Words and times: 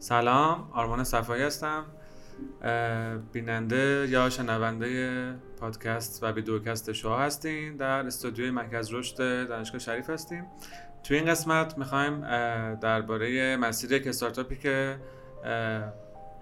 سلام 0.00 0.70
آرمان 0.72 1.04
صفایی 1.04 1.42
هستم. 1.42 1.84
بیننده 3.32 4.06
یا 4.10 4.30
شنونده 4.30 5.34
پادکست 5.60 6.22
و 6.22 6.26
ویدیوکست 6.32 6.92
شو 6.92 7.14
هستیم 7.14 7.76
در 7.76 8.06
استودیوی 8.06 8.50
مرکز 8.50 8.92
رشد 8.92 9.48
دانشگاه 9.48 9.78
شریف 9.78 10.10
هستیم. 10.10 10.46
توی 11.02 11.16
این 11.16 11.26
قسمت 11.26 11.78
می‌خوایم 11.78 12.20
درباره 12.74 13.56
مسیر 13.56 13.92
یک 13.92 14.06
استارتاپی 14.06 14.56
که 14.56 14.98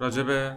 راجب 0.01 0.57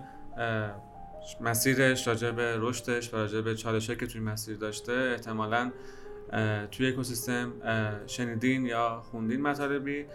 مسیرش 1.41 2.07
راجع 2.07 2.31
به 2.31 2.57
رشدش 2.59 3.13
و 3.13 3.17
راجع 3.17 3.41
به 3.41 3.55
چالشهایی 3.55 3.99
که 3.99 4.07
توی 4.07 4.21
مسیر 4.21 4.57
داشته 4.57 4.93
احتمالا 4.93 5.71
توی 6.71 6.87
اکوسیستم 6.87 7.53
شنیدین 8.07 8.65
یا 8.65 9.01
خوندین 9.11 9.41
مطالبی. 9.41 10.05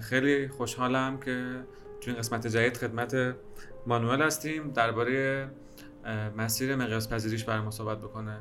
خیلی 0.00 0.48
خوشحالم 0.48 1.20
که 1.20 1.64
توی 2.04 2.14
قسمت 2.14 2.46
جدید 2.46 2.76
خدمت 2.76 3.34
مانوئل 3.86 4.22
هستیم. 4.22 4.70
درباره 4.70 5.48
مسیر 6.36 6.76
مقیاس 6.76 7.08
پذیریش 7.08 7.44
برای 7.44 7.70
صحبت 7.70 7.98
بکنه. 7.98 8.40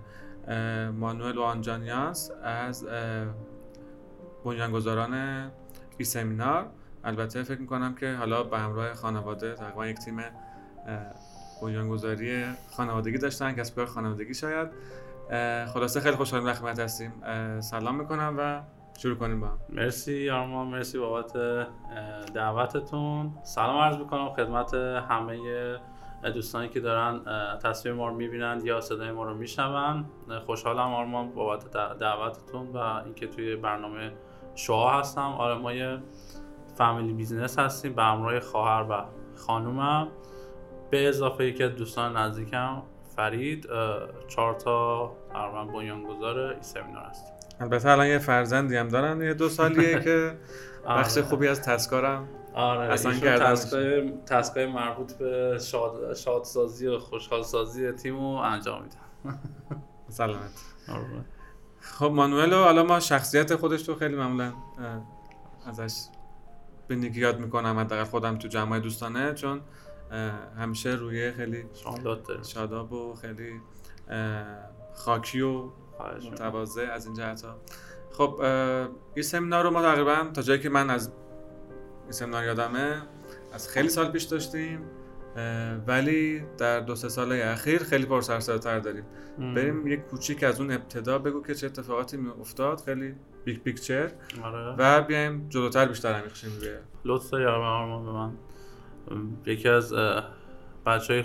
مانوئل 0.92 1.38
وانجانیانس 1.38 2.32
از 2.44 2.86
بنیانگذاران 4.46 5.14
ای 5.98 6.06
سمینار. 6.06 6.70
البته 7.04 7.44
فکر 7.44 7.60
می‌کنم 7.60 7.96
که 7.96 8.14
حالا 8.14 8.44
به 8.44 8.60
همراه 8.60 8.94
خانواده 8.94 9.54
تقریبا 9.54 9.88
یک 9.88 9.98
تیم 9.98 10.18
بنیانگذاری 11.62 12.46
خانوادگی 12.72 13.18
داشتن 13.18 13.54
کسب 13.54 13.76
کار 13.76 13.86
خانوادگی 13.86 14.34
شاید. 14.34 14.70
خلاصه 15.74 16.00
خیلی 16.00 16.16
خوشحالم 16.16 16.46
در 16.46 16.54
خدمت 16.54 16.80
هستیم. 16.80 17.12
سلام 17.60 18.00
می‌کنم 18.00 18.36
و 18.40 18.62
شروع 18.98 19.16
کنیم 19.16 19.42
با 19.42 19.48
مرسی 19.70 20.30
آرمان 20.30 20.68
مرسی 20.68 21.00
بابت 21.00 21.34
دعوتتون. 22.34 23.34
سلام 23.44 23.78
عرض 23.78 23.98
می‌کنم 23.98 24.30
خدمت 24.30 24.74
همه 24.74 25.38
دوستانی 26.34 26.70
که 26.70 26.80
دارن 26.80 27.22
تصویر 27.64 27.96
ما 27.96 28.08
رو 28.08 28.16
می‌بینن 28.16 28.62
یا 28.64 28.82
صدای 28.82 29.12
ما 29.12 29.24
رو 29.24 29.34
میشنون. 29.34 30.06
خوشحالم 30.46 30.94
آرمان 30.94 31.30
بابت 31.30 31.72
دعوتتون 32.00 32.68
و 32.68 32.78
اینکه 32.78 33.28
توی 33.28 33.56
برنامه 33.56 34.12
شعاع 34.56 35.00
هستم. 35.00 35.36
آره 35.38 35.56
ما 35.56 35.74
یه 35.74 35.98
family 36.78 37.14
business 37.14 37.60
هستیم 37.60 37.94
به 37.94 38.04
همراه 38.04 38.40
خواهر 38.40 38.86
و 38.90 39.06
خانومم. 39.36 40.08
به 40.90 41.10
اضافه 41.10 41.46
یکی 41.46 41.64
از 41.64 41.76
دوستان 41.76 42.18
نزدیکم 42.18 42.82
فرید 43.16 43.68
چهار 44.28 44.54
تا 44.54 45.12
بنیانگذار 45.74 46.40
این 46.40 46.62
سمینار 46.62 47.04
هست. 47.04 47.33
البته 47.60 47.90
الان 47.90 48.08
یه 48.08 48.18
فرزندی 48.18 48.76
هم 48.76 48.88
دارن 48.88 49.22
یه 49.22 49.34
دو 49.34 49.50
سالیه 49.50 50.00
که 50.06 50.38
بخش 50.88 51.18
آره. 51.18 51.28
خوبی 51.28 51.48
از 51.48 51.62
تسکارم 51.62 52.28
آره 52.54 52.94
اصلا 52.94 53.14
تسکای 54.26 54.66
مربوط 54.66 55.14
به 55.14 55.60
شاد 55.62 56.14
شادسازی 56.14 56.88
و 56.88 57.00
خوشحالسازی 57.00 57.92
تیم 57.92 58.16
رو 58.16 58.22
انجام 58.22 58.84
میدن 58.84 59.40
سلامت 60.10 60.62
آره. 60.88 61.26
خب 61.80 62.06
مانوئلو 62.06 62.64
حالا 62.64 62.84
ما 62.84 63.00
شخصیت 63.00 63.56
خودش 63.56 63.90
رو 63.90 63.96
خیلی 63.96 64.16
معمولا 64.16 64.54
ازش 65.66 65.94
به 66.88 66.96
یاد 67.18 67.40
می‌کنم 67.40 67.80
حداقل 67.80 68.04
خودم 68.04 68.38
تو 68.38 68.48
جمعه 68.48 68.80
دوستانه 68.80 69.34
چون 69.34 69.62
همیشه 70.58 70.90
روی 70.90 71.32
خیلی 71.32 71.66
شاداب 72.44 72.94
و 72.94 73.14
خیلی 73.14 73.62
خاکی 74.94 75.42
و 75.42 75.70
متواضع 76.32 76.88
از 76.92 77.06
این 77.06 77.16
جهت 77.16 77.42
ها 77.42 77.56
خب 78.12 78.42
این 79.14 79.24
سمینار 79.24 79.64
رو 79.64 79.72
ما 79.72 79.82
تقریبا 79.82 80.28
تا 80.34 80.42
جایی 80.42 80.60
که 80.60 80.70
من 80.70 80.90
از 80.90 81.12
این 82.04 82.12
سمینار 82.12 82.44
یادمه 82.44 83.02
از 83.54 83.70
خیلی 83.70 83.90
سال 83.90 84.12
پیش 84.12 84.24
داشتیم 84.24 84.80
ولی 85.88 86.44
در 86.58 86.80
دو 86.80 86.96
سه 86.96 87.10
سال 87.10 87.32
اخیر 87.32 87.84
خیلی 87.84 88.06
پرسرسرتر 88.06 88.80
داریم. 88.80 89.04
بریم 89.38 89.88
یک 89.88 90.00
کوچیک 90.00 90.44
از 90.44 90.60
اون 90.60 90.72
ابتدا 90.72 91.20
بگو 91.20 91.44
که 91.44 91.56
چه 91.56 91.68
اتفاقاتی 91.68 92.18
می 92.18 92.30
افتاد 92.42 92.82
خیلی 92.82 93.16
big 93.46 93.60
picture. 93.60 94.12
آره. 94.44 94.76
و 94.78 95.02
بیایم 95.02 95.50
جلوتر 95.50 95.86
بیشتر 95.86 96.14
عمیق 96.14 96.36
شیم 96.36 96.52
به 96.62 96.80
لطف 97.06 97.30
داری 97.30 97.46
به 97.46 98.12
من. 98.12 98.32
یکی 99.46 99.70
از 99.70 99.94
بچه 100.86 101.14
های 101.14 101.24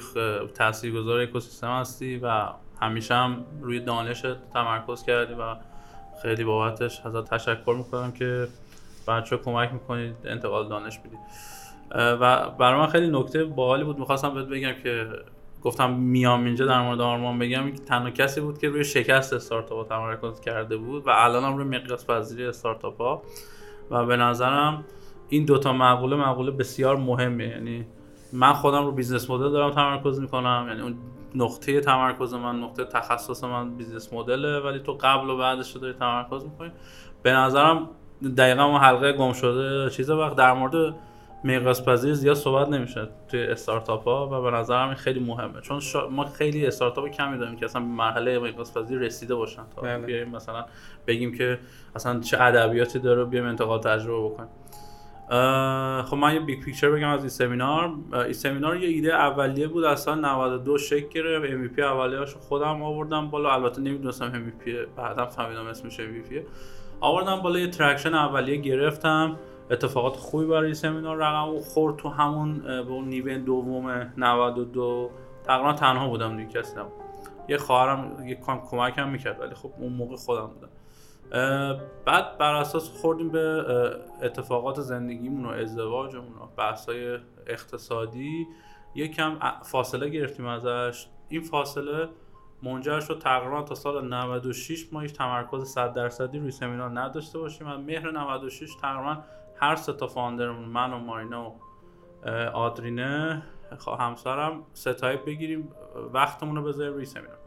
تاثیرگذار 0.54 1.20
اکوسیستم 1.20 1.80
هستی 1.80 2.20
و 2.22 2.48
همیشه 2.80 3.14
هم 3.14 3.44
روی 3.60 3.80
دانش 3.80 4.24
تمرکز 4.52 5.02
کردی 5.02 5.34
و 5.34 5.56
خیلی 6.22 6.44
بابتش 6.44 7.00
ازت 7.06 7.30
تشکر 7.30 7.74
می‌کنم 7.78 8.12
که 8.12 8.48
بچه 9.08 9.36
کمک 9.36 9.72
می‌کنید 9.72 10.14
انتقال 10.24 10.68
دانش 10.68 10.98
بدید. 10.98 11.18
و 11.94 12.50
برای 12.50 12.80
من 12.80 12.86
خیلی 12.86 13.10
نکته 13.10 13.44
باحالی 13.44 13.84
بود. 13.84 13.98
می‌خواستم 13.98 14.34
بهت 14.34 14.46
بگم 14.46 14.72
که 14.82 15.08
گفتم 15.62 15.90
میام 15.90 16.44
اینجا 16.44 16.66
در 16.66 16.82
مورد 16.82 17.00
آرمان 17.00 17.38
بگم 17.38 17.70
تنها 17.74 18.10
کسی 18.10 18.40
بود 18.40 18.58
که 18.58 18.68
روی 18.68 18.84
شکست 18.84 19.32
استارتاپ 19.32 19.88
تمرکز 19.88 20.40
کرده 20.40 20.76
بود 20.76 21.06
و 21.06 21.10
الان 21.10 21.44
هم 21.44 21.56
روی 21.56 21.78
مقیاس 21.78 22.06
پذیری 22.06 22.46
استارتاپ 22.46 23.00
ها. 23.00 23.22
و 23.90 24.06
به 24.06 24.16
نظرم 24.16 24.84
این 25.28 25.44
دوتا 25.44 25.72
مقوله 25.72 26.16
مقوله 26.16 26.50
بسیار 26.50 26.96
مهمه. 26.96 27.48
یعنی 27.48 27.86
من 28.32 28.52
خودم 28.52 28.84
رو 28.84 28.92
business 28.92 29.30
model 29.30 29.50
دارم 29.50 29.70
تمرکز 29.70 30.20
می‌کنم 30.20 30.66
یعنی 30.68 30.80
اون 30.80 30.94
نقطه 31.34 31.80
تمرکز 31.80 32.34
من 32.34 32.60
نقطه 32.60 32.84
تخصص 32.84 33.44
من 33.44 33.76
business 33.76 34.12
model 34.12 34.52
ه 34.52 34.60
ولی 34.60 34.78
تو 34.78 34.92
قبل 35.00 35.30
و 35.30 35.36
بعدش 35.36 35.74
رو 35.74 35.80
داری 35.80 35.92
تمرکز 35.92 36.44
می‌کنی. 36.44 36.70
به 37.22 37.32
نظرم 37.32 37.88
دقیقا 38.36 38.64
اون 38.64 38.80
حلقه 38.80 39.12
گم 39.12 39.32
شده 39.32 39.90
چیز 39.90 40.10
وقت 40.10 40.36
در 40.36 40.52
مورد 40.52 40.94
مقیاس 41.44 41.84
پذیر 41.84 42.14
زیاد 42.14 42.36
صحبت 42.36 42.68
نمیشه 42.68 43.08
توی 43.28 43.42
استارتاپ 43.42 44.04
ها 44.04 44.28
و 44.32 44.50
به 44.50 44.56
نظرم 44.56 44.86
این 44.86 44.96
خیلی 44.96 45.20
مهمه. 45.20 45.60
چون 45.60 45.80
ما 46.10 46.24
خیلی 46.24 46.66
استارتاپ 46.66 47.08
کمی 47.08 47.38
داریم 47.38 47.56
که 47.56 47.64
اصلا 47.64 47.82
به 47.82 47.88
مرحله 47.88 48.38
مقیاس 48.38 48.76
پذیر 48.76 48.98
رسیده 48.98 49.34
باشن 49.34 49.62
تا 49.76 49.82
بله. 49.82 49.98
بیایم 49.98 50.28
مثلا 50.28 50.64
بگیم 51.06 51.34
که 51.34 51.58
اصلا 51.96 52.20
چه 52.20 52.42
ادبیاتی 52.42 52.98
داره 52.98 53.24
بیایم 53.24 53.46
انتقال 53.46 53.80
تجربه 53.80 54.28
بکنیم. 54.28 54.48
خب 56.04 56.16
من 56.16 56.34
یه 56.34 56.40
big 56.40 56.60
picture 56.60 56.90
بگم 56.90 57.08
از 57.08 57.20
ایسمینار. 57.20 57.94
ایسمینار 58.12 58.76
یه 58.76 58.88
ایده 58.88 59.14
اولیه 59.14 59.68
بود 59.68 59.84
اصلا 59.84 60.14
92 60.14 60.78
شکل 60.78 61.08
گرفت. 61.08 61.52
MVP 61.52 61.82
اولیه‌اشو 61.82 62.38
خودم 62.38 62.82
آوردم 62.82 63.30
بالا. 63.30 63.52
البته 63.52 63.80
نمی‌دونستم 63.80 64.24
MVP 64.24 64.86
بعدم 64.96 65.24
فهمیدم 65.24 65.66
اسمش 65.66 66.00
MVP 66.00 66.42
آوردم 67.00 67.36
بالا 67.42 67.58
یه 67.58 67.70
traction 67.70 68.14
اولیه 68.14 68.56
گرفتم. 68.56 69.36
اتفاقات 69.70 70.16
خوبی 70.16 70.46
برای 70.46 70.74
ایسمینار 70.74 71.16
رقم 71.16 71.58
خورد 71.60 71.96
تو 71.96 72.08
همون 72.08 72.58
به 72.58 72.90
اون 72.90 73.08
نیمه 73.08 73.38
دوم 73.38 74.12
92 74.16 75.10
تقریبا 75.44 75.72
تنها 75.72 76.08
بودم 76.08 76.36
دیگه 76.36 76.60
کسی 76.60 76.76
یه 77.48 77.56
خواهرم 77.56 78.26
یه 78.26 78.34
کم 78.46 78.60
کمکم 78.70 79.08
می‌کرد 79.08 79.40
ولی 79.40 79.54
خب 79.54 79.70
اون 79.78 79.92
موقع 79.92 80.16
خودم 80.16 80.46
بودم. 80.46 80.68
بعد 82.06 82.38
بر 82.38 82.54
اساس 82.54 83.00
خوردیم 83.00 83.28
به 83.28 83.64
اتفاقات 84.22 84.80
زندگیمون 84.80 85.44
و 85.44 85.48
ازدواجمون 85.48 86.32
و 86.32 86.46
بحثای 86.56 87.18
اقتصادی 87.46 88.46
یکم 88.94 89.38
فاصله 89.62 90.08
گرفتیم 90.08 90.46
ازش. 90.46 91.06
این 91.28 91.42
فاصله 91.42 92.08
منجر 92.62 93.00
شد 93.00 93.18
تقریبا 93.18 93.62
تا 93.62 93.74
سال 93.74 94.08
96 94.08 94.92
ما 94.92 95.00
هیچ 95.00 95.12
تمرکز 95.12 95.68
100 95.68 95.92
درصدی 95.92 96.38
روی 96.38 96.50
سمینار 96.50 97.00
نداشته 97.00 97.38
باشیم 97.38 97.68
و 97.68 97.76
مهر 97.76 98.10
96 98.10 98.70
تقریبا 98.82 99.18
هر 99.56 99.76
سه 99.76 99.92
تا 99.92 100.06
فاندرمون 100.06 100.68
من 100.68 100.92
و 100.92 100.98
مارینا 100.98 101.50
و 101.50 101.54
آدرینه 102.52 103.42
همسرم 103.98 104.62
ستایپ 104.72 105.24
بگیریم 105.24 105.68
وقتمون 106.12 106.56
رو 106.56 106.62
بذاریم 106.62 106.94
روی 106.94 107.04
ایسمینار. 107.04 107.38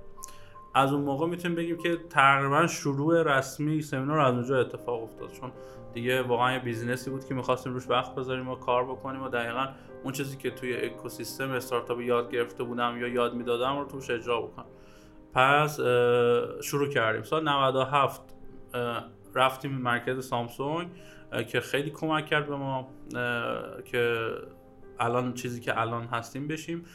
از 0.73 0.93
اون 0.93 1.01
موقع 1.03 1.27
می‌تونیم 1.27 1.57
بگیم 1.57 1.77
که 1.77 1.97
تقریبا 2.09 2.67
شروع 2.67 3.23
رسمی 3.23 3.81
ایسمینار 3.81 4.19
از 4.19 4.33
اونجا 4.33 4.59
اتفاق 4.59 5.03
افتاد. 5.03 5.31
چون 5.31 5.51
دیگه 5.93 6.21
واقعا 6.21 6.53
یه 6.53 6.59
business 6.59 7.04
ی 7.04 7.09
بود 7.09 7.25
که 7.25 7.33
می‌خواستیم 7.33 7.73
روش 7.73 7.89
وقت 7.89 8.15
بذاریم 8.15 8.49
و 8.49 8.55
کار 8.55 8.85
بکنیم 8.85 9.23
و 9.23 9.29
دقیقا 9.29 9.67
اون 10.03 10.13
چیزی 10.13 10.37
که 10.37 10.51
توی 10.51 10.75
اکوسیستم 10.75 11.51
استارتاپ 11.51 11.99
یاد 11.99 12.31
گرفته 12.31 12.63
بودم 12.63 12.97
یا 12.99 13.07
یاد 13.07 13.33
می‌دادم 13.33 13.79
رو 13.79 13.85
توش 13.85 14.09
اجرا 14.09 14.41
بکنم. 14.41 14.65
پس 15.33 15.79
شروع 16.61 16.87
کردیم. 16.87 17.23
سال 17.23 17.49
97 17.49 18.21
رفتیم 19.35 19.71
مرکز 19.71 20.27
سامسونگ 20.27 20.89
که 21.47 21.59
خیلی 21.59 21.89
کمک 21.89 22.25
کرد 22.25 22.47
به 22.47 22.55
ما 22.55 22.87
که 23.85 24.31
الان 24.99 25.33
چیزی 25.33 25.61
که 25.61 25.81
الان 25.81 26.03
هستیم 26.03 26.47
بشیم. 26.47 26.85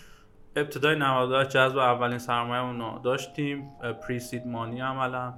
ابتدای 0.57 0.97
98 0.97 1.51
جذب 1.51 1.79
اولین 1.79 2.19
سرمایه 2.19 2.63
رو 2.63 2.99
داشتیم. 2.99 3.71
پریسید 4.09 4.47
مانی 4.47 4.81
عملا. 4.81 5.35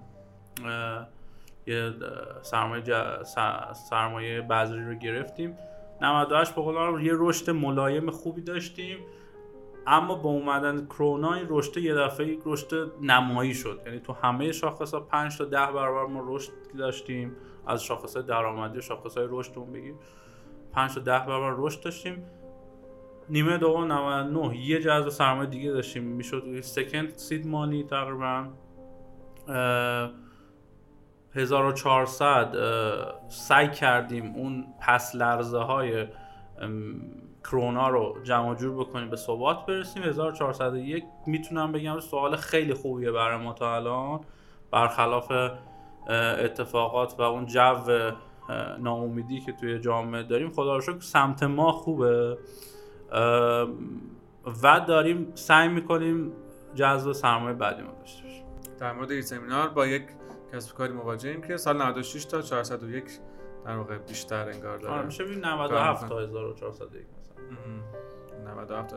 یه 1.66 1.92
سرمایه, 2.42 2.82
سرمایه 3.90 4.40
بذری 4.40 4.84
رو 4.84 4.94
گرفتیم. 4.94 5.58
98 6.02 6.54
به 6.54 6.62
قول 6.62 7.02
یه 7.02 7.12
رشد 7.16 7.50
ملایم 7.50 8.10
خوبی 8.10 8.42
داشتیم 8.42 8.98
اما 9.86 10.14
با 10.14 10.30
اومدن 10.30 10.86
کرونا 10.86 11.34
این 11.34 11.46
رشد 11.48 11.76
یه 11.76 11.94
دفعه 11.94 12.38
رشد 12.44 12.92
نمایی 13.02 13.54
شد. 13.54 13.80
یعنی 13.86 14.00
تو 14.00 14.12
همه 14.12 14.52
شاخص 14.52 14.94
ها 14.94 15.00
5 15.00 15.38
تا 15.38 15.44
10 15.44 15.50
برابر 15.50 16.12
ما 16.12 16.24
رشد 16.26 16.52
داشتیم. 16.78 17.36
از 17.66 17.84
شاخص 17.84 18.16
درآمدی 18.16 18.78
و 18.78 18.80
شاخص 18.80 19.18
های 19.18 19.26
رشدمون 19.30 19.72
بگیم 19.72 19.98
5 20.72 20.94
تا 20.94 21.00
10 21.00 21.26
برابر 21.26 21.54
رشد 21.58 21.80
داشتیم. 21.80 22.24
نیمه 23.30 23.58
دوم 23.58 23.92
99 23.92 24.56
یه 24.56 24.80
جذب 24.80 25.08
سرمایه 25.08 25.50
دیگه 25.50 25.70
داشتیم. 25.70 26.02
می‌شد 26.02 26.60
سکند 26.60 27.12
سید 27.16 27.46
مانی 27.46 27.84
تقریبا 27.84 28.46
1400 31.34 32.56
سعی 33.28 33.68
کردیم 33.68 34.34
اون 34.36 34.66
پس 34.80 35.14
لرزه 35.14 35.58
های 35.58 36.06
کرونا 37.44 37.88
رو 37.88 38.18
جمع 38.24 38.54
جور 38.54 38.80
بکنیم 38.80 39.10
به 39.10 39.16
ثبات 39.16 39.66
برسیم. 39.66 40.02
1401 40.02 41.04
می‌تونم 41.26 41.72
بگم 41.72 42.00
سوال 42.00 42.36
خیلی 42.36 42.74
خوبیه 42.74 43.10
برای 43.10 43.44
ما 43.44 43.52
تا 43.52 43.74
الان. 43.74 44.20
برخلاف 44.70 45.32
اتفاقات 46.38 47.14
و 47.18 47.22
اون 47.22 47.46
جو 47.46 48.10
ناامیدی 48.78 49.40
که 49.40 49.52
توی 49.52 49.78
جامعه 49.78 50.22
داریم 50.22 50.50
خدا 50.50 50.74
رو 50.74 50.80
شکر 50.80 51.00
سمت 51.00 51.42
ما 51.42 51.72
خوبه. 51.72 52.38
و 54.62 54.80
داریم 54.88 55.32
سعی 55.34 55.68
می‌کنیم 55.68 56.32
جذب 56.74 57.12
سرمایه 57.12 57.56
بعدی 57.56 57.82
ما 57.82 57.92
داشته 57.92 58.22
باشیم. 58.22 58.44
در 58.80 58.92
مورد 58.92 59.10
این 59.10 59.22
سمینار 59.22 59.68
با 59.68 59.86
یک 59.86 60.02
کسب 60.52 60.74
کاری 60.76 60.92
مواجهیم 60.92 61.42
که 61.42 61.56
سال 61.56 61.82
96 61.82 62.24
تا 62.24 62.42
401 62.42 63.04
در 63.64 63.76
واقع 63.76 63.98
بیشتر 63.98 64.48
انگار 64.48 64.78
داره. 64.78 64.94
آره 64.94 65.06
میشه 65.06 65.24
97 65.24 66.08
تا 66.08 66.18
1401 66.20 67.06
مثلا. 67.20 68.52
97 68.54 68.94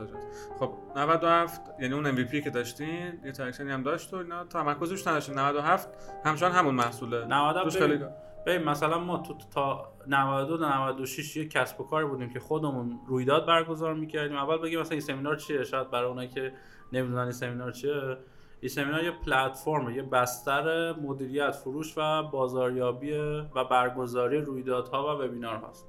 خب 0.60 0.74
97 0.96 1.62
یعنی 1.80 1.94
اون 1.94 2.16
MVP 2.16 2.44
که 2.44 2.50
داشتین 2.50 3.20
یه 3.26 3.32
ترکشنی 3.32 3.72
هم 3.72 3.84
داشت 3.84 4.14
و 4.14 4.18
اینا 4.18 4.44
تمرکزش 4.44 5.08
نداشتین. 5.08 5.40
97 5.40 5.90
همچنان 6.26 6.52
همون 6.52 6.76
محصوله. 6.76 7.26
97 7.26 7.78
خیلی 7.78 8.06
ببین 8.46 8.70
مثلا 8.70 9.00
ما 9.00 9.18
تو 9.18 9.34
تا 9.54 9.94
92 10.08 10.58
تا 10.58 10.88
96 10.88 11.38
یه 11.38 11.48
کسب 11.48 11.82
و 11.82 11.84
کاری 11.84 12.06
بودیم 12.06 12.30
که 12.30 12.40
خودمون 12.40 13.00
رویداد 13.08 13.46
برگزار 13.46 13.94
می‌کردیم. 13.94 14.38
اول 14.38 14.58
بگیم 14.58 14.80
مثلا 14.80 14.92
این 14.92 15.02
سمینار 15.02 15.36
چیه؟ 15.36 15.64
شاید 15.64 15.92
برای 15.92 16.10
اونایی 16.10 16.30
که 16.30 16.54
نمی‌دونن 16.94 17.22
این 17.22 17.32
سمینار 17.32 17.72
چیه. 17.72 18.18
این 18.62 18.70
سمینار 18.70 19.04
یه 19.04 19.12
پلتفرم 19.12 19.90
یه 19.90 20.04
بستر 20.04 20.94
مدیریت 20.94 21.52
فروش 21.52 21.94
و 21.98 22.24
بازاریابی 22.24 23.14
و 23.56 23.64
برگزاری 23.64 24.42
رویدادها 24.42 25.04
و 25.04 25.22
وبینار 25.22 25.56
هست 25.70 25.88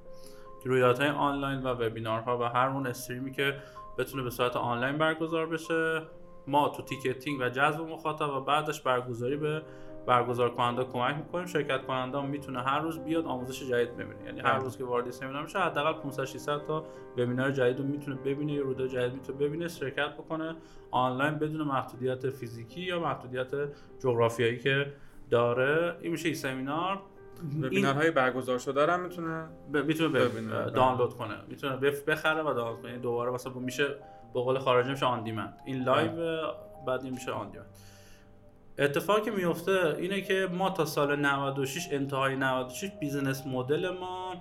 رویدادهای 0.65 1.09
آنلاین 1.09 1.63
و 1.63 1.67
وبینارها 1.67 2.37
و 2.37 2.43
هر 2.43 2.69
اون 2.69 2.87
استریمی 2.87 3.31
که 3.31 3.55
بتونه 3.97 4.23
به 4.23 4.29
صورت 4.29 4.55
آنلاین 4.55 4.97
برگزار 4.97 5.45
بشه. 5.45 6.01
ما 6.47 6.69
تو 6.69 6.83
تیکتینگ 6.83 7.41
و 7.41 7.49
جذب 7.49 7.81
مخاطب 7.81 8.29
و 8.29 8.39
بعدش 8.41 8.81
برگزاری 8.81 9.37
به 9.37 9.61
برگزار 10.05 10.49
کننده 10.49 10.83
کمک 10.83 11.15
می‌کنیم. 11.15 11.45
شرکت 11.45 11.85
کننده 11.85 12.21
می‌تونه 12.21 12.61
هر 12.61 12.79
روز 12.79 12.99
بیاد 12.99 13.25
آموزش 13.25 13.63
جدید 13.63 13.97
ببینه. 13.97 14.25
یعنی 14.25 14.39
هر 14.39 14.57
روز 14.57 14.77
که 14.77 14.83
وارد 14.83 15.11
سمینار 15.11 15.43
میشه 15.43 15.59
حداقل 15.59 15.93
500 15.93 16.25
600 16.25 16.65
تا 16.65 16.85
وبینار 17.17 17.51
جدید 17.51 17.79
رو 17.79 17.85
می‌تونه 17.85 18.17
ببینه 18.17 18.53
یا 18.53 18.61
رویداد 18.61 18.87
جدید 18.87 19.13
می‌تونه 19.13 19.37
ببینه 19.37 19.67
شرکت 19.67 20.13
بکنه 20.13 20.55
آنلاین 20.91 21.33
بدون 21.33 21.61
محدودیت 21.67 22.29
فیزیکی 22.29 22.81
یا 22.81 22.99
محدودیت 22.99 23.51
جغرافیایی 23.99 24.59
که 24.59 24.93
داره. 25.29 25.95
این 26.01 26.11
میشه 26.11 26.25
این 26.25 26.35
سمینار. 26.35 26.99
وبینارهای 27.61 28.11
برگزار 28.11 28.57
شده 28.57 28.85
رو 28.85 29.03
می‌تونه 29.03 29.47
می‌تونه 29.67 30.29
دانلود 30.69 31.13
کنه. 31.13 31.35
می‌تونه 31.47 31.75
بخره 32.07 32.41
و 32.41 32.53
دانلود 32.53 32.81
کنه. 32.81 32.89
یعنی 32.89 33.01
دوباره 33.01 33.31
مثلا 33.31 33.53
میشه 33.53 33.87
به 34.33 34.39
قول 34.39 34.59
خارجی 34.59 34.89
میشه 34.89 35.05
on 35.05 35.23
demand. 35.23 35.61
این 35.65 35.83
live 35.83 36.41
بعد 36.87 37.03
میشه 37.03 37.31
on 37.31 37.49
demand. 37.49 37.67
اتفاقی 38.79 39.21
که 39.21 39.31
میفته 39.31 39.95
اینه 39.97 40.21
که 40.21 40.49
ما 40.53 40.69
تا 40.69 40.85
سال 40.85 41.15
96 41.15 41.87
انتهای 41.91 42.35
96 42.35 42.91
business 42.99 43.47
model 43.47 43.89
ما 43.89 44.35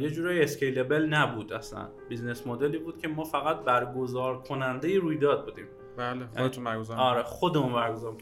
یه 0.00 0.10
جورای 0.10 0.42
scalable 0.42 1.06
نبود 1.06 1.52
اصلا. 1.52 1.88
business 2.08 2.46
model 2.46 2.73
ی 2.73 2.78
بود 2.78 2.98
که 2.98 3.08
ما 3.08 3.24
فقط 3.24 3.56
برگزار 3.56 4.42
کننده 4.42 4.98
رویداد 4.98 5.44
بودیم. 5.44 5.66
بله 5.96 6.26
خودتون 6.36 6.64
برگزار 6.64 6.96
آره 6.96 7.22
خودمون 7.22 7.72
برگزار 7.72 8.14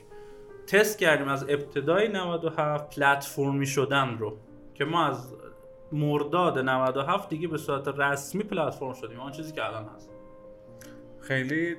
تست 0.66 0.98
کردیم 0.98 1.28
از 1.28 1.42
ابتدای 1.48 2.08
97 2.08 2.98
پلتفرمی 2.98 3.66
شدن 3.66 4.18
رو 4.18 4.36
که 4.74 4.84
ما 4.84 5.06
از 5.06 5.34
مرداد 5.92 6.58
97 6.58 7.28
دیگه 7.28 7.48
به 7.48 7.58
صورت 7.58 7.88
رسمی 7.88 8.42
پلتفرم 8.42 8.92
شدیم. 8.92 9.20
آن 9.20 9.32
چیزی 9.32 9.52
که 9.52 9.64
الان 9.64 9.88
هست. 9.96 10.10
خیلی 11.26 11.76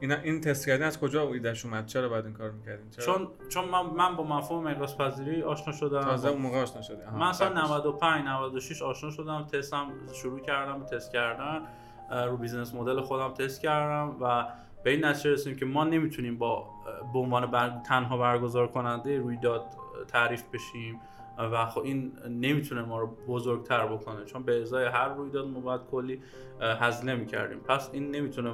این 0.00 0.12
این 0.12 0.40
تست 0.40 0.66
کردن 0.66 0.86
از 0.86 1.00
کجا 1.00 1.28
ایدهش 1.28 1.64
اومد؟ 1.64 1.86
چرا 1.86 2.08
باید 2.08 2.24
این 2.24 2.34
کار 2.34 2.50
می‌کردین؟ 2.50 2.90
چون 2.90 3.28
چون 3.48 3.64
من, 3.64 3.86
من 3.86 4.16
با 4.16 4.24
مفهوم 4.24 4.64
مقیاس 4.64 4.96
پذیری 4.96 5.42
آشنا 5.42 5.72
شدم. 5.72 6.00
تازه 6.00 6.28
اون 6.28 6.42
موقع 6.42 6.62
آشنا 6.62 6.82
شدی. 6.82 7.02
من 7.12 7.26
اصلا 7.26 7.64
95 7.64 8.24
96 8.26 8.82
آشنا 8.82 9.10
شدم 9.10 9.46
تستم 9.52 9.86
شروع 10.14 10.40
کردم 10.40 10.84
تست 10.84 11.12
کردن. 11.12 11.62
رو 12.10 12.36
business 12.36 12.74
model 12.74 13.00
خودم 13.00 13.34
تست 13.34 13.60
کردم 13.60 14.16
و 14.20 14.46
به 14.84 14.90
این 14.90 15.04
نتیجه 15.04 15.30
رسیدیم 15.30 15.58
که 15.58 15.66
ما 15.66 15.84
نمی‌تونیم 15.84 16.38
با 16.38 16.70
به 17.12 17.18
عنوان 17.18 17.46
بر... 17.46 17.80
تنها 17.86 18.18
برگزار 18.18 18.66
کننده 18.66 19.18
رویداد 19.18 19.64
تعریف 20.08 20.42
بشیم. 20.52 21.00
و 21.38 21.66
خب 21.66 21.80
این 21.80 22.12
نمی‌تونه 22.28 22.82
ما 22.82 22.98
رو 23.00 23.16
بزرگتر 23.28 23.86
بکنه 23.86 24.24
چون 24.24 24.42
به 24.42 24.62
ازای 24.62 24.86
هر 24.86 25.08
رویداد 25.08 25.46
ما 25.46 25.60
باید 25.60 25.80
کلی 25.90 26.22
هزینه 26.60 27.14
می‌کردیم. 27.14 27.58
پس 27.58 27.90
این 27.92 28.10
نمی‌تونه 28.10 28.52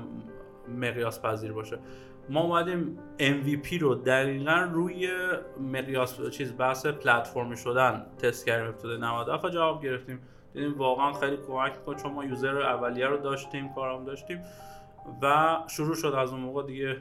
مقیاس 0.68 1.22
پذیر 1.22 1.52
باشه. 1.52 1.78
ما 2.28 2.40
اومدیم 2.40 2.98
MVP 3.18 3.72
رو 3.80 3.94
دقیقا 3.94 4.68
روی 4.72 5.08
مقیاس 5.60 6.30
چیز 6.30 6.56
بحث 6.56 6.86
پلتفرمی 6.86 7.56
شدن 7.56 8.06
تست 8.18 8.46
کردیم 8.46 8.68
ابتدای 8.68 8.98
97 8.98 9.50
جواب 9.50 9.82
گرفتیم. 9.82 10.20
دیدیم 10.52 10.78
واقعا 10.78 11.12
خیلی 11.12 11.36
کمک 11.36 11.72
می‌کنه 11.78 11.96
چون 11.96 12.12
ما 12.12 12.24
یوزر 12.24 12.62
اولیه 12.62 13.06
رو 13.06 13.16
داشتیم 13.16 13.74
کارام 13.74 14.04
داشتیم. 14.04 14.40
و 15.22 15.56
شروع 15.68 15.94
شد 15.94 16.14
از 16.18 16.32
اون 16.32 16.40
موقع 16.40 16.62
دیگه 16.62 16.96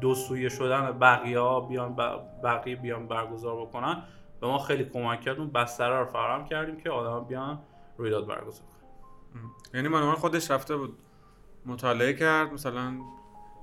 دو 0.00 0.14
سویه 0.14 0.48
شدن 0.48 0.98
بقیه 0.98 1.38
ها 1.38 1.60
بیان 1.60 1.96
بقیه 2.44 2.76
بیان 2.76 3.06
برگزار 3.06 3.56
بکنن. 3.60 4.02
به 4.40 4.46
ما 4.46 4.58
خیلی 4.58 4.84
کمک 4.84 5.20
کرد. 5.20 5.38
اون 5.38 5.50
بستره 5.50 5.98
رو 5.98 6.04
فراهم 6.04 6.44
کردیم 6.44 6.76
که 6.76 6.90
آدم 6.90 7.24
بیان 7.28 7.58
رویداد 7.96 8.26
برگزار 8.26 8.66
کنن. 8.66 9.50
یعنی 9.74 9.88
من 9.88 10.12
خودش 10.12 10.50
رفته 10.50 10.76
بود 10.76 10.98
مطالعه 11.66 12.12
کرد 12.12 12.52
مثلا 12.52 12.94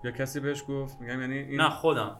یا 0.03 0.11
کسی 0.11 0.39
بهش 0.39 0.63
گفت 0.69 1.01
میگم 1.01 1.21
یعنی 1.21 1.37
این 1.37 1.61
نه 1.61 1.69
خودم. 1.69 2.17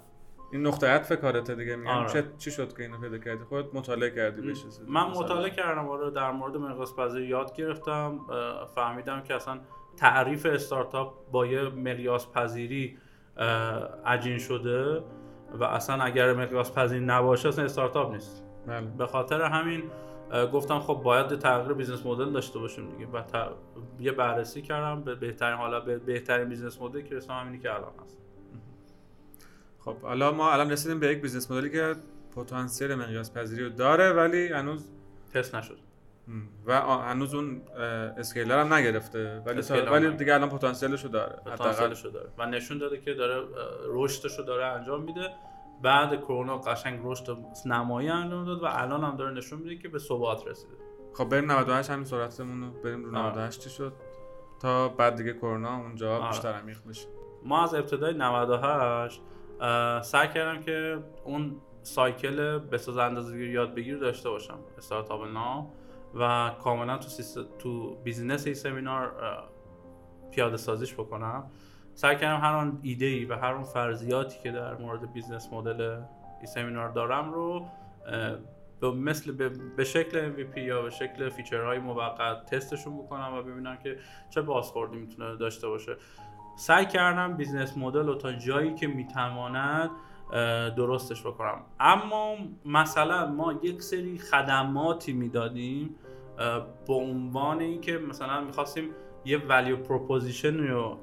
این 0.52 0.68
نقطه 0.68 0.88
عطف 0.88 1.22
کارته 1.22 1.56
دیگه 1.56 1.76
میگم 1.76 1.92
آره. 1.92 2.24
چی 2.38 2.52
شد 2.52 2.78
که 2.78 2.84
اینو 2.84 2.98
پیدا 2.98 3.18
کردی؟ 3.18 3.44
خودت 3.44 3.76
مطالعه 3.76 4.10
کردی 4.10 4.42
بشه 4.42 4.66
من 4.88 5.04
مطالعه 5.04 5.50
کردم 5.50 5.90
آره 5.90 6.12
در 6.12 6.32
مورد 6.32 6.58
مقیاس 6.58 6.96
پذیری 6.96 7.28
یاد 7.28 7.56
گرفتم. 7.56 8.20
فهمیدم 8.76 9.22
که 9.22 9.36
اصلا 9.36 9.60
تعریف 9.98 10.46
استارتاپ 10.46 11.32
با 11.32 11.46
یه 11.46 11.62
مقیاس 11.70 12.32
پذیری 12.32 12.98
عجین 14.06 14.38
شده 14.38 15.04
و 15.54 15.64
اصلا 15.64 16.04
اگر 16.04 16.34
مقیاس 16.34 16.74
پذیری 16.74 17.06
نباشه 17.06 17.50
اصلا 17.50 17.66
استارتاپ 17.66 18.12
نیست. 18.12 18.46
بله. 18.68 18.82
به 18.82 19.08
خاطر 19.08 19.42
همین 19.42 19.84
گفتم 20.54 20.80
خب 20.80 20.94
باید 20.94 21.40
تغییر 21.40 21.74
business 21.74 22.06
model 22.06 22.32
داشته 22.32 22.60
باشیم 22.60 22.90
دیگه. 22.90 23.08
و 23.08 23.24
یه 24.00 24.12
بررسی 24.12 24.62
کردم 24.62 25.02
به 25.02 25.16
بهترین 25.16 25.58
حالا 25.58 25.80
به 25.80 25.98
بهترین 25.98 26.50
business 26.50 26.82
model 26.82 27.02
که 27.02 27.16
رسیدم 27.16 27.34
همینی 27.34 27.60
که 27.60 27.74
الان 27.74 27.94
هست. 28.04 28.18
خب 29.80 30.02
حالا 30.02 30.32
ما 30.32 30.52
الان 30.52 30.72
رسیدیم 30.72 31.00
به 31.00 31.08
یک 31.08 31.22
business 31.22 31.52
model 31.52 31.67
ی 31.67 31.70
که 31.70 31.96
پتانسیل 32.36 32.96
مقیاس 32.96 33.34
پذیری 33.34 33.64
رو 33.64 33.70
داره 33.70 34.12
ولی 34.12 34.48
هنوز 34.48 34.92
تست 35.34 35.56
نشد. 35.56 35.78
و 36.66 36.82
هنوز 36.82 37.34
اون 37.34 37.62
اسکیلر 38.18 38.60
هم 38.60 38.74
نگرفته. 38.74 39.42
ولی 39.46 39.62
ولی 39.82 40.12
دیگه 40.12 40.34
الان 40.34 40.50
پتانسیلش 40.50 41.04
رو 41.04 41.10
داره. 41.10 41.36
پتانسیلش 41.46 42.06
رو 42.06 42.12
داره. 42.12 42.30
و 42.38 42.46
نشون 42.46 42.78
داده 42.78 42.98
که 42.98 43.14
داره 43.14 43.48
رشدش 43.88 44.38
رو 44.38 44.44
داره 44.44 44.66
انجام 44.66 45.02
میده. 45.02 45.30
بعد 45.86 46.22
کرونا 46.22 46.58
قشنگ 46.58 47.00
رشد 47.04 47.38
نمایی 47.66 48.10
انجام 48.10 48.46
داد 48.46 48.64
و 48.64 48.66
الان 48.66 49.04
هم 49.04 49.16
داره 49.16 49.32
نشون 49.32 49.60
میده 49.60 49.76
که 49.76 49.88
به 49.88 50.00
ثبات 50.00 50.48
رسیده. 50.48 50.74
خب 51.14 51.30
بریم 51.30 51.52
98 51.52 51.90
همین 51.90 52.06
سرعتمون 52.06 52.62
رو 52.64 52.82
بریم 52.82 53.04
رو 53.04 53.12
98 53.12 53.60
چی 53.60 53.70
شد؟ 53.70 53.94
تا 54.62 54.90
بعد 54.90 55.16
دیگه 55.16 55.34
کرونا 55.34 55.78
اونجا. 55.78 56.28
بیشتر 56.28 56.54
عمیق 56.54 56.78
بشه. 56.90 57.08
ما 57.44 57.64
از 57.64 57.74
ابتدای 57.74 58.14
98 58.14 59.22
سعی 60.02 60.28
کردم 60.28 60.62
که 60.62 61.04
اون 61.24 61.56
cycle 61.84 62.60
بساز 62.60 62.98
اندازه‌گیری 62.98 63.52
یاد 63.52 63.76
بگیر 63.76 63.98
داشته 63.98 64.30
باشم 64.30 64.60
استارتاپ 64.78 65.24
ناب 65.24 65.72
و 66.16 66.52
کاملا 66.64 66.98
تو 66.98 67.10
تو 67.60 67.96
business 68.04 68.46
ایسمینار 68.46 69.14
پیاده 70.32 70.58
سازیش 70.58 70.94
بکنم. 70.94 71.52
سعی 71.96 72.16
کردم 72.16 72.42
هر 72.42 72.56
آن 72.56 72.80
ایده 72.82 73.06
ای 73.06 73.26
و 73.26 73.36
هر 73.36 73.54
اون 73.54 73.64
فرضیاتی 73.64 74.40
که 74.44 74.52
در 74.52 74.76
مورد 74.78 75.14
business 75.14 75.54
model 75.54 75.82
ایسمینار 75.82 76.90
دارم 76.90 77.34
رو 77.34 77.66
به 78.82 78.92
مثل 78.92 79.50
به 79.78 79.84
شکل 79.84 80.34
MVP 80.34 80.58
یا 80.58 80.82
به 80.82 80.90
شکل 80.90 81.30
feature 81.30 81.69
های 81.69 81.80
موقت 81.80 82.46
تستشون 82.46 82.98
بکنم 82.98 83.34
و 83.34 83.42
ببینم 83.42 83.78
که 83.78 83.98
چه 84.30 84.42
بازخوردی 84.42 84.98
می‌تونه 84.98 85.36
داشته 85.36 85.68
باشه. 85.68 85.96
سعی 86.58 86.86
کردم 86.86 87.38
business 87.38 87.78
model 87.78 88.06
رو 88.06 88.16
تا 88.16 88.32
جایی 88.32 88.76
که 88.76 88.88
می‌تواند 88.88 89.90
درستش 90.78 91.22
بکنم. 91.22 91.62
اما 91.80 92.36
مثلا 92.66 93.32
ما 93.32 93.54
یک 93.64 93.82
سری 93.82 94.18
خدماتی 94.18 95.14
می‌دادیم 95.14 95.96
به 96.88 96.94
عنوان 96.94 97.60
اینکه 97.60 97.98
مثلا 97.98 98.42
می‌خواستیم 98.42 98.90
یه 99.26 99.38
value 99.38 99.78
proposition 99.78 100.58
رو 100.58 101.00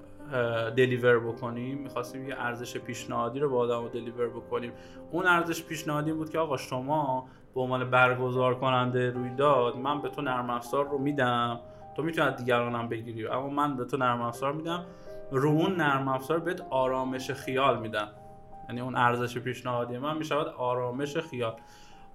deliver 0.76 1.18
بکنیم 1.18 1.78
می‌خواستیم 1.78 2.28
یه 2.28 2.34
ارزش 2.38 2.76
پیشنهادی 2.76 3.40
رو 3.40 3.50
با 3.50 3.58
آدم 3.58 3.88
deliver 3.88 4.28
بکنیم. 4.28 4.72
اون 5.10 5.26
ارزش 5.26 5.62
پیشنهادی 5.62 6.12
بود 6.12 6.30
که 6.30 6.38
آقا 6.38 6.56
شما 6.56 7.28
به 7.54 7.60
عنوان 7.60 7.90
برگزار 7.90 8.54
کننده 8.54 9.10
رویداد 9.10 9.76
من 9.76 10.02
به 10.02 10.08
تو 10.08 10.22
نرم 10.22 10.50
افزار 10.50 10.88
رو 10.88 10.98
میدم. 10.98 11.60
تو 11.96 12.02
می‌تونی 12.02 12.28
از 12.28 12.36
دیگرانم 12.36 12.88
بگیری 12.88 13.26
اما 13.26 13.48
من 13.48 13.76
به 13.76 13.84
تو 13.84 13.96
نرم 13.96 14.22
افزار 14.22 14.52
میدم. 14.52 14.84
رو 15.30 15.48
اون 15.48 15.76
نرم 15.76 16.08
افزار 16.08 16.38
بهت 16.38 16.60
آرامش 16.70 17.30
خیال 17.30 17.78
میدم. 17.78 18.08
یعنی 18.68 18.80
اون 18.80 18.96
ارزش 18.96 19.38
پیشنهادی 19.38 19.98
من 19.98 20.16
می‌شود 20.16 20.46
آرامش 20.46 21.16
خیال. 21.16 21.56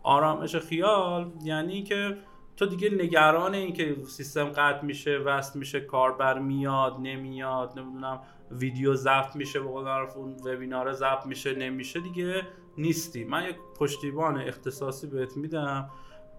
آرامش 0.04 0.56
خیال 0.56 1.32
یعنی 1.44 1.84
که 1.84 2.18
تو 2.58 2.66
دیگه 2.66 2.90
نگران 2.90 3.54
این 3.54 3.74
که 3.74 3.98
سیستم 4.08 4.46
قطع 4.46 4.86
میشه 4.86 5.18
وصل 5.18 5.60
میشه 5.60 5.80
کاربر 5.80 6.40
میاد 6.40 6.96
نمیاد 7.00 7.80
نمی‌دونم 7.80 8.20
ویدیو 8.52 8.96
ضبط 8.96 9.36
میشه 9.36 9.60
به 9.60 9.66
قول 9.68 9.88
اون 9.88 10.36
وبینار 10.46 10.94
ضبط 10.94 11.26
میشه 11.26 11.56
نمیشه 11.56 12.00
دیگه 12.00 12.42
نیستی. 12.78 13.24
من 13.24 13.44
یک 13.50 13.56
پشتیبان 13.80 14.38
اختصاصی 14.38 15.08
بهت 15.08 15.38
میدم. 15.38 15.90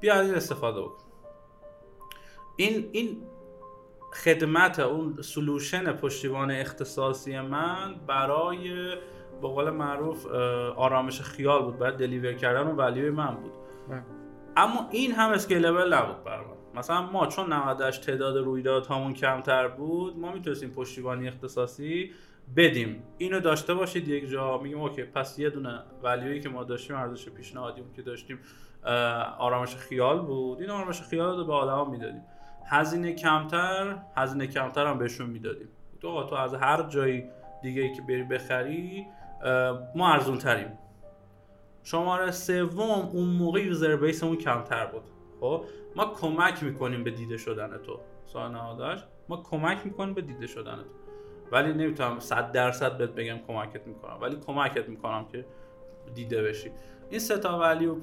بیا 0.00 0.20
این 0.20 0.34
استفاده 0.34 0.80
بکن. 0.80 1.04
این 2.56 2.88
این 2.92 3.22
خدمت 4.24 4.78
اون 4.78 5.22
solution 5.22 5.92
پشتیبان 5.92 6.50
اختصاصی 6.50 7.40
من 7.40 7.94
برای 8.06 8.88
به 9.42 9.48
قول 9.48 9.70
معروف 9.70 10.26
آرامش 10.76 11.20
خیال 11.20 11.62
بود. 11.62 11.78
باید 11.78 11.94
deliver 11.94 12.32
کردن 12.32 12.66
و 12.66 12.72
value 12.72 13.04
ی 13.04 13.10
من 13.10 13.34
بود. 13.34 13.52
بله. 13.88 14.17
اما 14.58 14.88
این 14.90 15.12
هم 15.12 15.30
scalable 15.30 15.94
نبود 15.94 16.24
برای 16.24 16.44
مثلا 16.74 17.02
ما 17.02 17.26
چون 17.26 17.52
98 17.52 18.06
تعداد 18.06 18.36
رویدادهامون 18.36 19.14
کمتر 19.14 19.68
بود 19.68 20.18
ما 20.18 20.32
می‌تونستیم 20.32 20.70
پشتیبانی 20.70 21.28
اختصاصی 21.28 22.10
بدیم. 22.56 23.02
اینو 23.18 23.40
داشته 23.40 23.74
باشید 23.74 24.08
یک 24.08 24.28
جا 24.28 24.58
میگیم 24.58 24.80
اوکی 24.80 25.02
پس 25.02 25.38
یه 25.38 25.50
دونه 25.50 25.82
value 26.02 26.29
یی 26.29 26.40
که 26.40 26.48
ما 26.48 26.64
داشتیم 26.64 26.96
ارزش 26.96 27.28
پیشنهادی 27.28 27.82
که 27.96 28.02
داشتیم 28.02 28.38
آرامش 29.38 29.76
خیال 29.76 30.20
بود. 30.20 30.60
این 30.60 30.70
آرامش 30.70 31.02
خیال 31.02 31.38
رو 31.38 31.44
به 31.44 31.52
آدما 31.52 31.84
می‌دادیم. 31.84 32.22
هزینه 32.66 33.12
کمتر 33.12 33.96
هزینه 34.16 34.46
کمتر 34.46 34.86
هم 34.86 34.98
بهشون 34.98 35.30
می‌دادیم. 35.30 35.68
تو 36.00 36.24
تو 36.24 36.34
از 36.34 36.54
هر 36.54 36.82
جایی 36.82 37.24
دیگه 37.62 37.94
که 37.94 38.02
بری 38.02 38.22
بخری 38.22 39.06
ما 39.94 40.12
ارزون 40.12 40.38
تریم 40.38 40.78
شماره 41.90 42.30
سوم 42.30 43.08
اون 43.12 43.28
موقع 43.28 43.60
یوزر 43.60 43.96
بیسمون 43.96 44.36
کمتر 44.36 44.86
بود. 44.86 45.02
خب؟ 45.40 45.64
ما 45.96 46.04
کمک 46.04 46.62
می‌کنیم 46.62 47.04
به 47.04 47.10
دیده 47.10 47.36
شدن 47.36 47.78
تو. 47.78 48.00
سوال 48.24 48.52
ما 49.28 49.36
کمک 49.36 49.78
می‌کنیم 49.84 50.14
به 50.14 50.22
دیده 50.22 50.46
شدن 50.46 50.76
تو. 50.76 50.88
ولی 51.52 51.72
نمی‌تونم 51.72 52.18
صد 52.18 52.52
درصد 52.52 52.98
بهت 52.98 53.10
بگم 53.10 53.38
کمکت 53.46 53.86
می‌کنم. 53.86 54.18
ولی 54.20 54.36
کمکت 54.46 54.88
می‌کنم 54.88 55.26
که 55.32 55.44
دیده 56.14 56.42
بشی. 56.42 56.70
این 57.10 57.20
سه 57.20 57.38
تا 57.38 57.58
value 57.86 57.94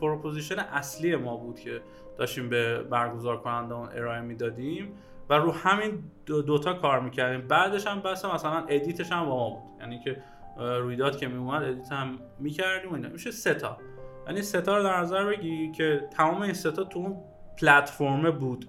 proposition 0.00 0.58
اصلی 0.58 1.16
ما 1.16 1.36
بود 1.36 1.60
که 1.60 1.80
داشتیم 2.18 2.48
به 2.48 2.82
برگزار 2.82 3.40
کننده 3.40 3.74
اون 3.74 3.88
ارائه 3.92 4.20
می‌دادیم 4.20 4.94
و 5.30 5.34
رو 5.34 5.52
همین 5.52 6.04
دوتا 6.26 6.72
دو 6.72 6.78
کار 6.80 7.00
می‌کردیم. 7.00 7.48
بعدش 7.48 7.86
هم 7.86 8.00
بس 8.00 8.24
مثلا 8.24 8.64
edit 8.68 8.97
ش 8.97 9.12
هم 9.12 9.26
با 9.26 9.36
ما 9.36 9.50
بود. 9.50 9.80
یعنی 9.80 9.98
که 9.98 10.22
رویداد 10.58 11.16
که 11.16 11.28
میومد 11.28 11.62
edit 11.62 11.92
هم 11.92 12.18
می‌کردیم 12.38 12.94
اینا. 12.94 13.08
میشه 13.08 13.30
سه 13.30 13.54
تا. 13.54 13.76
یعنی 14.26 14.42
سه 14.42 14.60
تا 14.60 14.76
رو 14.76 14.82
در 14.82 15.00
نظر 15.00 15.24
بگی 15.24 15.72
که 15.72 16.08
تمام 16.16 16.42
این 16.42 16.52
سه 16.52 16.70
تا 16.70 16.84
تو 16.84 16.98
اون 16.98 17.16
پلتفرمه 17.60 18.30
بود. 18.30 18.68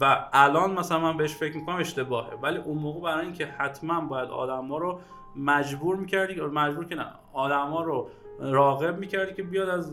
و 0.00 0.28
الان 0.32 0.72
مثلا 0.72 0.98
من 0.98 1.16
بهش 1.16 1.34
فکر 1.34 1.56
می‌کنم 1.56 1.76
اشتباهه. 1.76 2.34
ولی 2.42 2.58
اون 2.58 2.78
موقع 2.78 3.00
برای 3.00 3.24
اینکه 3.24 3.46
حتما 3.46 4.00
باید 4.00 4.28
آدما 4.28 4.78
رو 4.78 5.00
مجبور 5.36 5.96
می‌کردی 5.96 6.40
مجبور 6.40 6.84
که 6.84 6.94
نه 6.94 7.06
آدما 7.32 7.82
رو 7.82 8.08
راغب 8.40 8.98
می‌کردی 8.98 9.34
که 9.34 9.42
بیاد 9.42 9.68
از 9.68 9.92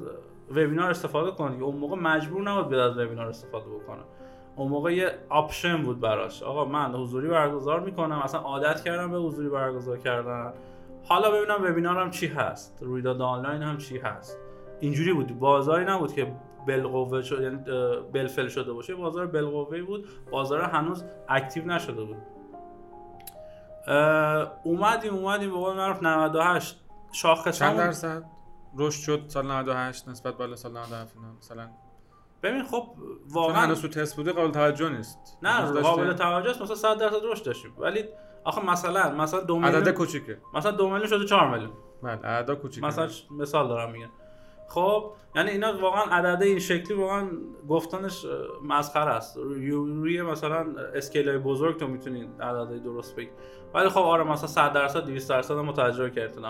وبینار 0.51 0.89
استفاده 0.89 1.32
کنه. 1.32 1.63
اون 1.63 1.75
موقع 1.75 1.96
مجبور 1.96 2.42
نبود 2.42 2.70
بیاد 2.70 2.92
از 2.92 2.98
وبینار 2.98 3.27
استفاده 3.27 3.65
بکنه. 3.65 4.01
اون 4.56 4.68
موقع 4.68 4.94
یه 4.94 5.12
option 5.30 5.84
بود 5.84 6.00
براش. 6.00 6.44
آقا 6.44 6.65
من 6.65 6.92
حضوری 6.94 7.27
برگزار 7.27 7.80
می‌کنم. 7.80 8.20
اصلا 8.20 8.39
عادت 8.39 8.84
کردم 8.84 9.12
به 9.12 9.18
حضوری 9.18 9.50
برگزار 9.50 9.98
کردن. 9.98 10.53
حالا 11.04 11.32
ببینم 11.32 11.64
وبینارم 11.64 12.12
چی 12.12 12.28
هست. 12.28 12.78
رویداد 12.82 13.22
آنلاین 13.22 13.62
هم 13.62 13.78
چی 13.78 13.98
هست. 13.98 14.38
اینجوری 14.80 15.14
بود. 15.14 15.40
بازاری 15.40 15.86
نبود 15.86 16.14
که 16.14 16.36
بالقوه 16.68 17.22
شد 17.22 17.42
یعنی 17.42 17.58
بالفعل 18.13 18.48
شده 18.48 18.74
باشه. 18.74 18.96
بازار 18.96 19.28
بالقوه 19.28 19.82
بود. 19.82 20.08
بازار 20.32 20.62
هنوز 20.62 21.04
اکتیو 21.30 21.66
نشده 21.66 22.04
بود. 22.04 22.18
اومدیم 24.64 25.14
اومدیم 25.14 25.50
به 25.50 25.58
قول 25.58 25.76
معروف 25.76 26.04
98 26.04 26.80
شاخص 27.12 27.60
چند 27.60 27.78
درصد؟ 27.78 28.24
رشد 28.78 29.02
شد 29.02 29.24
سال 29.28 29.52
98 29.52 30.08
نسبت 30.08 30.38
بالا 30.38 30.56
سال 30.56 30.72
97 30.72 31.16
مثلا 31.40 31.70
ببین 32.44 32.64
خب 32.64 32.88
واقعا 33.30 33.62
هنوز 33.62 33.82
تو 33.82 33.88
تست 33.88 34.16
بوده 34.16 34.32
قابل 34.32 34.52
توجه 34.52 34.90
نیست. 34.90 35.38
نه 35.42 35.82
قابل 35.82 36.14
توجه 36.14 36.50
است. 36.50 36.62
مثلا 36.62 36.76
100 36.76 36.98
درصد 36.98 37.16
رشد 37.24 37.46
داشتیم. 37.46 37.74
ولی 37.78 38.04
آخه 38.44 38.66
مثلا 38.66 39.16
مثلا 39.16 39.40
دو 39.40 39.60
میلیون 39.60 39.82
عدد 39.82 39.94
کوچیکه. 39.94 40.38
مثلا 40.54 40.72
دو 40.72 40.90
میلیون 40.90 41.08
شده 41.08 41.26
4 41.26 41.52
میلیون. 41.52 41.72
بله 42.04 42.12
عدد 42.12 42.54
کوچیکه. 42.54 42.88
مثلا 42.88 43.08
مثال 43.32 43.68
دارم 43.68 43.92
میگم. 43.92 44.10
خب 44.70 45.12
یعنی 45.36 45.50
اینا 45.50 45.82
واقعا 45.82 46.04
عدده 46.04 46.46
این 46.46 46.60
شکلی 46.60 46.94
واقعا 46.98 47.30
گفتنش 47.70 48.26
مسخره 48.64 49.12
است. 49.12 49.38
روی 49.38 50.22
مثلا 50.22 50.66
scale 50.96 51.30
های 51.30 51.38
بزرگ 51.38 51.78
تو 51.78 51.88
می‌تونید 51.88 52.42
عدده 52.42 52.80
درست 52.80 53.16
بگی. 53.16 53.30
ولی 53.74 53.90
خب 53.90 54.02
آره 54.02 54.24
مثلا 54.24 54.48
100 54.48 54.74
درصد 54.74 55.06
200 55.06 55.30
درصد 55.30 55.74
تجربه 55.74 56.10
کردیم 56.10 56.36
تو 56.36 56.42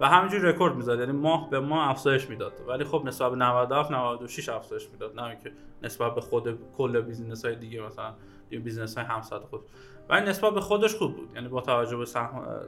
و 0.00 0.08
همینجوری 0.08 0.42
رکورد 0.42 0.74
می‌زد 0.74 0.98
یعنی 0.98 1.12
ماه 1.12 1.50
به 1.50 1.60
ماه 1.60 1.90
افزایش 1.90 2.30
می‌داد. 2.30 2.52
ولی 2.68 2.84
خب 2.84 3.02
نسبت 3.04 3.30
به 3.30 3.36
97 3.36 3.90
96 3.90 4.48
افزایش 4.48 4.88
می‌داد 4.90 5.20
نه 5.20 5.36
که 5.36 5.52
نسبت 5.82 6.14
به 6.14 6.20
خود 6.20 6.72
کل 6.76 7.00
business 7.00 7.44
های 7.44 7.56
دیگه 7.56 7.82
مثلا 7.82 8.14
business 8.50 8.98
های 8.98 9.06
هم‌سطح 9.06 9.40
خود 9.40 9.60
ولی 10.08 10.26
نسبت 10.26 10.54
به 10.54 10.60
خودش 10.60 10.94
خوب 10.94 11.16
بود. 11.16 11.30
یعنی 11.34 11.48
با 11.48 11.60
توجه 11.60 11.96
به 11.96 12.04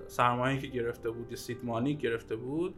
سرمایه‌ای 0.06 0.60
که 0.60 0.66
گرفته 0.66 1.10
بود 1.10 1.34
seed 1.34 1.64
money 1.64 1.94
گرفته 1.94 2.36
بود 2.36 2.74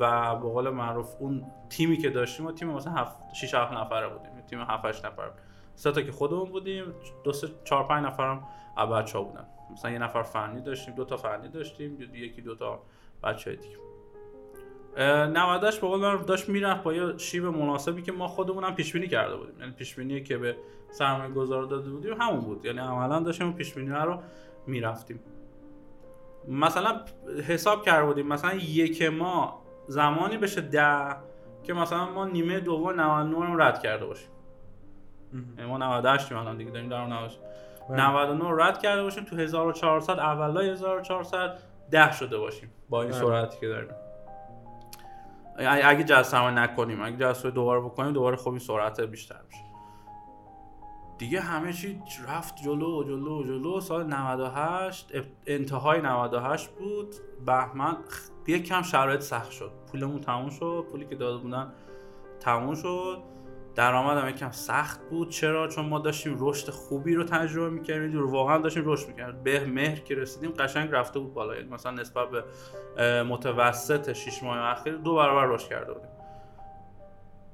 و 0.00 0.36
به 0.36 0.48
قول 0.48 0.70
معروف 0.70 1.14
اون 1.18 1.44
تیمی 1.70 1.96
که 1.96 2.10
داشتیم 2.10 2.46
و 2.46 2.52
تیم 2.52 2.68
مثلا 2.68 3.06
6 3.34 3.54
7 3.54 3.72
نفره 3.72 4.08
بودیم. 4.08 4.30
تیم 4.50 4.60
7 4.60 4.84
8 4.84 5.06
نفر. 5.06 5.30
سه 5.74 5.92
تا 5.92 6.02
که 6.02 6.12
خودمون 6.12 6.44
بودیم 6.50 6.84
دو 7.24 7.32
سه 7.32 7.48
4 7.64 7.84
5 7.84 8.06
نفرم 8.06 8.48
بچه‌ها 8.92 9.24
بودن. 9.24 9.46
مثلا 9.72 9.90
یه 9.90 9.98
نفر 9.98 10.22
فنی 10.22 10.60
داشتیم 10.60 10.94
دو 10.94 11.04
تا 11.04 11.16
فنی 11.16 11.48
داشتیم 11.48 11.98
یکی 12.14 12.42
دو 12.42 12.54
تا 12.54 12.82
بچه 13.22 13.56
دیگه. 13.56 13.78
98 14.96 15.80
به 15.80 15.86
قول 15.86 16.00
معروف 16.00 16.24
داشت 16.24 16.48
می‌رفت 16.48 16.82
با 16.82 16.92
یه 16.92 17.16
شیب 17.16 17.44
مناسبی 17.44 18.02
که 18.02 18.12
ما 18.12 18.28
خودمون 18.28 18.64
هم 18.64 18.74
پیش 18.74 18.92
بینی 18.92 19.08
کرده 19.08 19.36
بودیم. 19.36 19.60
یعنی 19.60 19.72
پیش 19.72 19.94
بینی 19.94 20.22
که 20.22 20.38
به 20.38 20.56
سرمایه 20.90 21.30
گذار 21.30 21.62
داده 21.64 21.90
بودیم 21.90 22.22
همون 22.22 22.40
بود. 22.40 22.64
یعنی 22.64 22.78
عملا 22.78 23.20
داشتیم 23.20 23.52
پیش 23.52 23.74
بینی 23.74 23.90
رو 23.90 24.18
می‌رفتیم. 24.66 25.20
مثلا 26.48 27.00
حساب 27.46 27.84
کرده 27.84 28.06
بودیم. 28.06 28.26
مثلا 28.26 28.54
یک 28.54 29.02
ما 29.02 29.62
زمانی 29.88 30.36
بشه 30.36 30.60
ده 30.60 31.16
که 31.62 31.72
مثلا 31.72 32.10
ما 32.10 32.24
نیمه 32.24 32.60
دوم 32.60 33.00
99 33.00 33.46
رو 33.46 33.62
رد 33.62 33.82
کرده 33.82 34.06
باشیم. 34.06 34.30
یعنی 35.58 35.70
ما 35.70 35.78
98 35.78 36.32
الان 36.32 36.56
دیگه 36.56 36.70
داریم 36.70 36.88
در 36.88 37.06
99 37.06 38.44
بله. 38.44 38.64
رد 38.64 38.78
کرده 38.78 39.02
باشیم. 39.02 39.24
تو 39.24 39.36
1400 39.36 40.18
اولای 40.18 40.70
1400 40.70 41.58
ده 41.90 42.12
شده 42.12 42.38
باشیم 42.38 42.70
با 42.88 43.02
این 43.02 43.10
بله. 43.10 43.20
سرعتی 43.20 43.60
که 43.60 43.68
داریم. 43.68 43.90
اگه 45.58 46.04
جذب 46.04 46.36
نکنیم 46.36 47.02
اگه 47.02 47.16
جذب 47.16 47.50
دوباره 47.50 47.80
بکنیم 47.80 48.12
دوباره 48.12 48.36
خوب 48.36 48.52
این 48.52 48.58
سرعت 48.58 49.00
بیشتر 49.00 49.40
میشه. 49.46 49.62
دیگه 51.18 51.40
همه 51.40 51.72
چی 51.72 52.00
رفت 52.28 52.56
جلو 52.56 53.04
جلو 53.04 53.44
جلو. 53.44 53.80
سال 53.80 54.06
98 54.06 55.12
انتهای 55.46 56.00
98 56.00 56.70
بود. 56.70 57.14
بهمن 57.46 57.96
یک 58.46 58.64
کم 58.64 58.82
شرایط 58.82 59.20
سخت 59.20 59.50
شد. 59.50 59.72
پولمون 59.92 60.20
تموم 60.20 60.50
شد. 60.50 60.86
پولی 60.90 61.04
که 61.04 61.14
داده 61.14 61.42
بودن 61.42 61.72
تموم 62.40 62.74
شد. 62.74 63.22
درآمدم 63.78 64.28
یکم 64.28 64.50
سخت 64.50 65.00
بود. 65.10 65.30
چرا؟ 65.30 65.68
چون 65.68 65.86
ما 65.86 65.98
داشتیم 65.98 66.36
رشد 66.38 66.70
خوبی 66.70 67.14
رو 67.14 67.24
تجربه 67.24 67.70
می‌کردیم 67.70 68.12
رو 68.12 68.30
واقعا 68.30 68.58
داشتیم 68.58 68.82
رشد 68.86 69.08
می‌کردیم. 69.08 69.42
به 69.42 69.64
مهر 69.64 69.98
که 69.98 70.14
رسیدیم 70.14 70.50
قشنگ 70.50 70.90
رفته 70.92 71.18
بود 71.18 71.34
بالا. 71.34 71.56
یعنی 71.56 71.68
مثلا 71.68 71.92
نسبت 71.92 72.28
به 72.30 72.44
متوسط 73.22 74.12
6 74.12 74.42
ماه 74.42 74.58
اخیر 74.58 74.96
دو 74.96 75.14
برابر 75.14 75.46
رشد 75.46 75.68
کرده 75.68 75.92
بودیم. 75.92 76.10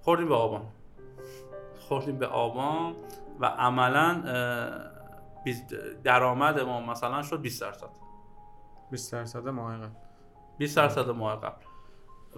خوردیم 0.03 0.29
به 0.29 0.35
آبان. 0.35 0.63
خوردیم 1.89 2.19
به 2.19 2.27
آبان 2.27 2.95
و 3.41 3.47
عملا 3.47 4.23
درآمد 6.05 6.61
ما 6.61 6.81
مثلا 6.81 7.23
شد 7.23 7.41
20 7.41 7.63
درصد. 7.63 7.91
20 8.91 9.13
درصد 9.13 9.49
ماه 9.49 9.77
قبل. 9.77 9.89
20 10.59 10.77
درصد 10.77 11.11
ماه 11.11 11.41
قبل. 11.41 11.65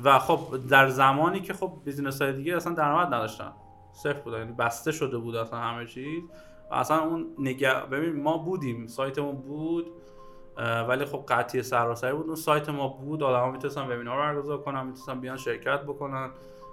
و 0.04 0.18
خب 0.18 0.68
در 0.70 0.88
زمانی 0.88 1.40
که 1.40 1.52
خب 1.52 1.72
بیزینس 1.84 2.22
های 2.22 2.32
دیگه 2.32 2.56
اصلا 2.56 2.72
درآمد 2.72 3.14
نداشتن. 3.14 3.52
صفر 3.96 4.20
بودن 4.20 4.38
یعنی 4.38 4.52
بسته 4.52 4.92
شده 4.92 5.18
بود 5.18 5.36
اصلا 5.36 5.58
همه 5.58 5.86
چیز. 5.86 6.22
و 6.70 6.74
اصلا 6.74 7.04
اون 7.04 7.26
نگه 7.38 7.74
ببین 7.74 8.22
ما 8.22 8.38
بودیم 8.38 8.86
سایتمون 8.86 9.36
بود 9.36 9.86
ولی 10.88 11.04
خب 11.04 11.24
قطعی 11.28 11.62
سراسری 11.62 12.12
بود. 12.12 12.26
اون 12.26 12.34
سایت 12.34 12.68
ما 12.68 12.88
بود 12.88 13.22
آدما 13.22 13.50
می‌تونستن 13.50 13.90
وبینار 13.90 14.18
برگزار 14.18 14.58
کنن 14.58 14.80
می‌تونستن 14.80 15.20
بیان 15.20 15.36
شرکت 15.36 15.82
بکنن. 15.82 16.30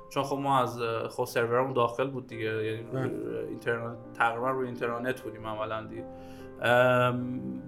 چون 0.09 0.23
خب 0.23 0.37
ما 0.37 0.59
از 0.59 0.81
خود 1.09 1.27
سرورمون 1.27 1.73
داخل 1.73 2.09
بود 2.09 2.27
دیگه 2.27 2.65
یعنی 2.65 2.83
بله. 2.83 3.45
اینترنت 3.49 3.97
تقریبا 4.13 4.51
روی 4.51 4.65
اینترنت 4.65 5.21
بودیم 5.21 5.47
عملا 5.47 5.87
دیگه 5.87 6.05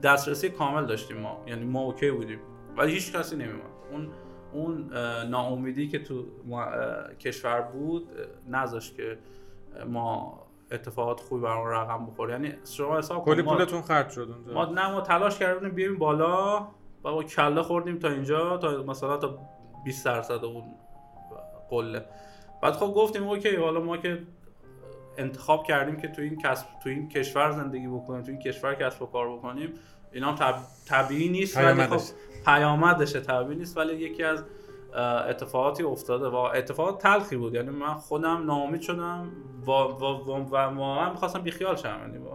دسترسی 0.04 0.50
کامل 0.50 0.86
داشتیم 0.86 1.18
ما 1.18 1.42
یعنی 1.48 1.66
ما 1.66 1.82
اوکی 1.82 2.12
بودیم. 2.12 2.40
ولی 2.78 2.92
هیچ 2.92 3.16
کسی 3.16 3.36
نمیومد 3.36 3.62
اون 3.92 4.10
اون 4.54 4.90
ناامیدی 5.30 5.88
که 5.88 6.00
تو 6.00 6.26
کشور 7.20 7.62
بود 7.62 8.10
نذاشت 8.50 8.96
که 8.96 9.18
ما 9.88 10.40
اتفاقات 10.72 11.20
خوبی 11.20 11.42
برام 11.42 11.68
رقم 11.68 12.06
بخوره. 12.06 12.32
یعنی 12.32 12.54
شما 12.78 12.98
حساب 12.98 13.26
کلی 13.26 13.42
پولتون 13.42 13.82
خرج 13.82 14.10
شد 14.10 14.30
اونجا. 14.36 14.54
ما 14.54 14.66
نه 14.66 14.92
ما 14.92 15.02
تلاش 15.02 15.40
کردیم 15.40 15.70
بیایم 15.70 15.98
بالا. 15.98 16.68
و 17.06 17.12
با 17.12 17.24
کله 17.24 17.62
خوردیم 17.62 18.00
تا 18.00 18.10
اینجا 18.10 18.58
تا 18.58 18.84
مثلا 18.84 19.18
تا 19.18 19.38
20 19.86 20.06
درصد 20.06 20.46
اون 20.46 20.64
قله. 21.70 22.06
بعد 22.62 22.74
خب 22.74 22.94
گفتیم 22.96 23.28
اوکی 23.28 23.56
حالا 23.56 23.80
ما 23.80 23.98
که 23.98 24.24
انتخاب 25.18 25.64
کردیم 25.64 25.98
که 25.98 26.08
تو 26.08 26.22
این 26.22 26.38
کسب 26.38 26.66
تو 26.84 26.90
این 26.90 27.10
کشور 27.10 27.52
زندگی 27.52 27.88
بکنیم 27.88 28.24
تو 28.24 28.32
این 28.32 28.40
کشور 28.40 28.76
کسب 28.76 29.02
و 29.02 29.06
کار 29.06 29.38
بکنیم. 29.38 29.74
اینا 30.12 30.28
هم 30.28 30.36
طب... 30.36 30.56
طبیعی 30.88 31.30
نیست 31.30 31.58
ولی 31.58 31.84
خب 31.84 32.02
پیامدشه 32.46 33.20
طبیعی 33.20 33.60
نیست 33.60 33.78
ولی 33.78 33.96
یکی 33.96 34.24
از 34.24 34.44
اتفاقاتی 35.30 35.84
افتاده 35.84 36.28
و 36.28 36.36
اتفاقات 36.36 37.02
تلخی 37.02 37.36
بود. 37.36 37.54
یعنی 37.54 37.70
من 37.70 37.94
خودم 37.94 38.46
ناامید 38.46 38.82
شدم 38.82 39.28
و 39.68 39.72
و 39.72 40.58
واقعا 40.58 41.12
می‌خواستم 41.12 41.42
بیخیال 41.42 41.76
شم. 41.76 42.00
یعنی 42.02 42.26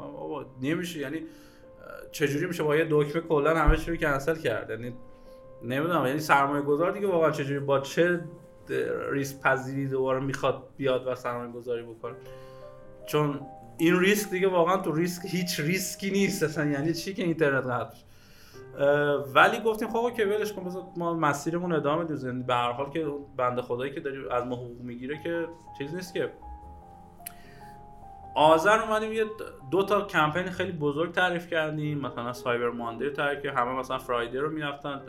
نمیشه. 0.63 1.01
یعنی 1.01 1.23
چجوری 2.13 2.47
میشه؟ 2.47 2.63
با 2.63 2.77
یه 2.77 2.87
دکمه 2.91 3.23
کلا 3.23 3.57
همه 3.57 3.77
چی 3.77 3.91
رو 3.91 3.97
کنسل 3.97 4.37
کرد. 4.37 4.71
یعنی 4.71 4.93
نمی‌دونم. 5.63 6.07
یعنی 6.07 6.21
سرمایه 6.21 6.63
گذار 6.63 6.93
دیگه 6.93 7.07
واقعا 7.07 7.31
چجوری 7.31 7.61
با 7.61 7.81
چه 7.81 8.21
ریسک 9.11 9.41
پذیری 9.41 9.89
دوباره 9.89 10.21
می‌خواد 10.21 10.63
بیاد 10.77 11.07
و 11.07 11.15
سرمایه 11.15 11.53
گذاری 11.53 11.83
بکنه؟ 11.83 12.15
چون 13.07 13.41
این 13.79 14.01
ریسک 14.01 14.31
دیگه 14.31 14.49
واقعا 14.49 14.77
تو 14.77 14.93
ریسک 14.93 15.23
هیچ 15.25 15.61
ریسکی 15.61 16.11
نیست. 16.11 16.43
اصلا 16.43 16.65
یعنی 16.65 16.95
چی 16.95 17.15
که 17.15 17.23
اینترنت 17.23 17.67
قطع 17.67 17.97
ولی 19.35 19.61
گفتیم 19.61 19.89
خب 19.89 20.15
که 20.17 20.25
ولش 20.25 20.53
کن 20.53 20.65
بذار 20.65 20.83
ما 20.97 21.15
مسیرمون 21.15 21.73
ادامه 21.73 22.05
بدیم. 22.05 22.27
یعنی 22.27 22.43
به 22.43 22.55
هر 22.55 22.73
حال 22.73 22.91
که 22.91 23.07
بنده 23.37 23.63
خدایی 23.63 23.93
که 23.95 24.01
داری 24.01 24.29
از 24.31 24.47
ما 24.47 24.57
حقوق 24.57 24.81
می‌گیره 24.81 25.21
که 25.23 25.47
چیز 25.79 25.95
نیست 25.95 26.15
که. 26.15 26.33
آذر 28.35 28.79
اومدیم 28.79 29.13
یه 29.13 29.25
دو 29.71 29.83
تا 29.83 30.01
کمپین 30.01 30.47
خیلی 30.47 30.73
بزرگ 30.73 31.13
تعریف 31.13 31.49
کردیم 31.51 31.99
مثلا 31.99 32.33
Cyber 32.33 32.71
Monday 32.71 33.11
تعریف 33.11 33.43
که 33.43 33.51
همه 33.51 33.79
مثلا 33.79 33.99
Friday 33.99 34.39
رو 34.39 34.51
می‌رفتن 34.51 35.01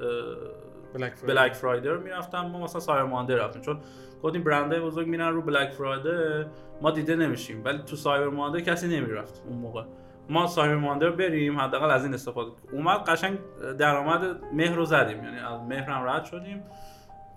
بلک 1.27 1.53
فرایدی. 1.53 1.87
رو 1.87 2.01
می‌رفتن 2.01 2.45
ما 2.51 2.63
مثلا 2.63 2.81
سایبر 2.81 3.03
ماندی 3.03 3.33
رفتیم. 3.33 3.61
چون 3.61 3.79
گفتیم 4.23 4.43
برندهای 4.43 4.81
بزرگ 4.81 5.07
میرن 5.07 5.33
رو 5.33 5.41
بلک 5.41 5.69
فرایدی 5.69 6.49
ما 6.81 6.91
دیده 6.91 7.15
نمیشیم. 7.15 7.61
ولی 7.65 7.77
تو 7.77 7.95
سایبر 7.95 8.27
ماندی 8.27 8.61
کسی 8.61 8.87
نمی‌رفت 8.87 9.43
اون 9.47 9.57
موقع. 9.57 9.83
ما 10.31 10.47
سایبر 10.47 10.75
ماندر 10.75 11.09
بریم 11.09 11.59
حداقل 11.59 11.91
از 11.91 12.03
این 12.03 12.13
استفاده 12.13 12.51
اومد 12.71 12.99
قشنگ 12.99 13.37
درآمد 13.77 14.43
مهر 14.53 14.75
رو 14.75 14.85
زدیم 14.85 15.23
یعنی 15.23 15.39
از 15.39 15.61
مهر 15.61 15.89
هم 15.89 16.07
رد 16.07 16.25
شدیم. 16.25 16.63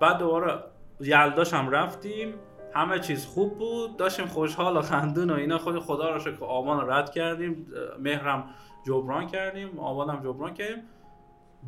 بعد 0.00 0.18
دوباره 0.18 0.58
یلداش 1.00 1.54
هم 1.54 1.70
رفتیم. 1.70 2.34
همه 2.74 3.00
چیز 3.00 3.26
خوب 3.26 3.58
بود. 3.58 3.96
داشتیم 3.96 4.26
خوشحال 4.26 4.76
و 4.76 4.82
خندون 4.82 5.30
و 5.30 5.34
اینا. 5.34 5.58
خود 5.58 5.78
خدا 5.78 6.10
رو 6.10 6.20
شکر 6.20 6.44
آبان 6.44 6.90
رد 6.90 7.10
کردیم. 7.10 7.66
مهرم 7.98 8.44
جبران 8.87 9.26
کردیم. 9.26 9.78
آبان 9.78 10.11
هم 10.11 10.22
جبران 10.22 10.54
کردیم. 10.54 10.83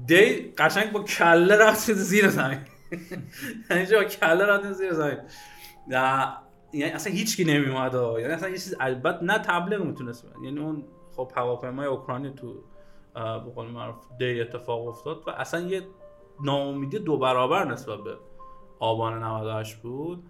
دی 0.07 0.55
قشنگ 0.59 0.93
با 0.93 1.03
کله 1.03 1.57
رفت 1.59 1.93
زیر 1.93 2.29
زمین. 2.29 2.59
یعنی 3.71 3.87
با 3.93 4.05
کله 4.05 4.47
رفت 4.47 4.73
زیر 4.73 4.93
زمین. 4.93 5.19
یعنی 6.77 6.93
اصلا 6.93 7.13
هیچکی 7.13 7.45
نمیومد 7.45 7.95
یعنی 7.95 8.33
اصلا 8.33 8.49
یه 8.49 8.55
چیز 8.55 8.75
البته 8.81 9.25
نه 9.25 9.39
تبلیغ 9.39 9.81
می‌تونست 9.81 10.27
یعنی 10.45 10.61
اون 10.61 10.85
خب 11.17 11.33
هواپیمای 11.37 11.87
اوکراینی 11.87 12.31
تو 12.31 12.55
به 13.15 13.51
قول 13.55 13.67
معروف 13.67 13.97
دی 14.19 14.41
اتفاق 14.41 14.89
افتاد 14.89 15.23
و 15.27 15.31
اصلا 15.31 15.61
یه 15.61 15.83
ناامیدی 16.45 16.99
دو 16.99 17.19
برابر 17.19 17.65
نسبت 17.65 17.99
به 17.99 18.17
آبان 18.79 19.23
98 19.23 19.77
بود. 19.77 20.25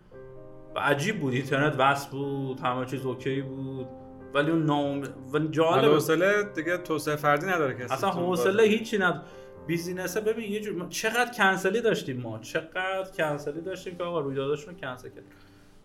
و 0.74 0.78
عجیب 0.78 1.20
بود. 1.20 1.32
اینترنت 1.32 1.74
وصل 1.78 2.10
بود. 2.10 2.60
همه 2.60 2.86
چیز 2.86 3.06
اوکی 3.06 3.42
بود. 3.42 3.86
ولی 4.34 4.50
اون 4.50 4.64
نام 4.64 5.02
و 5.32 5.38
جالب 5.38 5.92
حوصله 5.92 6.42
دیگه 6.42 6.76
توسعه 6.76 7.16
فردی 7.16 7.46
نداره 7.46 7.74
کسی 7.74 7.94
اصلا 7.94 8.10
حوصله 8.10 8.62
هیچی 8.62 8.98
نداره. 8.98 9.22
بیزینسه 9.66 10.20
ببین 10.20 10.52
یه 10.52 10.60
جور 10.60 10.88
چقدر 10.88 11.32
کنسلی 11.32 11.80
داشتیم 11.80 12.20
ما. 12.20 12.38
چقدر 12.38 13.10
کنسلی 13.16 13.60
داشتیم 13.60 13.96
که 13.96 14.04
آقا 14.04 14.20
رویداداشون 14.20 14.74
رو 14.74 14.80
کنسل 14.80 15.08
کردیم. 15.08 15.30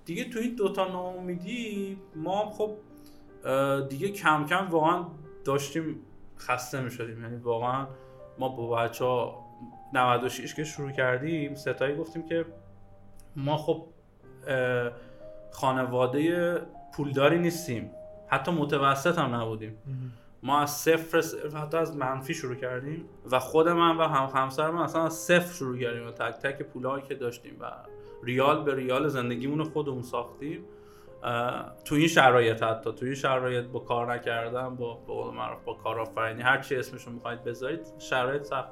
دیگه 0.06 0.24
تو 0.24 0.40
این 0.40 0.56
دوتا 0.56 0.88
ناامیدی 0.88 1.98
ما 2.16 2.52
خب 2.52 2.72
دیگه 3.90 4.10
کم 4.10 4.46
کم 4.46 4.70
واقعا 4.70 5.06
داشتیم 5.46 6.00
خسته 6.38 6.82
می 6.82 6.92
شدیم 6.92 7.22
یعنی 7.22 7.36
واقعا 7.36 7.88
ما 8.40 8.50
با 8.50 8.70
بچه 8.70 9.06
ها 9.06 9.46
96 9.94 10.56
که 10.56 10.64
شروع 10.64 10.92
کردیم 10.92 11.56
ستایی 11.56 11.96
گفتیم 11.96 12.26
که 12.26 12.46
ما 13.36 13.58
خب 13.58 13.86
خانواده 15.52 16.56
پولداری 16.94 17.40
نیستیم. 17.40 17.92
حتی 18.28 18.52
متوسط 18.52 19.18
هم 19.18 19.36
نبودیم. 19.36 19.78
ما 20.44 20.60
از 20.60 20.72
صفر, 20.72 21.24
حتی 21.58 21.78
از 21.78 21.98
منفی 21.98 22.34
شروع 22.34 22.56
کردیم 22.56 23.06
و 23.32 23.40
خود 23.40 23.70
من 23.70 23.98
و 23.98 24.04
هم 24.04 24.42
همسر 24.42 24.72
من 24.72 24.82
اصلا 24.82 25.06
از 25.06 25.14
صفر 25.14 25.54
شروع 25.54 25.78
کردیم 25.78 26.08
و 26.08 26.12
تک 26.12 26.34
تک 26.34 26.62
پولهایی 26.62 27.04
که 27.04 27.16
داشتیم 27.16 27.58
و 27.60 27.72
ریال 28.24 28.64
به 28.64 28.76
ریال 28.76 29.08
زندگیمون 29.08 29.64
خودمون 29.64 30.02
ساختیم. 30.02 30.66
تو 31.86 31.96
این 31.96 32.08
شرایط 32.08 32.64
حتی 32.64 32.92
تو 32.92 33.06
این 33.06 33.16
شرایط 33.16 33.66
با 33.66 33.80
کار 33.80 34.14
نکردن 34.14 34.76
با 34.76 34.94
با 34.94 35.32
معروف 35.32 35.64
با 35.64 35.74
کارآفرینی 35.74 36.42
هر 36.42 36.62
چی 36.62 36.76
اسمشون 36.76 37.14
می‌خواید 37.14 37.44
بذارید 37.44 37.88
شرایط 38.00 38.44
سخت. 38.44 38.70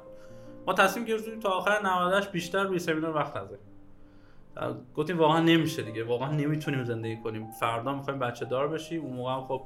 ما 0.66 0.72
تصمیم 0.72 1.04
گرفتیم 1.04 1.40
تا 1.40 1.48
آخر 1.48 1.80
98 1.86 2.32
بیشتر 2.32 2.64
روی 2.64 2.78
سمینار 2.78 3.16
وقت 3.16 3.36
نذاریم. 3.36 3.66
گفتیم 4.94 5.18
واقعا 5.18 5.40
نمیشه 5.40 5.82
دیگه 5.82 6.04
واقعا 6.04 6.30
نمی‌تونیم 6.30 6.84
زندگی 6.84 7.16
کنیم. 7.22 7.50
فردا 7.60 7.94
می‌خوایم 7.94 8.18
بچه 8.18 8.44
دار 8.44 8.68
بشیم. 8.68 9.04
اون 9.04 9.16
موقع 9.16 9.40
خب 9.40 9.62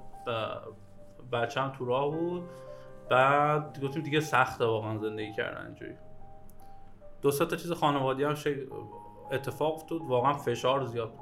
بچه 1.33 1.61
هم 1.61 1.73
تو 1.73 1.85
راه 1.85 2.11
بود. 2.11 2.43
بعد 3.11 3.85
گفتیم 3.85 4.03
دیگه 4.03 4.21
سخته 4.21 4.65
واقعا 4.65 4.99
زندگی 4.99 5.33
کردن 5.33 5.67
اینجوری. 5.67 5.95
دو 7.23 7.31
تا 7.31 7.57
چیز 7.57 7.73
خانوادی 7.73 8.25
هم 8.25 8.35
اتفاق 9.33 9.75
افتاد. 9.75 10.01
واقعا 10.03 10.33
فشار 10.33 10.85
زیاد 10.85 11.11
بود. 11.11 11.21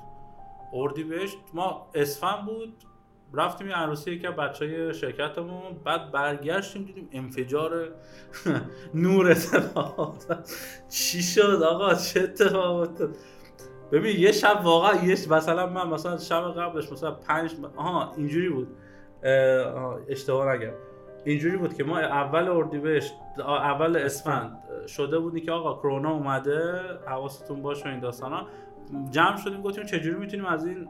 اردیبهشت 0.72 1.38
ما 1.54 1.90
اسفن 1.94 2.46
بود. 2.46 2.74
رفتیم 3.34 3.68
یه 3.68 3.74
عروسی 3.74 4.10
یکی 4.10 4.26
از 4.26 4.34
بچه 4.34 4.92
شرکتمون. 4.92 5.78
بعد 5.84 6.10
برگشتیم 6.10 6.84
دیدیم 6.84 7.08
انفجار 7.12 7.88
نور 8.94 9.30
اتفاق 9.30 10.16
چی 10.88 11.22
شد 11.22 11.62
آقا؟ 11.62 11.94
چه 11.94 12.20
اتفاق 12.20 12.88
ببین 13.92 14.20
یه 14.20 14.32
شب 14.32 14.60
واقعا 14.64 15.04
یه 15.04 15.16
مثلا 15.30 15.66
من 15.66 15.88
مثلا 15.88 16.18
شب 16.18 16.52
قبلش 16.52 16.92
مثلا 16.92 17.10
پنج 17.10 17.54
آها 17.76 18.12
اینجوری 18.16 18.48
بود. 18.48 18.68
اشتباه 20.08 20.54
نگم. 20.54 20.72
اینجوری 21.24 21.56
بود 21.56 21.74
که 21.74 21.84
ما 21.84 21.98
اول 21.98 22.48
اردیبهشت 22.48 23.14
اول 23.38 23.96
اسفند 23.96 24.58
شده 24.86 25.18
بودی 25.18 25.40
که 25.40 25.52
آقا 25.52 25.78
کرونا 25.78 26.10
اومده 26.10 26.80
حواستون 27.06 27.62
باشه 27.62 27.88
این 27.88 28.00
داستانا. 28.00 28.46
جمع 29.10 29.36
شدیم 29.36 29.62
گفتیم 29.62 29.84
چجوری 29.84 30.16
می‌تونیم 30.16 30.46
از 30.46 30.66
این 30.66 30.88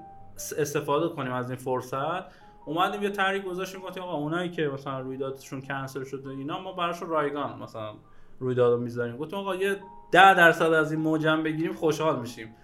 استفاده 0.58 1.08
کنیم 1.08 1.32
از 1.32 1.50
این 1.50 1.58
فرصت؟ 1.58 2.24
اومدیم 2.66 3.02
یه 3.02 3.10
طرحی 3.10 3.40
گذاشتیم 3.40 3.80
گفتیم 3.80 4.02
آقا 4.02 4.16
اونایی 4.16 4.50
که 4.50 4.68
مثلا 4.68 5.00
رویدادشون 5.00 5.60
کنسل 5.60 6.04
شده 6.04 6.30
اینا 6.30 6.60
ما 6.60 6.72
براشون 6.72 7.08
رایگان 7.08 7.58
مثلا 7.58 7.92
رویدادو 8.38 8.78
می‌ذاریم. 8.78 9.16
گفتیم 9.16 9.38
آقا 9.38 9.54
یه 9.54 9.76
ده 10.12 10.34
درصد 10.34 10.72
از 10.72 10.92
این 10.92 11.00
موجم 11.00 11.42
بگیریم 11.42 11.72
خوشحال 11.72 12.20
میشیم. 12.20 12.54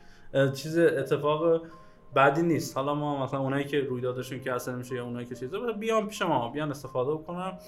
چیز 0.55 0.79
اتفاق 0.79 1.63
بعدی 2.15 2.43
نیست. 2.43 2.77
حالا 2.77 2.95
ما 2.95 3.25
مثلا 3.25 3.41
اونایی 3.41 3.65
که 3.65 3.81
رویدادشون 3.81 4.41
کنسل 4.41 4.75
میشه 4.75 4.95
یا 4.95 5.05
اونایی 5.05 5.27
که 5.27 5.35
چیزا 5.35 5.73
بیان 5.73 6.07
پیش 6.09 6.23
ما 6.23 6.49
بیان 6.49 6.71
استفاده 6.71 7.13
بکنن 7.13 7.59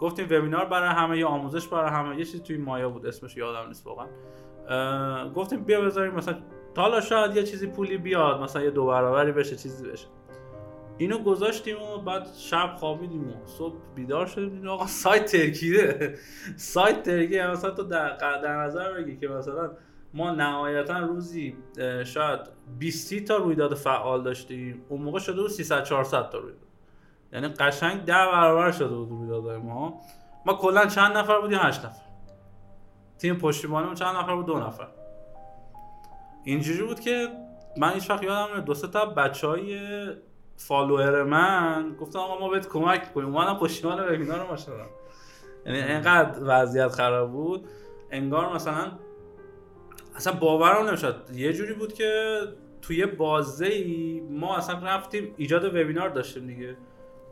گفتیم 0.00 0.24
وبینار 0.24 0.64
برای 0.64 0.88
همه 0.88 1.18
یا 1.18 1.28
آموزش 1.28 1.68
برای 1.68 1.90
همه؟ 1.90 2.18
یه 2.18 2.24
چیزی 2.24 2.40
توی 2.40 2.56
مایا 2.56 2.90
بود 2.90 3.06
اسمش 3.06 3.36
یادم 3.36 3.68
نیست 3.68 3.86
واقعا. 3.86 4.08
گفتیم 5.28 5.64
بیا 5.64 5.80
بذاریم 5.80 6.14
مثلا 6.14 6.34
حالا 6.76 7.00
شاید 7.00 7.36
یه 7.36 7.42
چیزی 7.42 7.66
پولی 7.66 7.98
بیاد 7.98 8.40
مثلا 8.40 8.62
یه 8.62 8.70
دو 8.70 8.86
برابری 8.86 9.32
بشه 9.32 9.56
چیزی 9.56 9.88
بشه. 9.88 10.06
اینو 10.98 11.18
گذاشتیم 11.18 11.76
و 11.82 11.98
بعد 11.98 12.26
شب 12.38 12.74
خوابیدیم 12.76 13.28
و 13.28 13.46
صبح 13.46 13.74
بیدار 13.94 14.26
شدیم. 14.26 14.68
آقا 14.68 14.86
سایت 14.86 15.24
ترکیده. 15.24 16.14
سایت 16.56 17.02
ترکیده 17.02 17.50
مثلا 17.50 17.70
تو 17.70 17.82
در, 17.82 18.16
در 18.42 18.56
نظر 18.56 18.92
بگی 18.92 19.16
که 19.16 19.28
مثلا 19.28 19.70
ما 20.14 20.30
نهایتا 20.30 20.98
روزی 20.98 21.56
شاید 22.04 22.40
20 22.78 23.24
تا 23.24 23.36
رویداد 23.36 23.74
فعال 23.74 24.22
داشتیم. 24.22 24.84
اون 24.88 25.02
موقع 25.02 25.18
شده 25.18 25.42
بود 25.42 25.50
300 25.50 25.84
400 25.84 26.28
تا 26.28 26.38
رویداد. 26.38 26.66
یعنی 27.32 27.48
قشنگ 27.48 28.04
ده 28.04 28.12
برابر 28.12 28.72
شده 28.72 28.96
بود 28.96 29.10
رویدادهای 29.10 29.56
ما. 29.56 30.00
ما 30.46 30.54
کلا 30.54 30.86
چند 30.86 31.16
نفر 31.16 31.40
بودیم؟ 31.40 31.58
هشت 31.62 31.84
نفر. 31.84 32.02
تیم 33.18 33.38
پشتیبانیمون 33.38 33.94
چند 33.94 34.16
نفر 34.16 34.34
بود؟ 34.34 34.46
دو 34.46 34.58
نفر. 34.58 34.88
اینجوری 36.44 36.82
بود 36.82 37.00
که 37.00 37.28
من 37.76 37.92
هیچ 37.92 38.10
وقت 38.10 38.22
یادم 38.22 38.60
دو 38.60 38.74
سه 38.74 38.88
تا 38.88 39.06
بچه 39.06 39.46
های 39.46 39.80
فالوور 40.56 41.22
من 41.22 41.96
گفتم 42.00 42.18
آقا 42.18 42.38
ما 42.38 42.48
بهت 42.48 42.68
کمک 42.68 43.14
کنیم. 43.14 43.36
اومدم 43.36 43.58
پشتیبان 43.58 44.00
وبینار 44.00 44.46
رو 44.50 44.56
شدم 44.56 44.86
یعنی 45.66 45.78
اینقدر 45.78 46.38
وضعیت 46.42 46.88
خراب 46.88 47.32
بود. 47.32 47.68
انگار 48.10 48.54
مثلا 48.54 48.92
اصلا 50.20 50.32
باورم 50.32 50.88
نمی‌شد. 50.88 51.16
یه 51.34 51.52
جوری 51.52 51.74
بود 51.74 51.92
که 51.92 52.40
توی 52.82 53.06
بازه 53.06 53.66
ای 53.66 54.20
ما 54.30 54.56
اصلا 54.56 54.78
رفتیم 54.78 55.34
ایجاد 55.36 55.64
وبینار 55.64 56.08
داشتیم 56.08 56.46
دیگه. 56.46 56.76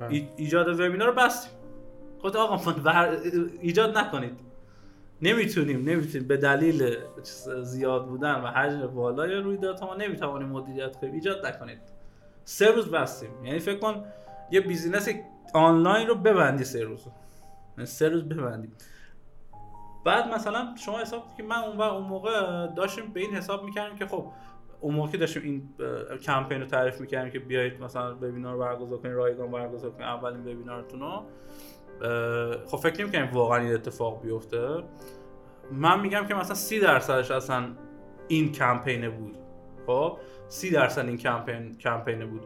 بله. 0.01 0.29
ایجاد 0.37 0.81
وبینار 0.81 1.09
رو 1.09 1.15
بستیم. 1.15 1.53
خود 2.19 2.37
آقا 2.37 2.75
ایجاد 3.61 3.99
نکنید. 3.99 4.41
نمی‌تونیم 5.23 5.89
نمی‌تونیم. 5.89 6.29
به 6.29 6.37
دلیل 6.37 6.97
زیاد 7.63 8.07
بودن 8.07 8.35
و 8.35 8.47
حجم 8.47 8.87
بالای 8.87 9.35
رویدادها 9.35 9.87
ما 9.87 9.95
نمی‌توانیم 9.95 10.49
مدیریت 10.49 10.97
کنیم. 10.97 11.15
ایجاد 11.15 11.47
نکنید. 11.47 11.79
سه 12.45 12.67
روز 12.71 12.91
بستیم. 12.91 13.45
یعنی 13.45 13.59
فکر 13.59 13.79
کن 13.79 14.05
یه 14.51 14.61
business 14.61 15.09
آنلاین 15.55 16.07
رو 16.07 16.15
ببندی 16.15 16.65
سه 16.65 16.83
روز. 16.83 17.01
یعنی 17.77 17.87
سه 17.87 18.09
روز 18.09 18.25
ببندی 18.25 18.69
بعد 20.09 20.35
مثلا 20.35 20.75
شما 20.77 20.99
حساب 20.99 21.23
که 21.37 21.43
من 21.43 21.57
اون 21.57 21.81
اون 21.81 22.03
موقع 22.03 22.67
داشتیم 22.67 23.13
به 23.13 23.21
این 23.21 23.35
حساب 23.35 23.65
می‌کردیم 23.65 23.99
که 23.99 24.07
خب 24.07 24.33
اون 24.81 24.95
موقع 24.95 25.19
داشتیم 25.19 25.43
این 25.43 25.69
کمپین 26.19 26.61
رو 26.61 26.67
تعریف 26.67 27.01
می‌کردیم 27.01 27.33
که 27.33 27.39
بیایید 27.39 27.83
مثلا 27.83 28.15
وبینار 28.15 28.57
برگزار 28.57 28.99
کنید 28.99 29.15
رایگان 29.15 29.51
برگزار 29.51 29.91
کنید 29.91 30.03
اولین 30.03 30.41
وبینارتون 30.41 31.01
رو 31.01 31.23
خب 32.67 32.77
فکر 32.77 33.03
نمی‌کنم 33.03 33.29
واقعا 33.33 33.59
این 33.59 33.75
اتفاق 33.75 34.23
بیفته. 34.23 34.83
من 35.73 36.01
میگم 36.01 36.27
که 36.27 36.35
مثلا 36.35 36.55
سی 36.55 36.81
درصدش 36.81 37.31
اصلا 37.31 37.65
این 38.29 38.53
کمپین 38.53 39.11
بود. 39.11 39.37
خب 39.87 40.19
سی 40.49 40.71
درصد 40.71 41.07
این 41.07 41.17
کمپین 41.17 41.79
کمپین 41.79 42.31
بود. 42.31 42.43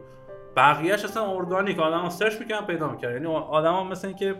بقیهش 0.55 1.03
اصلا 1.03 1.31
ارگانیک. 1.31 1.79
آدم 1.79 2.09
سرچ 2.09 2.39
می‌کنن 2.39 2.65
پیدا 2.65 2.87
می‌کنن 2.87 3.11
یعنی 3.11 3.25
آدم 3.35 3.87
مثل 3.87 4.11
که 4.11 4.35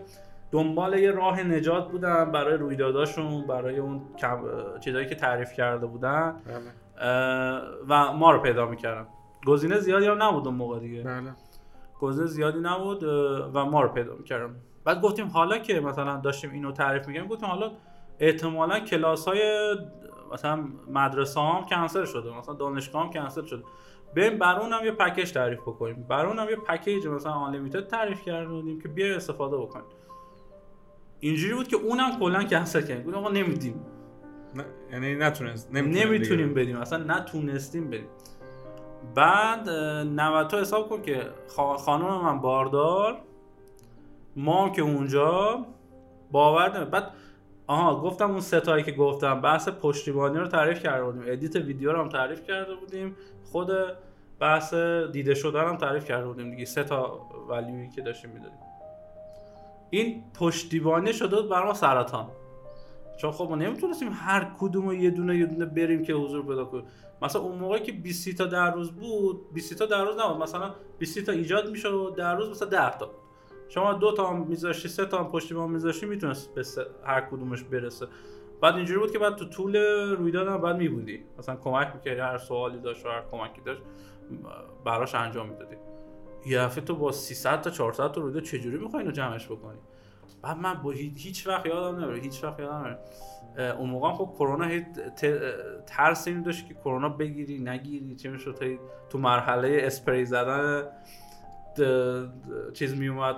دنبال 0.54 0.98
یه 0.98 1.10
راه 1.10 1.42
نجات 1.42 1.90
بودن 1.90 2.32
برای 2.32 2.56
رویداداشون 2.56 3.46
برای 3.46 3.78
اون 3.78 4.02
چیزایی 4.80 5.06
که 5.06 5.14
تعریف 5.14 5.52
کرده 5.52 5.86
بودن. 5.86 6.36
بله. 6.46 6.72
و 7.88 8.12
ما 8.12 8.30
رو 8.30 8.38
پیدا 8.38 8.66
می‌کردن. 8.66 9.06
گزینه 9.46 9.78
زیادی 9.78 10.06
هم 10.06 10.22
نبود 10.22 10.46
اون 10.46 10.56
موقع 10.56 10.78
دیگه. 10.78 11.02
بله. 11.02 11.32
گزینه 12.00 12.26
زیادی 12.26 12.58
نبود 12.62 13.02
و 13.54 13.64
ما 13.64 13.82
رو 13.82 13.88
پیدا 13.88 14.14
می‌کردن. 14.14 14.54
بعد 14.84 15.00
گفتیم 15.00 15.26
حالا 15.26 15.58
که 15.58 15.80
مثلا 15.80 16.16
داشتیم 16.16 16.50
اینو 16.52 16.72
تعریف 16.72 17.08
می‌کنیم 17.08 17.28
گفتیم 17.28 17.48
حالا 17.48 17.70
احتمالا 18.20 18.80
کلاس 18.80 19.28
های 19.28 19.74
مثلا 20.32 20.64
مدرسه 20.90 21.40
هم 21.40 21.64
کنسل 21.64 22.04
شده 22.04 22.38
مثلا 22.38 22.54
دانشگاه 22.54 23.02
هم 23.02 23.10
کنسل 23.10 23.44
شده. 23.44 23.62
بریم 24.16 24.38
بر 24.38 24.60
اونم 24.60 24.84
یه 24.84 24.90
پکیج 24.90 25.32
تعریف 25.32 25.60
بکنیم. 25.60 26.06
بر 26.08 26.26
اونم 26.26 26.50
یه 26.50 26.56
پکیج 26.56 27.06
مثلا 27.06 27.32
آنلیمیتد 27.32 27.86
تعریف 27.86 28.22
کردیم 28.22 28.80
که 28.80 28.88
بیا 28.88 29.16
استفاده 29.16 29.56
بکنیم. 29.56 29.86
اینجوری 31.24 31.54
بود 31.54 31.68
که 31.68 31.76
اونم 31.76 32.18
کلا 32.18 32.44
کنسل 32.44 32.80
کردیم 32.80 33.04
گفتم 33.04 33.18
آقا 33.18 33.30
نمیدیم. 33.30 33.86
یعنی 34.92 35.14
نتونست 35.14 35.72
نمی‌تونیم 35.72 36.54
بدیم 36.54 36.76
اصلا 36.76 37.04
نتونستیم 37.04 37.90
بدیم 37.90 38.08
بعد 39.14 39.70
90 39.70 40.54
حساب 40.54 40.88
کن 40.88 41.02
که 41.02 41.22
خانم 41.78 42.22
من 42.22 42.40
باردار. 42.40 43.18
ما 44.36 44.70
که 44.70 44.82
اونجا 44.82 45.66
باور 46.32 46.76
نمید 46.76 46.90
بعد 46.90 47.10
آها 47.66 48.00
گفتم 48.00 48.30
اون 48.30 48.40
ستایی 48.40 48.84
که 48.84 48.92
گفتم 48.92 49.40
بحث 49.40 49.68
پشتیبانی 49.68 50.38
رو 50.38 50.46
تعریف 50.46 50.82
کرده 50.82 51.04
بودیم. 51.04 51.22
ادیت 51.26 51.56
ویدیو 51.56 51.92
رو 51.92 52.00
هم 52.00 52.08
تعریف 52.08 52.42
کرده 52.46 52.74
بودیم. 52.74 53.16
خود 53.44 53.70
بحث 54.40 54.74
دیده 55.12 55.34
شدن 55.34 55.68
هم 55.68 55.76
تعریف 55.76 56.04
کرده 56.04 56.26
بودیم 56.26 56.50
دیگه. 56.50 56.64
سه 56.64 56.84
تا 56.84 57.28
ولیوی 57.48 57.88
که 57.88 58.02
داشتیم 58.02 58.30
می‌دادیم. 58.30 58.58
این 59.98 60.24
پشتیبانی 60.38 61.12
شده 61.12 61.36
بود 61.36 61.48
برای 61.48 61.64
ما 61.64 61.74
سرطان. 61.74 62.26
چون 63.16 63.32
خب 63.32 63.46
ما 63.50 63.56
نمی‌تونستیم 63.56 64.08
هر 64.12 64.52
کدوم 64.58 64.92
یه 64.92 65.10
دونه 65.10 65.36
یه 65.36 65.46
دونه 65.46 65.64
بریم 65.64 66.02
که 66.02 66.12
حضور 66.12 66.46
پیدا 66.46 66.64
کنیم. 66.64 66.84
مثلا 67.22 67.42
اون 67.42 67.58
موقعی 67.58 67.80
که 67.80 67.92
20 67.92 68.28
تا 68.28 68.44
در 68.44 68.74
روز 68.74 68.92
بود 68.92 69.52
20 69.52 69.74
تا 69.74 69.86
در 69.86 70.04
روز 70.04 70.16
نبود. 70.18 70.42
مثلا 70.42 70.74
20 70.98 71.18
تا 71.18 71.32
ایجاد 71.32 71.70
می‌شد 71.70 72.14
در 72.16 72.36
روز 72.36 72.50
مثلا 72.50 72.68
10 72.68 72.98
تا. 72.98 73.10
شما 73.68 73.92
دو 73.92 74.12
تا 74.12 74.26
هم 74.26 74.46
میذاشتی 74.46 74.88
سه 74.88 75.06
تا 75.06 75.18
هم 75.18 75.28
پشتیبان 75.28 75.70
میذاشتی 75.70 76.06
می‌تونست 76.06 76.54
به 76.54 76.64
هر 77.04 77.20
کدومش 77.20 77.62
برسه. 77.62 78.06
بعد 78.60 78.74
اینجوری 78.74 79.00
بود 79.00 79.12
که 79.12 79.18
بعد 79.18 79.36
تو 79.36 79.44
طول 79.44 79.76
رویداد 80.18 80.48
هم 80.48 80.60
بعد 80.60 80.76
میبودی. 80.76 81.24
مثلا 81.38 81.56
کمک 81.56 81.92
می‌کردی 81.94 82.20
هر 82.20 82.38
سوالی 82.38 82.78
داشت 82.78 83.06
و 83.06 83.08
هر 83.08 83.22
کمکی 83.32 83.60
داشت 83.64 83.80
براش 84.84 85.14
انجام 85.14 85.48
می‌دادی. 85.48 85.76
یه 86.46 86.60
هفته 86.60 86.80
تو 86.80 86.96
با 86.96 87.12
300 87.12 87.60
تا 87.60 87.70
400 87.70 88.12
تا 88.12 88.20
رویداد 88.20 88.42
چجوری 88.42 88.78
می‌خوای 88.78 89.02
اینو 89.02 89.12
جمعش 89.12 89.46
بکنی؟ 89.46 89.78
بعد 90.42 90.56
من 90.56 90.74
با 90.74 90.90
هیچ 90.90 91.46
وقت 91.46 91.66
یادم 91.66 92.04
نمیره 92.04 92.20
هیچ 92.20 92.44
وقت 92.44 92.60
یادم 92.60 92.76
نمیره. 92.76 92.98
اون 93.78 93.90
موقع 93.90 94.12
خب 94.12 94.34
کرونا 94.34 94.68
ترس 95.86 96.28
این 96.28 96.42
داشت 96.42 96.68
که 96.68 96.74
کرونا 96.74 97.08
بگیری 97.08 97.58
نگیری 97.58 98.16
چه 98.16 98.30
می‌شد؟ 98.30 98.78
تو 99.10 99.18
مرحله 99.18 99.78
اسپری 99.82 100.24
زدن 100.24 100.82
چیز 102.72 102.96
می 102.96 103.08
اومد 103.08 103.36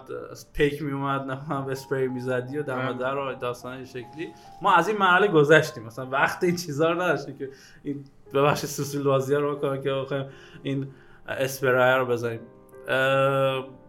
پیک 0.52 0.82
می 0.82 0.92
اومد 0.92 1.20
نه 1.20 1.68
اسپری 1.68 2.08
می‌زدی 2.08 2.58
و 2.58 2.62
دم 2.62 2.92
در 2.92 3.18
و 3.18 3.34
داستان 3.34 3.84
شکلی. 3.84 4.32
ما 4.62 4.74
از 4.74 4.88
این 4.88 4.98
مرحله 4.98 5.28
گذشتیم. 5.28 5.82
مثلا 5.82 6.06
وقت 6.06 6.44
این 6.44 6.56
چیزا 6.56 6.90
رو 6.90 7.02
نداشتیم 7.02 7.38
که 7.38 7.48
این 7.82 8.04
ببخش 8.34 8.66
سوسیل 8.66 9.02
بازی 9.02 9.34
رو 9.34 9.56
بکنم 9.56 9.80
که 9.80 10.28
این 10.62 10.88
اسپری 11.28 11.98
رو 11.98 12.06
بزنیم 12.06 12.40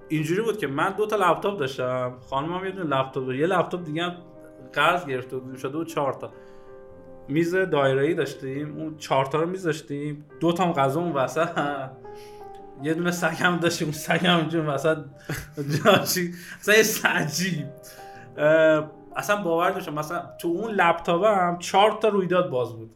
اینجوری 0.10 0.41
بود 0.41 0.57
که 0.57 0.67
من 0.67 0.89
دو 0.89 1.05
تا 1.05 1.15
لپتاپ 1.15 1.60
داشتم. 1.60 2.13
خانمم 2.29 2.65
یه 2.65 2.71
دونه 2.71 2.97
لپتاپ 2.97 3.31
یه 3.31 3.47
لپتاپ 3.47 3.83
دیگه 3.83 4.12
قرض 4.73 5.05
گرفته 5.05 5.38
بود 5.38 5.57
شده 5.57 5.77
بود 5.77 5.88
چهار 5.88 6.13
تا. 6.13 6.31
میز 7.27 7.55
دایره 7.55 8.01
ای 8.01 8.13
داشتیم. 8.13 8.77
اون 8.77 8.97
چهار 8.97 9.25
تا 9.25 9.41
رو 9.41 9.49
میذاشتیم. 9.49 10.25
دو 10.39 10.51
تا 10.51 10.73
غذا 10.73 10.99
اون 10.99 11.12
وسط. 11.12 11.49
یه 12.83 12.93
دونه 12.93 13.12
سگم 13.12 13.57
داشتیم. 13.57 13.88
اون 13.88 13.93
سگم 13.93 14.38
اونجا 14.38 14.73
وسط. 14.73 14.97
جاشی. 15.83 16.33
اصلا 16.60 16.75
یه 16.75 16.83
اصلا 19.15 19.36
باور 19.36 19.71
داشتم 19.71 19.93
مثلا 19.93 20.23
تو 20.41 20.47
اون 20.47 20.71
لپتاپ 20.71 21.23
هم 21.23 21.60
چهار 21.60 21.91
تا 21.91 22.07
رویداد 22.07 22.49
باز 22.49 22.75
بود. 22.75 22.89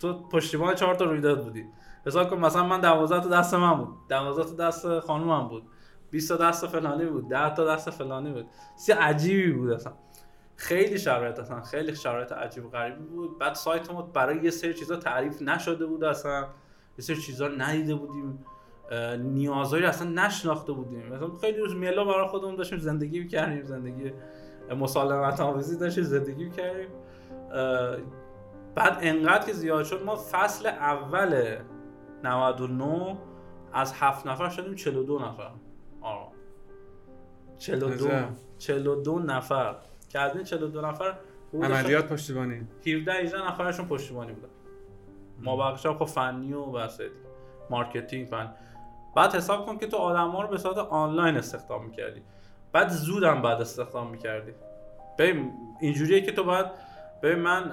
تو 0.00 0.28
پشتیبان 0.28 0.74
چهار 0.74 0.94
تا 0.94 1.04
رویداد 1.04 1.44
بودی. 1.44 1.64
حساب 2.06 2.30
کن 2.30 2.38
مثلا 2.38 2.66
من 2.66 2.80
12 2.80 3.20
تا 3.20 3.28
دست 3.28 3.54
من 3.54 3.74
بود. 3.74 3.88
12 4.08 4.44
تا 4.44 4.68
دست 4.68 5.00
خانومم 5.00 5.48
بود. 5.48 5.62
20 6.10 6.28
تا 6.28 6.36
دست 6.36 6.66
فلانی 6.66 7.04
بود. 7.04 7.28
10 7.28 7.54
تا 7.54 7.64
دست 7.64 7.90
فلانی 7.90 8.32
بود. 8.32 8.46
سی 8.76 8.92
عجیبی 8.92 9.52
بود 9.52 9.70
اصلا. 9.70 9.92
خیلی 10.56 10.98
شرایط 10.98 11.38
اصلا. 11.38 11.60
خیلی 11.60 11.96
شرایط 11.96 12.32
عجیب 12.32 12.66
و 12.66 12.68
غریبی 12.68 13.04
بود. 13.04 13.38
بعد 13.38 13.54
سایت 13.54 13.90
ما 13.92 14.02
برای 14.02 14.44
یه 14.44 14.50
سری 14.50 14.74
چیزا 14.74 14.96
تعریف 14.96 15.42
نشده 15.42 15.86
بود 15.86 16.04
اصلا. 16.04 16.40
یه 16.98 17.04
سری 17.04 17.16
چیزا 17.16 17.48
ندیده 17.48 17.94
بودیم. 17.94 18.44
نیازهایی 19.18 19.84
اصلا 19.84 20.08
نشناخته 20.10 20.72
بودیم. 20.72 21.06
مثلا 21.12 21.28
خیلی 21.40 21.58
روز 21.58 21.74
میلا 21.74 22.04
برای 22.04 22.28
خودمون 22.28 22.56
داشتیم 22.56 22.78
زندگی 22.78 23.20
می‌کردیم. 23.20 23.62
زندگی 23.62 24.12
مسالمت 24.78 25.40
آمیزی 25.40 25.78
داشتیم 25.78 26.04
زندگی 26.04 26.44
می‌کردیم. 26.44 26.88
بعد 28.74 28.98
انقدر 29.00 29.46
که 29.46 29.52
زیاد 29.52 29.84
شد 29.84 30.02
ما 30.04 30.16
فصل 30.16 30.66
اول 30.66 31.56
99 32.24 33.16
از 33.72 33.92
هفت 33.92 34.26
نفر 34.26 34.48
شدیم 34.48 34.74
42 34.74 35.18
نفر. 35.18 35.50
آره 36.00 36.26
42 37.58 38.08
42 38.58 39.18
نفر. 39.18 39.76
که 40.08 40.18
از 40.20 40.34
این 40.34 40.44
42 40.44 40.80
نفر 40.80 41.14
عملیات 41.54 42.12
پشتیبانی. 42.12 42.66
17 42.86 43.12
18 43.12 43.48
نفرشون 43.48 43.86
پشتیبانی 43.86 44.32
بودن. 44.32 44.48
ما 45.38 45.56
بقیش 45.56 45.86
خب 45.86 46.04
فنی 46.04 46.52
و 46.52 46.66
بس 46.66 47.00
marketing 47.70 48.28
فن. 48.28 48.54
بعد 49.16 49.34
حساب 49.34 49.66
کن 49.66 49.78
که 49.78 49.86
تو 49.86 49.96
آدم 49.96 50.30
ها 50.30 50.42
رو 50.42 50.48
به 50.48 50.58
صورت 50.58 50.78
آنلاین 50.78 51.36
استخدام 51.36 51.84
می‌کردی. 51.84 52.22
بعد 52.72 52.88
زودم 52.88 53.42
بعد 53.42 53.60
استخدام 53.60 54.10
می‌کردی. 54.10 54.52
ببین 55.18 55.52
اینجوریه 55.80 56.20
که 56.20 56.32
تو 56.32 56.44
باید 56.44 56.66
ببین 57.22 57.38
من 57.38 57.72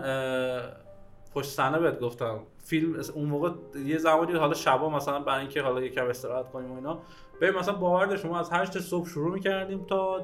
پشت 1.33 1.49
صحنه 1.49 1.79
بهت 1.79 1.99
گفتم. 1.99 2.39
فیلم 2.63 2.99
اون 3.15 3.25
موقع 3.25 3.51
یه 3.85 3.97
زمانی 3.97 4.33
حالا 4.33 4.53
شبا 4.53 4.89
مثلا 4.89 5.19
برای 5.19 5.39
اینکه 5.39 5.61
حالا 5.61 5.81
یکم 5.81 6.07
استراحت 6.07 6.51
کنیم 6.51 6.71
و 6.71 6.75
اینا 6.75 6.99
ببین 7.41 7.59
مثلا 7.59 7.75
باور 7.75 8.17
شما 8.17 8.39
از 8.39 8.51
8 8.51 8.79
صبح 8.79 9.07
شروع 9.07 9.33
می‌کردیم 9.33 9.85
تا 9.85 10.21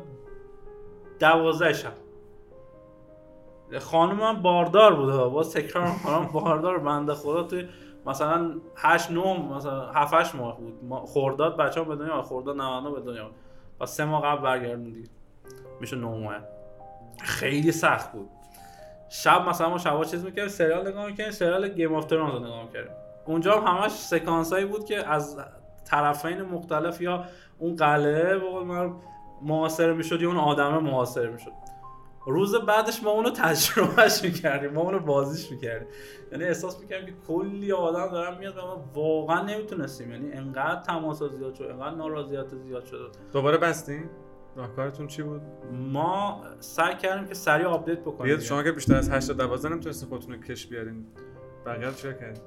12 1.19 1.73
شب. 1.73 1.93
خانم 3.79 4.41
باردار 4.41 4.95
بود 4.95 5.33
با 5.33 5.43
تکرار 5.43 5.87
خانم 5.87 6.27
باردار 6.27 6.77
بنده 6.77 7.13
خدا. 7.13 7.43
توی 7.43 7.67
مثلا 8.05 8.55
8 8.75 9.11
9 9.11 9.55
مثلا 9.55 9.91
7 9.91 10.13
8 10.13 10.35
ماه 10.35 10.57
بود. 10.57 11.07
خرداد 11.07 11.57
بچه‌ها 11.57 11.85
به 11.89 11.95
دنیا 11.95 12.21
خرداد 12.21 12.55
99 12.55 12.95
به 12.95 13.01
دنیا. 13.01 13.31
و 13.81 13.85
سه 13.85 14.05
ماه 14.05 14.21
قبل 14.21 14.41
برگردوندی 14.41 15.03
میشه 15.79 15.95
نه 15.95 16.07
ماه. 16.07 16.35
خیلی 17.21 17.71
سخت 17.71 18.11
بود. 18.11 18.29
شب 19.23 19.49
مثلا 19.49 19.69
ما 19.69 19.77
شبا 19.77 20.05
چیز 20.05 20.25
می‌کردیم 20.25 20.47
سریال 20.47 20.87
نگاه 20.87 21.05
می‌کردیم 21.05 21.31
سریال 21.31 21.67
Game 21.67 21.95
of 21.95 22.05
Thrones 22.05 22.33
رو 22.33 22.39
نگاه 22.39 22.63
می‌کردیم. 22.63 22.91
اونجا 23.25 23.61
هم 23.61 23.77
همش 23.77 23.91
سکانس 23.91 24.53
هایی 24.53 24.65
بود 24.65 24.85
که 24.85 25.09
از 25.09 25.37
طرفین 25.85 26.41
مختلف 26.41 27.01
یا 27.01 27.25
اون 27.57 27.75
قلعه 27.75 28.37
به 28.37 28.49
قول 28.49 28.63
معروف 28.63 28.93
محاصره 29.41 29.93
می‌شد 29.93 30.21
یا 30.21 30.27
اون 30.27 30.37
آدمه 30.37 30.79
محاصره 30.79 31.29
می‌شد. 31.29 31.51
روز 32.27 32.55
بعدش 32.55 33.03
ما 33.03 33.11
اونو 33.11 33.29
تجربهش 33.29 34.23
می‌کردیم 34.23 34.69
ما 34.69 34.81
اونو 34.81 34.99
بازیش 34.99 35.51
می‌کردیم. 35.51 35.87
یعنی 36.31 36.43
احساس 36.43 36.79
می‌کردیم 36.79 37.05
که 37.05 37.13
کلی 37.27 37.71
آدم 37.71 38.11
دارن 38.11 38.37
میاد 38.37 38.57
و 38.57 38.61
ما 38.61 38.83
واقعا 38.93 39.43
نمی‌تونستیم. 39.43 40.11
یعنی 40.11 40.31
انقدر 40.31 40.81
تماس 40.81 41.23
زیاد 41.23 41.53
شد 41.53 41.63
انقدر 41.63 41.95
نارضایتی 41.95 42.55
زیاد 42.55 42.85
شد. 42.85 43.15
دوباره 43.33 43.57
بستین 43.57 44.09
راهکارتون 44.55 45.07
چی 45.07 45.23
بود؟ 45.23 45.41
ما 45.71 46.41
سعی 46.59 46.95
کردیم 46.95 47.27
که 47.27 47.33
سریع 47.33 47.65
update 47.67 47.99
بکنیم 47.99 48.23
بیاد 48.23 48.39
شما 48.39 48.63
که 48.63 48.71
بیشتر 48.71 48.95
از 48.95 49.09
8 49.09 49.27
تا 49.27 49.33
12 49.33 49.69
نمی‌تونستین 49.69 50.09
خودتون 50.09 50.33
رو 50.33 50.41
کش 50.41 50.67
بیارین. 50.67 51.05
بقیه 51.65 51.91
چیکار 51.91 52.13
کردین؟ 52.13 52.43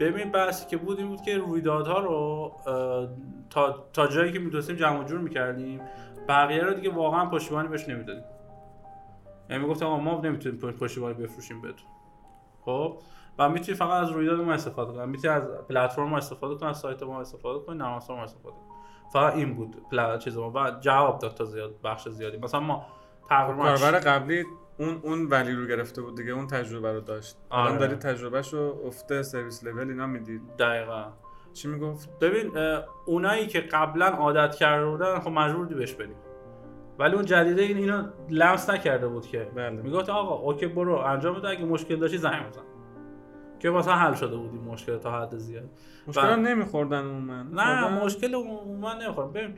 ببین 0.00 0.32
بحثی 0.32 0.66
که 0.66 0.76
بود 0.76 0.98
این 0.98 1.08
بود 1.08 1.20
که 1.22 1.38
رویدادها 1.38 1.98
رو 2.00 2.52
تا, 3.50 3.88
تا 3.92 4.06
جایی 4.06 4.32
که 4.32 4.38
می‌تونستیم 4.38 4.76
جمع 4.76 5.00
و 5.00 5.04
جور 5.04 5.20
می‌کردیم 5.20 5.80
بقیه 6.28 6.62
رو 6.62 6.74
دیگه 6.74 6.90
واقعا 6.94 7.26
پشتیبانی 7.26 7.68
بهش 7.68 7.88
نمی‌دادیم. 7.88 8.24
یعنی 9.50 9.62
می‌گفتم 9.62 9.86
ما 9.86 10.20
نمی‌تونیم 10.20 10.58
پشت- 10.58 10.78
پشتیبانی 10.78 11.14
بفروشیم 11.14 11.60
بهتون. 11.60 11.88
خب؟ 12.60 12.98
و 13.38 13.48
می‌تونی 13.48 13.78
فقط 13.78 14.02
از 14.02 14.10
رویداد 14.10 14.40
ما 14.40 14.52
استفاده 14.52 14.92
کنی. 14.92 15.06
می‌تونی 15.06 15.34
از 15.34 15.42
پلتفرم 15.68 16.08
ما 16.08 16.16
استفاده 16.16 16.54
کنی 16.54 16.68
از 16.68 16.78
سایت 16.78 17.02
ما 17.02 17.20
استفاده 17.20 17.64
کنی 17.66 17.78
نرم 17.78 17.92
افزار 17.92 18.16
ما 18.16 18.22
استفاده 18.22 18.56
کنی. 18.56 18.79
فقط 19.12 19.34
این 19.34 19.54
بود 19.54 19.76
پل... 19.90 20.18
چیز 20.18 20.36
ما 20.36 20.50
و 20.50 20.70
جواب 20.80 21.18
داد 21.18 21.34
تا 21.34 21.44
زیاد 21.44 21.74
بخش 21.84 22.08
زیادی. 22.08 22.38
مثلا 22.38 22.60
ما 22.60 22.86
تقریبا 23.28 23.62
کاربر 23.62 23.98
قبلی 23.98 24.44
اون 24.78 25.00
اون 25.02 25.26
ولی 25.26 25.52
رو 25.52 25.66
گرفته 25.66 26.02
بود 26.02 26.16
دیگه 26.16 26.32
اون 26.32 26.46
تجربه 26.46 26.92
رو 26.92 27.00
داشت. 27.00 27.36
الان 27.50 27.68
آره. 27.68 27.78
داری 27.78 27.94
تجربهش 27.94 28.52
رو 28.52 28.80
افته 28.86 29.22
سرویس 29.22 29.64
لول 29.64 29.88
اینا 29.88 30.06
می‌دید 30.06 30.42
دقیقا. 30.58 31.04
چی 31.52 31.68
می‌گفت؟ 31.68 32.18
ببین 32.18 32.50
اونایی 33.06 33.46
که 33.46 33.60
قبلا 33.60 34.06
عادت 34.06 34.54
کرده 34.54 34.86
بودن 34.86 35.18
خب 35.18 35.30
مجبور 35.30 35.58
بودی 35.58 35.74
بهش 35.74 35.92
بدیم. 35.92 36.16
ولی 36.98 37.14
اون 37.14 37.24
جدیده 37.24 37.62
این 37.62 37.76
اینو 37.76 38.02
لمس 38.28 38.70
نکرده 38.70 39.08
بود 39.08 39.26
که. 39.26 39.50
بله. 39.54 39.70
می‌گفت 39.70 40.10
آقا 40.10 40.34
اوکی 40.34 40.66
برو 40.66 40.94
انجام 40.94 41.34
بده 41.34 41.48
اگه 41.48 41.64
مشکل 41.64 41.96
داشتی 41.96 42.18
زنگ 42.18 42.48
بزن. 42.48 42.62
که 43.60 43.70
مثلا 43.70 43.94
حل 43.94 44.14
شده 44.14 44.36
بود 44.36 44.50
این 44.52 44.62
مشکل 44.64 44.98
تا 44.98 45.20
حد 45.22 45.36
زیاد. 45.36 45.68
مشکل 46.06 46.22
بله. 46.22 46.36
نمیخوردن 46.36 47.04
اون 47.04 47.22
من. 47.22 47.50
نه 47.52 48.04
مشکل 48.04 48.34
عموما 48.34 48.94
نمی‌خورم 48.94 49.32
ببین 49.32 49.54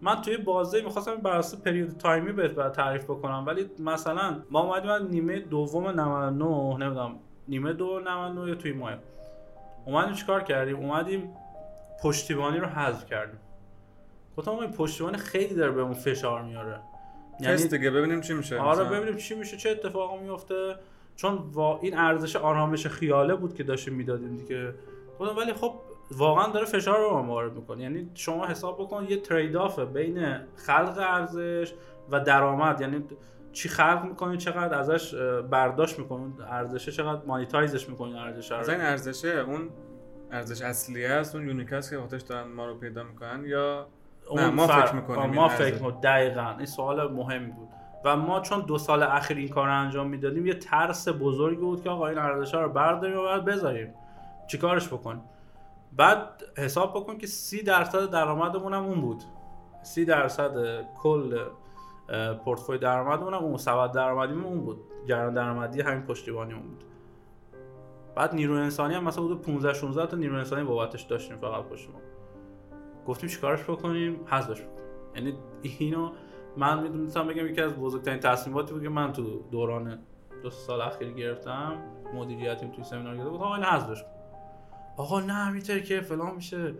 من 0.00 0.22
توی 0.22 0.36
بازی 0.36 0.82
می‌خواستم 0.82 1.14
بر 1.16 1.36
اساس 1.36 1.62
پریود 1.62 1.96
تایمی 1.98 2.32
بهت 2.32 2.72
تعریف 2.72 3.04
بکنم 3.04 3.44
ولی 3.46 3.70
مثلا 3.78 4.42
ما 4.50 4.60
اومدیم 4.60 5.08
نیمه 5.10 5.38
دوم 5.38 5.88
99 5.88 6.84
نمی‌دونم 6.84 7.18
نیمه 7.48 7.72
دو 7.72 8.00
99 8.00 8.48
یا 8.48 8.54
توی 8.54 8.72
ماه. 8.72 8.94
اومدیم 9.86 10.14
چیکار 10.14 10.42
کردیم؟ 10.42 10.76
اومدیم 10.76 11.30
پشتیبانی 12.02 12.58
رو 12.58 12.66
حذف 12.66 13.06
کردیم. 13.06 13.40
گفتم 14.36 14.50
این 14.50 14.70
پشتیبانی 14.70 15.16
خیلی 15.16 15.54
داره 15.54 15.72
بهمون 15.72 15.94
فشار 15.94 16.42
میاره. 16.42 16.80
تست 17.44 17.74
دیگه 17.74 17.90
ببینیم 17.90 18.20
چی 18.20 18.34
میشه 18.34 18.58
آره. 18.60 18.84
ببینیم 18.84 19.16
چی 19.16 19.34
میشه 19.34 19.56
چه 19.56 19.70
اتفاقی 19.70 20.18
میفته 20.18 20.76
چون 21.16 21.34
وا... 21.52 21.78
این 21.82 21.98
ارزش 21.98 22.36
آرامش 22.36 22.86
خیاله 22.86 23.34
بود 23.34 23.54
که 23.54 23.62
داشتیم 23.62 23.94
می‌دادیم 23.94 24.36
دیگه. 24.36 24.74
گفتم 25.20 25.36
ولی 25.36 25.52
خب 25.52 25.74
واقعا 26.10 26.52
داره 26.52 26.66
فشار 26.66 26.98
رو 26.98 27.22
ما 27.22 27.34
وارد 27.34 27.52
می‌کنه. 27.52 27.82
یعنی 27.82 28.10
شما 28.14 28.46
حساب 28.46 28.78
بکن 28.80 29.06
یه 29.08 29.16
ترید 29.16 29.56
آفه 29.56 29.84
بین 29.84 30.36
خلق 30.56 30.98
ارزش 30.98 31.72
و 32.10 32.20
درآمد. 32.20 32.80
یعنی 32.80 33.04
چی 33.52 33.68
خلق 33.68 34.04
می‌کنید 34.04 34.38
چقدر 34.40 34.78
ازش 34.78 35.14
برداشت 35.50 35.98
می‌کنید 35.98 36.40
ارزشه 36.40 36.92
چقدر 36.92 37.20
مانیتایزش 37.26 37.88
می‌کنید 37.88 38.16
ارزش 38.16 38.52
از 38.52 38.68
این 38.68 38.80
ارزشه 38.80 39.28
اون 39.28 39.70
ارزش 40.30 40.62
اصلی 40.62 41.04
است 41.04 41.34
اون 41.34 41.48
یونیک 41.48 41.72
است 41.72 41.90
که 41.90 41.98
خاطرش 41.98 42.22
دارن 42.22 42.48
ما 42.48 42.66
رو 42.66 42.74
پیدا 42.74 43.02
می‌کنن 43.02 43.44
یا 43.44 43.86
نه، 44.36 44.50
ما 44.50 44.66
فرق- 44.66 44.86
فکر 44.86 44.94
می‌کنیم 44.94 45.30
ما. 45.34 45.48
فکر 45.48 45.74
می‌کنیم. 45.74 46.00
دقیقا 46.00 46.54
این 46.56 46.66
سوال 46.66 47.12
مهمی 47.12 47.50
بود. 47.52 47.68
و 48.04 48.16
ما 48.16 48.40
چون 48.40 48.60
دو 48.60 48.78
سال 48.78 49.02
اخیر 49.02 49.36
این 49.36 49.48
کار 49.48 49.66
رو 49.66 49.80
انجام 49.80 50.08
می‌دادیم 50.08 50.46
یه 50.46 50.54
ترس 50.54 51.08
بزرگی 51.08 51.60
بود 51.60 51.82
که 51.82 51.90
آقا 51.90 52.06
این 52.06 52.18
ارزش 52.18 52.54
رو 52.54 52.68
برداریم 52.68 53.18
و 53.18 53.22
بعد 53.22 53.44
بذاریم. 53.44 53.94
چیکارش 54.46 54.88
بکنیم 54.88 55.22
بعد 55.92 56.42
حساب 56.58 56.90
بکن 56.90 57.18
که 57.18 57.26
سی 57.26 57.62
درصد 57.62 58.10
درآمدمون 58.10 58.74
هم 58.74 58.84
اون 58.84 59.00
بود. 59.00 59.22
سی 59.82 60.04
درصد 60.04 60.84
کل 61.02 61.44
پورتفوی 62.44 62.78
درآمدمون 62.78 63.34
هم 63.34 63.44
اون 63.44 63.56
سبد 63.56 63.92
درآمدیمون 63.92 64.44
اون 64.44 64.60
بود. 64.60 64.80
جریان 65.06 65.34
درآمدی 65.34 65.80
همین 65.80 66.02
پشتیبانیمون 66.02 66.62
بود. 66.62 66.84
بعد 68.14 68.34
نیرو 68.34 68.54
انسانی 68.54 68.94
هم 68.94 69.04
مثلا 69.04 69.24
حدود 69.24 69.42
15 69.42 69.74
16 69.74 70.06
تا 70.06 70.16
نیرو 70.16 70.36
انسانی 70.36 70.64
بابتش 70.64 71.02
داشتیم 71.02 71.36
فقط 71.36 71.64
پشت 71.64 71.88
ما 71.88 72.00
گفتیم 73.06 73.30
چیکارش 73.30 73.62
بکنیم؟ 73.62 74.20
حذفش 74.26 74.60
بکنیم 74.60 74.82
یعنی 75.14 75.34
اینو 75.78 76.10
من 76.56 76.88
می‌تونم 76.88 77.26
بگم 77.26 77.46
یکی 77.46 77.60
از 77.60 77.72
بزرگترین 77.72 78.20
تصمیماتی 78.20 78.72
بود 78.72 78.82
که 78.82 78.88
من 78.88 79.12
تو 79.12 79.42
دوران 79.50 79.98
دو 80.42 80.50
سال 80.50 80.80
اخیر 80.80 81.12
گرفتم 81.12 81.78
مدیریتیم 82.14 82.70
توی 82.70 82.84
سمینار 82.84 83.16
گرفت 83.16 83.28
آقا 83.28 83.54
این 83.54 83.64
حذفش 83.64 84.02
کن 84.02 84.08
آقا 84.96 85.20
نه 85.20 85.32
همینطور 85.32 85.78
که 85.78 86.00
فلان 86.00 86.34
میشه. 86.34 86.74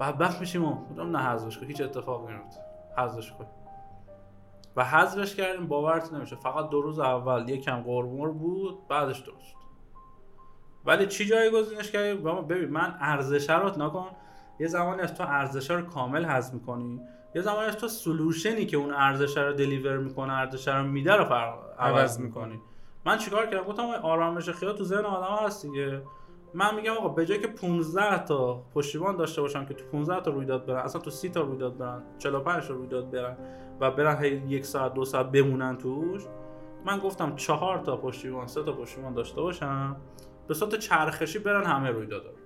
بدبخت 0.00 0.40
میشیم 0.40 0.64
و 0.64 0.84
گفتم 0.90 1.16
نه 1.16 1.18
حذفش 1.18 1.58
کن 1.58 1.66
هیچ 1.66 1.80
اتفاقی 1.80 2.32
نمیفته 2.32 2.60
حذفش 2.98 3.32
کن 3.32 3.46
و 4.76 4.84
حذفش 4.84 5.34
کردیم 5.34 5.66
باورت 5.66 6.12
نمیشه. 6.12 6.36
فقط 6.36 6.68
دو 6.68 6.80
روز 6.80 6.98
اول 6.98 7.48
یکم 7.48 7.80
قرمور 7.80 8.32
بود 8.32 8.88
بعدش 8.88 9.18
درست. 9.18 9.56
ولی 10.84 11.06
چی 11.06 11.26
جایگزینش 11.26 11.90
کردی 11.90 12.14
ببین 12.22 12.68
من 12.68 12.96
ارزش 13.00 13.50
رو 13.50 13.82
نکن. 13.82 14.06
یه 14.60 14.66
زمانی 14.66 15.00
از 15.00 15.14
تو 15.14 15.24
ارزش 15.26 15.70
رو 15.70 15.82
کامل 15.82 16.24
حذف 16.24 16.54
می‌کنی. 16.54 17.00
یه 17.34 17.42
زمانی 17.42 17.66
از 17.66 17.76
تو 17.76 17.88
سلوشنی 17.88 18.66
که 18.66 18.76
اون 18.76 18.94
ارزش 18.94 19.36
رو 19.36 19.52
دلیور 19.52 19.98
می‌کنه 19.98 20.32
ارزش 20.32 20.68
رو 20.68 20.84
میده 20.84 21.12
رو 21.12 21.24
عوض 21.78 22.20
می‌کنی. 22.20 22.60
من 23.06 23.18
چیکار 23.18 23.46
کردم؟ 23.46 23.64
گفتم 23.64 23.82
آرامش 23.82 24.50
خیال 24.50 24.76
تو 24.76 24.84
ذهن 24.84 25.04
آدم 25.04 25.46
هست 25.46 25.62
دیگه. 25.66 26.02
من 26.54 26.74
میگم 26.74 26.92
آقا 26.92 27.08
به 27.08 27.26
جای 27.26 27.40
که 27.40 27.46
15 27.46 28.24
تا 28.24 28.62
پشتیبان 28.74 29.16
داشته 29.16 29.40
باشم 29.40 29.66
که 29.66 29.74
تو 29.74 29.84
15 29.84 30.20
تا 30.20 30.30
رویداد 30.30 30.66
برن 30.66 30.76
اصلا 30.76 31.00
تو 31.00 31.10
30 31.10 31.28
تا 31.28 31.40
رویداد 31.40 31.78
برن 31.78 32.02
45 32.18 32.66
تا 32.66 32.74
رویداد 32.74 33.10
برن 33.10 33.36
و 33.80 33.90
برن 33.90 34.24
هی 34.24 34.42
یک 34.48 34.64
ساعت 34.64 34.94
دو 34.94 35.04
ساعت 35.04 35.26
بمونن 35.26 35.78
توش 35.78 36.22
من 36.86 36.98
گفتم 36.98 37.36
چهار 37.36 37.78
تا 37.78 37.96
پشتیبان 37.96 38.46
سه 38.46 38.62
تا 38.62 38.72
پشتیبان 38.72 39.14
داشته 39.14 39.40
باشم 39.40 39.96
به 40.48 40.54
صورت 40.54 40.78
چرخشی 40.78 41.38
برن 41.38 41.64
همه 41.64 41.90
رویدادا 41.90 42.28
رو. 42.28 42.36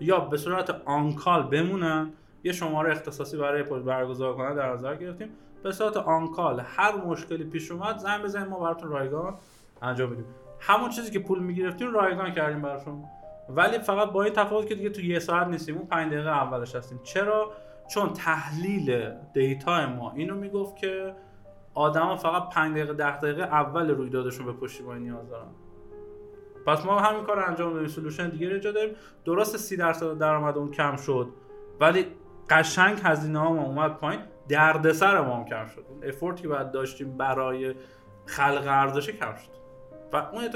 یا 0.00 0.20
به 0.20 0.36
صورت 0.36 0.82
آنکال 0.84 1.42
بمونن 1.42 2.12
یه 2.44 2.52
شماره 2.52 2.92
اختصاصی 2.92 3.36
برای 3.36 3.62
برگزار 3.62 4.36
کنن 4.36 4.54
در 4.54 4.72
نظر 4.72 4.94
گرفتیم. 4.94 5.28
به 5.62 5.72
صورت 5.72 5.96
آنکال 5.96 6.62
هر 6.66 6.96
مشکلی 6.96 7.44
پیش 7.44 7.70
اومد 7.70 7.98
زنگ 7.98 8.22
بزنید 8.22 8.48
ما 8.48 8.60
براتون 8.60 8.90
رایگان 8.90 9.34
انجام 9.82 10.10
میدیم 10.10 10.24
همون 10.60 10.90
چیزی 10.90 11.10
که 11.10 11.18
پول 11.18 11.38
می‌گرفتیم 11.38 11.94
رایگان 11.94 12.32
کردیم 12.32 12.62
براشون 12.62 13.04
ولی 13.48 13.78
فقط 13.78 14.10
با 14.10 14.22
این 14.22 14.32
تفاوت 14.32 14.66
که 14.66 14.74
دیگه 14.74 14.90
تو 14.90 15.00
یه 15.00 15.18
ساعت 15.18 15.46
نیستیم 15.46 15.76
اون 15.76 15.86
5 15.86 16.12
دقیقه 16.12 16.28
اولش 16.28 16.74
هستیم. 16.74 17.00
چرا؟ 17.02 17.52
چون 17.88 18.12
تحلیل 18.12 19.10
دیتا 19.34 19.86
ما 19.86 20.12
اینو 20.12 20.34
می‌گفت 20.34 20.76
که 20.76 21.14
آدما 21.74 22.16
فقط 22.16 22.48
5 22.48 22.76
دقیقه 22.76 22.92
10 22.92 23.18
دقیقه 23.18 23.42
اول 23.42 23.90
رویدادشون 23.90 24.46
به 24.46 24.52
پشتیبانی 24.52 25.04
نیاز 25.04 25.28
دارن. 25.30 25.48
پس 26.66 26.84
ما 26.84 26.98
همین 26.98 27.24
کار 27.24 27.38
انجام 27.38 27.72
دادیم. 27.72 27.88
سولوشن 27.88 28.28
دیگه 28.28 28.46
ایجاد 28.46 28.74
داریم 28.74 28.94
درست 29.24 29.56
30 29.56 29.76
درصد 29.76 30.18
درآمد 30.18 30.58
اون 30.58 30.70
کم 30.70 30.96
شد. 30.96 31.28
ولی 31.80 32.06
قشنگ 32.50 33.00
هزینه 33.04 33.38
ها 33.38 33.48
اومد 33.48 33.96
پایین. 33.96 34.20
دردسر 34.48 35.20
ما 35.20 35.44
کم 35.44 35.66
شد. 35.66 35.84
اون 35.88 36.04
افورتی 36.04 36.42
که 36.42 36.48
باید 36.48 36.70
داشتیم 36.70 37.16
برای 37.16 37.74
خلق 38.26 38.64
ارزش 38.66 39.10
کم 39.10 39.34
شد. 39.34 39.50
و 40.12 40.16
اون 40.16 40.48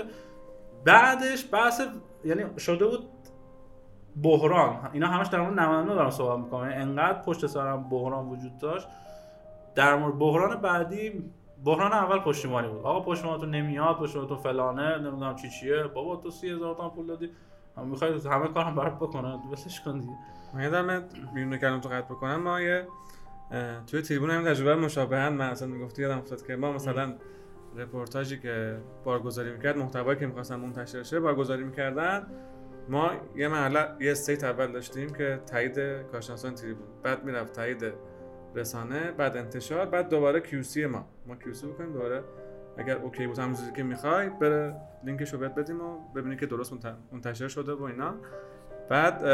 بعدش 0.85 1.48
بحث 1.53 1.83
یعنی 2.24 2.44
شده 2.59 2.87
بود 2.87 3.09
بحران. 4.22 4.90
اینا 4.92 5.07
همش 5.07 5.26
در 5.26 5.40
مورد 5.40 5.61
99 5.61 5.94
دارم 5.94 6.11
صحبت 6.11 6.44
می‌کنم. 6.44 6.70
یعنی 6.70 6.83
انقدر 6.83 7.22
پشت 7.22 7.46
سرم 7.46 7.88
بحران 7.88 8.26
وجود 8.26 8.59
داشت. 8.59 8.88
در 9.74 9.96
مورد 9.96 10.18
بحران 10.18 10.61
بعدی 10.61 11.31
بحران 11.64 11.92
اول 11.92 12.18
پشتیبانی 12.18 12.68
بود. 12.68 12.85
آقا 12.85 13.00
پشتیبانتون 13.00 13.50
نمیاد 13.50 13.96
پشتیبانتون 13.96 14.37
فلانه 14.37 14.98
نمی‌دونم 14.98 15.37
چی 15.37 15.50
چیه. 15.50 15.83
بابا 15.83 16.16
تو 16.16 16.31
30000 16.31 16.74
تومن 16.74 16.90
پول 16.90 17.07
دادی. 17.07 17.31
هم 17.76 17.88
می‌خوای 17.88 18.20
همه 18.20 18.48
کار 18.48 18.64
هم 18.64 18.74
برات 18.74 18.96
بکنه 18.96 19.38
بسش 19.52 19.80
کن 19.80 19.98
دیگه. 19.98 20.12
من 20.54 20.62
یادم 20.62 21.04
بیرون 21.35 21.56
کلام 21.56 21.80
تو 21.80 21.88
قطع 21.88 22.06
بکنم 22.06 22.37
ما 22.42 22.61
یه 22.61 22.88
توی 23.87 24.02
تریبون 24.02 24.30
همین 24.30 24.46
تجربه 24.46 24.74
مشابهن. 24.74 25.28
من 25.28 25.50
اصلا 25.50 25.68
می‌گفتی 25.68 26.02
یادم 26.02 26.18
افتاد 26.18 26.46
که 26.46 26.56
ما 26.56 26.72
مثلا 26.72 27.14
رپورتاجی 27.76 28.38
که 28.38 28.78
بارگذاری 29.04 29.52
می‌کرد 29.52 29.76
محتوایی 29.78 30.18
که 30.18 30.26
می‌خواستن 30.26 30.61
منتشر 30.61 31.02
شه 31.02 31.20
بارگذاری 31.20 31.64
می‌کردن. 31.64 32.26
ما 32.88 33.11
یه 33.37 33.48
محله 33.48 33.87
یه 34.00 34.11
استیت 34.11 34.44
اول 34.44 34.72
داشتیم 34.72 35.11
که 35.11 35.40
تایید 35.46 35.78
کارشناسان 36.12 36.54
تریبون. 36.54 36.87
بعد 37.02 37.24
می‌رفت 37.24 37.52
تایید 37.52 37.92
رسانه 38.54 39.12
بعد 39.12 39.37
انتشار 39.37 39.87
بعد 39.87 40.09
دوباره 40.09 40.40
QC 40.40 40.86
ما. 40.87 41.09
ما 41.26 41.37
QC 41.36 41.66
بکنیم 41.66 41.92
دوباره 41.92 42.22
اگر 42.78 42.96
اوکی 42.96 43.26
بود 43.26 43.38
همون 43.38 43.54
چیزی 43.54 43.72
که 43.72 43.83
می‌خوای 43.83 44.28
بره 44.28 44.76
لینکش 45.04 45.33
رو 45.33 45.38
بهت 45.38 45.54
بدیم 45.54 45.80
و 45.80 45.98
ببینی 46.14 46.37
که 46.37 46.46
درست 46.46 46.72
منتشر 47.12 47.48
شده 47.48 47.72
و 47.72 47.83
اینا. 47.83 48.14
بعد 48.88 49.24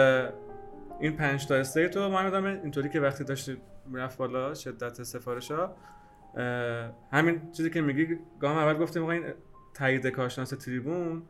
این 1.00 1.16
پنج 1.16 1.46
تا 1.46 1.54
state 1.54 1.96
رو 1.96 2.08
ما 2.08 2.20
اینطوری 2.20 2.88
که 2.88 3.00
وقتی 3.00 3.24
داشتی 3.24 3.56
می‌رفت 3.86 4.18
بالا 4.18 4.54
شدت 4.54 5.02
سفارش 5.02 5.50
ها 5.50 5.76
همین 7.12 7.52
چیزی 7.52 7.70
که 7.70 7.80
میگی 7.80 8.18
گام 8.40 8.56
اول 8.56 8.78
گفتیم 8.78 9.04
این 9.04 9.24
تایید 9.74 10.06
کارشناس 10.06 10.50
تریبون 10.50 11.22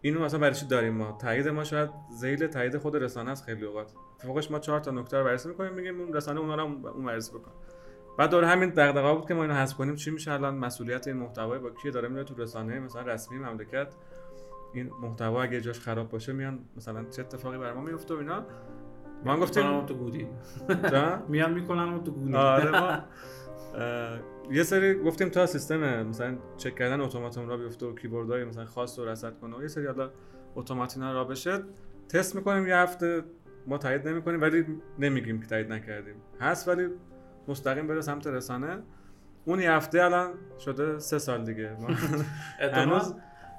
اینو 0.00 0.24
مثلا 0.24 0.40
برای 0.40 0.54
چی 0.54 0.66
داریم 0.66 0.94
ما؟ 0.94 1.18
تایید 1.20 1.48
ما 1.48 1.64
شاید 1.64 1.90
ذیل 2.16 2.46
تایید 2.46 2.76
خود 2.76 2.96
رسانه 2.96 3.30
است 3.30 3.44
خیلی 3.44 3.64
اوقات. 3.64 3.92
فوقش 4.18 4.50
ما 4.50 4.58
چهار 4.58 4.80
تا 4.80 4.90
نکته 4.90 5.18
رو 5.18 5.24
بررسی 5.24 5.48
می‌کنیم 5.48 5.72
میگیم 5.72 6.00
اون 6.00 6.12
رسانه 6.12 6.40
اونا 6.40 6.54
رو 6.54 6.62
اون 6.88 7.04
بررسی 7.04 7.32
بکن. 7.32 7.50
بعد 8.18 8.30
دور 8.30 8.44
همین 8.44 8.70
دغدغه 8.70 9.14
بود 9.14 9.28
که 9.28 9.34
ما 9.34 9.42
اینو 9.42 9.54
حذف 9.54 9.76
کنیم 9.76 9.94
چی 9.94 10.10
میشه 10.10 10.32
الان؟ 10.32 10.54
مسئولیت 10.54 11.08
این 11.08 11.16
محتوای 11.16 11.58
با 11.58 11.70
کیه؟ 11.70 11.90
داره 11.90 12.08
میره 12.08 12.24
تو 12.24 12.34
رسانه 12.42 12.80
مثلا 12.80 13.02
رسمی 13.02 13.38
مملکت. 13.38 13.94
این 14.74 14.90
محتوا 15.02 15.42
اگه 15.42 15.60
جاش 15.60 15.80
خراب 15.80 16.08
باشه 16.08 16.32
میان 16.32 16.58
مثلا 16.76 17.04
چه 17.04 17.22
اتفاقی 17.22 17.58
بر 17.58 17.72
ما 17.72 17.80
میفته 17.80 18.14
و 18.14 18.18
اینا؟ 18.18 18.46
ما 19.24 19.36
گفتیم 19.36 19.86
تو 19.86 19.94
گودی. 19.94 20.28
میان 21.28 21.52
می‌کنن 21.52 22.04
تو 22.04 22.12
گودی. 22.12 22.34
آره 22.34 22.80
ما 22.80 22.98
یه 24.50 24.62
سری 24.62 24.94
گفتیم 24.94 25.28
تا 25.28 25.46
سیستم 25.46 26.02
مثلا 26.02 26.38
چک 26.56 26.74
کردن 26.74 27.00
اتوماتون 27.00 27.48
را 27.48 27.56
بیفته 27.56 27.86
و 27.86 27.94
کیبوردهای 27.94 28.44
مثلا 28.44 28.64
خاص 28.64 28.98
رو 28.98 29.04
رصد 29.04 29.38
کنه 29.38 29.56
و 29.56 29.62
یه 29.62 29.68
سری 29.68 29.86
حالا 29.86 30.10
اتوماتینا 30.54 31.12
را 31.12 31.24
بشه. 31.24 31.62
تست 32.08 32.36
می‌کنیم 32.36 32.66
یه 32.66 32.76
هفته. 32.76 33.22
ما 33.66 33.78
تایید 33.78 34.08
نمی‌کنیم 34.08 34.40
ولی 34.40 34.66
نمیگیم 34.98 35.40
که 35.40 35.46
تایید 35.46 35.72
نکردیم. 35.72 36.14
هست 36.40 36.68
ولی 36.68 36.88
مستقیم 37.48 37.86
بره 37.86 38.00
سمت 38.00 38.26
رسانه. 38.26 38.82
اون 39.44 39.60
یه 39.60 39.72
هفته 39.72 40.04
الان 40.04 40.30
شده 40.58 40.98
سه 40.98 41.18
سال 41.18 41.44
دیگه. 41.44 41.76
هنوز 42.72 43.14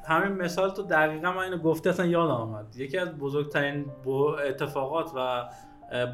همین 0.07 0.31
مثال 0.37 0.69
تو 0.69 0.83
دقیقا 0.83 1.31
من 1.31 1.43
اینو 1.43 1.57
گفته 1.57 1.89
اصلا 1.89 2.05
یادم 2.05 2.31
آمد 2.31 2.75
یکی 2.75 2.97
از 2.97 3.17
بزرگترین 3.17 3.85
اتفاقات 4.49 5.11
و 5.15 5.49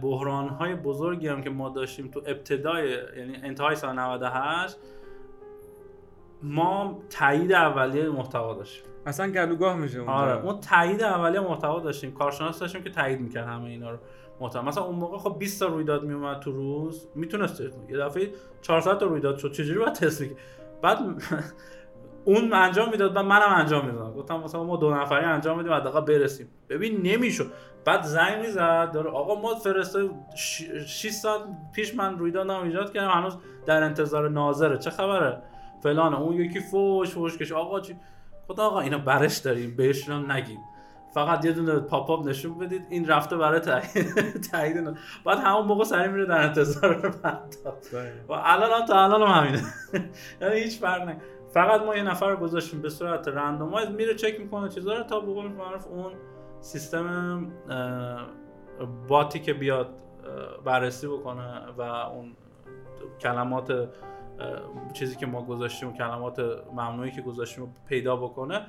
بحران 0.01 0.49
های 0.49 0.75
بزرگی 0.75 1.27
هم 1.27 1.41
که 1.41 1.49
ما 1.49 1.69
داشتیم 1.69 2.07
تو 2.07 2.21
ابتدای 2.25 2.89
یعنی 3.17 3.35
انتهای 3.43 3.75
سال 3.75 3.99
98 3.99 4.77
ما 6.43 6.99
تایید 7.09 7.53
اولیه 7.53 8.09
محتوا 8.09 8.53
داشتیم. 8.53 8.83
اصلا 9.05 9.31
گلوگاه 9.31 9.75
میشه 9.75 10.01
آره 10.01 10.45
اون 10.45 10.59
تایید 10.59 11.03
اولیه 11.03 11.39
محتوا 11.39 11.79
داشتیم. 11.79 12.13
کارشناس 12.13 12.59
داشتیم 12.59 12.83
که 12.83 12.89
تایید 12.89 13.19
می‌کرد 13.19 13.47
همه 13.47 13.63
اینا 13.63 13.91
رو. 13.91 13.97
محتوا 14.41 14.61
مثلا 14.61 14.83
اون 14.83 14.95
موقع 14.95 15.17
خب 15.17 15.39
20 15.39 15.59
تا 15.59 15.65
رویداد 15.65 16.03
میومد 16.03 16.39
تو 16.39 16.51
روز 16.51 17.07
می‌تونست 17.15 17.61
یه 17.89 17.97
دفعه 17.97 18.29
400 18.61 18.97
تا 18.97 19.05
رویداد 19.05 19.37
شد. 19.37 19.51
چجوری 19.51 19.79
باید 19.79 19.93
تست 19.93 20.23
بعد 20.81 20.99
اون 22.25 22.53
انجام 22.53 22.89
می‌داد 22.89 23.17
و 23.17 23.23
منم 23.23 23.53
انجام 23.55 23.85
می‌دادم. 23.85 24.13
گفتم 24.13 24.39
مثلا 24.39 24.63
ما 24.63 24.77
دو 24.77 24.95
نفری 24.95 25.25
انجام 25.25 25.57
میدیم 25.57 25.73
حداقل 25.73 26.01
برسیم. 26.01 26.47
ببین 26.69 27.01
نمی‌شد. 27.01 27.51
بعد 27.85 28.03
زنگ 28.03 28.39
می‌زد. 28.41 28.91
داره 28.91 29.09
آقا 29.09 29.41
ما 29.41 29.55
فرسته 29.55 30.09
6 30.35 31.09
ساعت 31.09 31.41
پیش 31.75 31.95
من 31.95 32.19
رویدادم 32.19 32.63
ایجاد 32.63 32.93
کردم. 32.93 33.09
هنوز 33.09 33.37
در 33.65 33.83
انتظار 33.83 34.29
ناظره. 34.29 34.77
چه 34.77 34.89
خبره؟ 34.89 35.41
فلان 35.83 36.13
اون 36.13 36.33
یکی 36.33 36.59
فوش 36.59 37.09
فوش 37.09 37.37
کش. 37.37 37.51
آقا 37.51 37.79
چی؟ 37.79 37.95
خدا 38.47 38.63
آقا 38.63 38.79
اینا 38.79 38.97
برش 38.97 39.37
داریم. 39.37 39.75
بهش 39.75 40.09
نگیم. 40.09 40.59
فقط 41.13 41.45
یه 41.45 41.51
دونه 41.51 41.79
پاپ 41.79 42.09
اپ 42.09 42.27
نشون 42.27 42.57
بدید 42.57 42.85
این 42.89 43.07
رفته 43.07 43.37
برای 43.37 43.59
تایید 44.51 44.97
بعد 45.25 45.37
همون 45.37 45.65
موقع 45.65 45.83
سری 45.83 46.07
میره 46.07 46.25
در 46.25 46.41
انتظار 46.41 46.95
بعد 47.23 47.55
و 48.27 48.33
الان 48.33 48.85
تا 48.85 49.03
الان 49.03 49.21
هم 49.21 49.43
همینه. 49.43 49.63
یعنی 50.41 50.59
هیچ 50.59 50.79
فرق 50.79 51.15
فقط 51.53 51.81
ما 51.81 51.95
یه 51.95 52.03
نفر 52.03 52.29
رو 52.29 52.37
گذاشتیم 52.37 52.81
به 52.81 52.89
صورت 52.89 53.27
رندومایز 53.27 53.89
میره 53.89 54.15
چک 54.15 54.39
می‌کنه 54.39 54.69
چیزا 54.69 54.97
رو 54.97 55.03
تا 55.03 55.19
به 55.19 55.33
قول 55.33 55.47
معروف 55.47 55.87
اون 55.87 56.11
سیستم 56.61 57.51
باتی 59.07 59.39
که 59.39 59.53
بیاد 59.53 59.89
بررسی 60.65 61.07
بکنه 61.07 61.65
و 61.77 61.81
اون 61.81 62.35
کلمات 63.19 63.89
چیزی 64.93 65.15
که 65.15 65.25
ما 65.25 65.41
گذاشتیم 65.41 65.89
و 65.89 65.93
کلمات 65.93 66.39
ممنوعی 66.71 67.11
که 67.11 67.21
گذاشتیم 67.21 67.75
پیدا 67.87 68.15
بکنه 68.15 68.65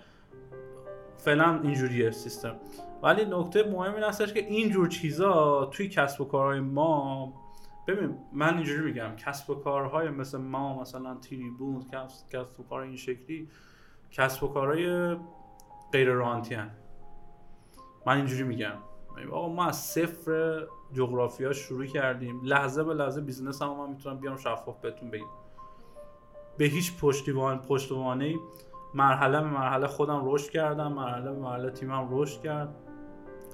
فعلا 1.24 1.60
اینجوریه 1.62 2.10
سیستم. 2.10 2.56
ولی 3.02 3.24
نکته 3.24 3.62
مهم 3.62 3.94
این 3.94 4.04
هستش 4.04 4.32
که 4.32 4.40
اینجور 4.40 4.88
چیزا 4.88 5.64
توی 5.64 5.88
کسب 5.88 6.20
و 6.20 6.24
کارهای 6.24 6.60
ما 6.60 7.32
ببین 7.86 8.18
من 8.32 8.54
اینجوری 8.54 8.84
میگم 8.84 9.16
کسب 9.16 9.50
و 9.50 9.54
کارهای 9.54 10.08
مثل 10.08 10.38
ما 10.38 10.80
مثلا 10.80 11.14
تریبون 11.14 11.84
کسب, 12.32 12.60
و 12.60 12.62
کار 12.62 12.80
این 12.80 12.96
شکلی 12.96 13.48
کسب 14.10 14.44
و 14.44 14.48
کارهای 14.48 15.16
غیر 15.92 16.08
رانتی 16.08 16.56
من 18.06 18.16
اینجوری 18.16 18.42
میگم. 18.42 18.76
آقا 19.32 19.48
ما 19.48 19.66
از 19.66 19.76
صفر 19.76 20.62
جغرافیا 20.92 21.52
شروع 21.52 21.86
کردیم. 21.86 22.40
لحظه 22.44 22.84
به 22.84 22.94
لحظه 22.94 23.20
business 23.20 23.62
ام 23.62 23.76
من 23.76 23.90
می‌تونم 23.90 24.16
بیام 24.16 24.36
شفاف 24.36 24.80
بهتون 24.80 25.10
بگم. 25.10 25.24
به 26.58 26.64
هیچ 26.64 26.98
پشتیبان 27.00 27.58
پشتوانه 27.58 28.34
مرحله 28.94 29.40
به 29.40 29.46
مرحله 29.46 29.86
خودم 29.86 30.22
رشد 30.24 30.50
کردم 30.50 30.92
مرحله 30.92 31.32
به 31.32 31.38
مرحله 31.38 31.70
تیمم 31.70 32.08
رشد 32.10 32.42
کرد. 32.42 32.74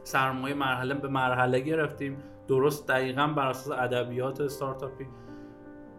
سرمایه 0.04 0.54
مرحله 0.54 0.94
به 0.94 1.08
مرحله 1.08 1.60
گرفتیم. 1.60 2.16
درست 2.48 2.88
دقیقا 2.88 3.26
بر 3.26 3.48
اساس 3.48 3.78
ادبیات 3.78 4.40
استارتاپی. 4.40 5.06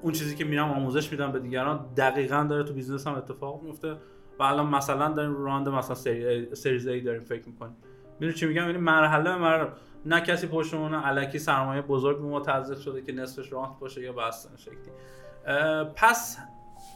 اون 0.01 0.13
چیزی 0.13 0.35
که 0.35 0.45
میرم 0.45 0.71
آموزش 0.71 1.11
میدم 1.11 1.31
به 1.31 1.39
دیگران 1.39 1.85
دقیقا 1.97 2.47
داره 2.49 2.63
تو 2.63 2.73
business 2.73 3.07
ام 3.07 3.15
اتفاق 3.15 3.63
میفته. 3.63 3.91
و 4.39 4.43
الان 4.43 4.67
مثلا 4.67 5.09
داریم 5.09 5.43
round 5.43 5.69
مثلا 5.69 5.95
سری 5.95 6.55
series 6.55 6.87
A 6.87 7.01
داریم 7.01 7.21
فکر 7.21 7.47
می‌کنیم. 7.47 7.75
می‌دونی 8.13 8.33
چی 8.33 8.45
میگم؟ 8.45 8.65
یعنی 8.65 8.77
مرحله 8.77 9.35
مرحله. 9.35 9.69
نه 10.05 10.21
کسی 10.21 10.47
پشتمون 10.47 10.93
الکی 10.93 11.39
سرمایه 11.39 11.81
بزرگ 11.81 12.17
به 12.17 12.27
ما 12.27 12.39
تزریق 12.39 12.79
شده 12.79 13.01
که 13.01 13.11
نصفش 13.11 13.51
رانت 13.51 13.79
باشه 13.79 14.01
یا 14.01 14.13
بستن 14.13 14.57
شکلی. 14.57 14.91
پس 15.95 16.37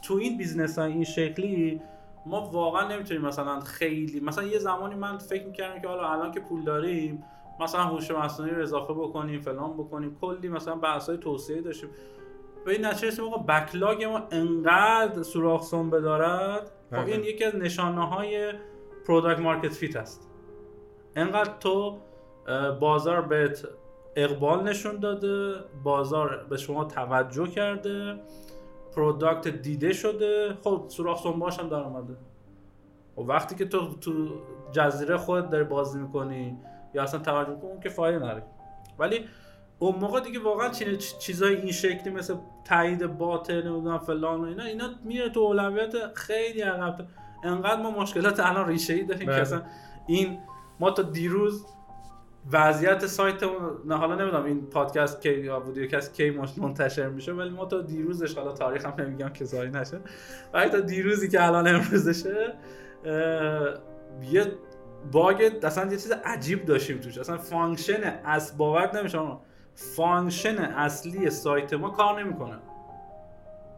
تو 0.04 0.14
این 0.14 0.38
business 0.38 0.78
های 0.78 0.92
این 0.92 1.04
شکلی 1.04 1.80
ما 2.26 2.40
واقعا 2.40 2.88
نمی‌تونیم 2.88 3.22
مثلا 3.22 3.60
خیلی 3.60 4.20
مثلا 4.20 4.44
یه 4.44 4.58
زمانی 4.58 4.94
من 4.94 5.18
فکر 5.18 5.46
می‌کردم 5.46 5.80
که 5.80 5.88
حالا 5.88 6.08
الان 6.12 6.32
که 6.32 6.40
پول 6.40 6.64
داریم 6.64 7.24
مثلا 7.60 7.80
هوش 7.80 8.10
مصنوعی 8.10 8.52
رو 8.52 8.62
اضافه 8.62 8.94
بکنیم 8.94 9.40
فلان 9.40 9.72
بکنیم 9.72 10.16
کلی 10.20 10.48
مثلا 10.48 10.74
بحث 10.74 11.08
های 11.08 11.18
توسعه 11.18 11.60
داشتیم. 11.60 11.90
به 12.64 12.72
این 12.72 12.84
نتیجه 12.84 13.22
آقا 13.22 13.38
backlog 13.38 14.04
ما 14.04 14.22
انقدر 14.30 15.22
سوراخ 15.22 15.62
سنبه 15.62 16.00
دارد 16.00 16.70
خب 16.90 16.96
این 16.96 17.04
بله. 17.04 17.26
یکی 17.26 17.44
از 17.44 17.56
نشانه 17.56 18.06
های 18.06 18.52
product 19.06 19.40
market 19.40 19.72
fit 19.72 19.96
است. 19.96 20.30
انقدر 21.16 21.52
تو 21.60 21.98
بازار 22.80 23.22
بهت 23.22 23.66
اقبال 24.16 24.62
نشون 24.62 24.96
داده 24.96 25.54
بازار 25.82 26.46
به 26.50 26.56
شما 26.56 26.84
توجه 26.84 27.46
کرده. 27.46 28.20
product 28.96 29.48
دیده 29.48 29.92
شده 29.92 30.58
خب 30.64 30.84
سوراخ 30.88 31.22
سنباش 31.22 31.58
هم 31.58 31.68
در 31.68 31.76
اومده. 31.76 32.16
و 33.16 33.20
وقتی 33.20 33.54
که 33.54 33.64
تو 33.64 33.94
تو 33.94 34.28
جزیره 34.72 35.16
خودت 35.16 35.50
داری 35.50 35.64
بازی 35.64 35.98
می‌کنی 35.98 36.58
یا 36.94 37.02
اصلا 37.02 37.20
توجه 37.20 37.60
کن 37.60 37.80
که 37.80 37.88
فایده 37.88 38.18
نداره 38.18 38.42
ولی 38.98 39.24
اون 39.78 39.96
موقع 39.96 40.20
دیگه 40.20 40.38
واقعا 40.38 40.68
چیزای 41.20 41.56
این 41.56 41.72
شکلی 41.72 42.14
مثل 42.14 42.34
تایید 42.64 43.06
باطل 43.06 43.68
نمی‌دونم 43.68 43.98
فلان 43.98 44.40
و 44.40 44.44
اینا 44.44 44.64
اینا 44.64 44.88
میره 45.04 45.28
تو 45.28 45.40
اولویت 45.40 46.14
خیلی 46.14 46.60
عقب. 46.60 47.06
انقدر 47.44 47.82
ما 47.82 47.90
مشکلات 47.90 48.40
الان 48.40 48.68
ریشه 48.68 48.94
ای 48.94 49.02
داریم 49.02 49.26
که 49.26 49.32
بله. 49.32 49.40
اصلا 49.40 49.62
این 50.06 50.38
ما 50.80 50.90
تا 50.90 51.02
دیروز 51.02 51.66
وضعیت 52.50 53.06
سایت 53.06 53.42
نه 53.84 53.96
حالا 53.96 54.14
نمی‌دونم 54.14 54.44
این 54.44 54.66
پادکست 54.66 55.22
کی 55.22 55.40
یا 55.40 55.60
ویدیوکست 55.60 56.14
کی 56.14 56.30
منتشر 56.56 57.08
میشه 57.08 57.32
ولی 57.32 57.50
ما 57.50 57.64
تا 57.64 57.80
دیروزش 57.80 58.38
حالا 58.38 58.52
تاریخ 58.52 58.86
هم 58.86 58.94
نمیگم 58.98 59.28
که 59.28 59.44
زایی 59.44 59.70
نشه 59.70 60.00
ولی 60.52 60.70
تا 60.70 60.80
دیروزی 60.80 61.28
که 61.28 61.46
الان 61.46 61.68
امروزشه 61.68 62.54
یه 64.30 64.52
bug 65.12 65.52
اصلا 65.62 65.84
یه 65.84 65.96
چیز 65.96 66.12
عجیب 66.24 66.64
داشتیم 66.64 66.98
توش. 66.98 67.18
اصلا 67.18 67.36
function 67.38 68.20
از 68.24 68.58
باور 68.58 68.96
نمیشه 68.96 69.18
function 69.74 70.58
اصلی 70.58 71.30
سایت 71.30 71.74
ما 71.74 71.90
کار 71.90 72.22
نمی‌کنه. 72.22 72.58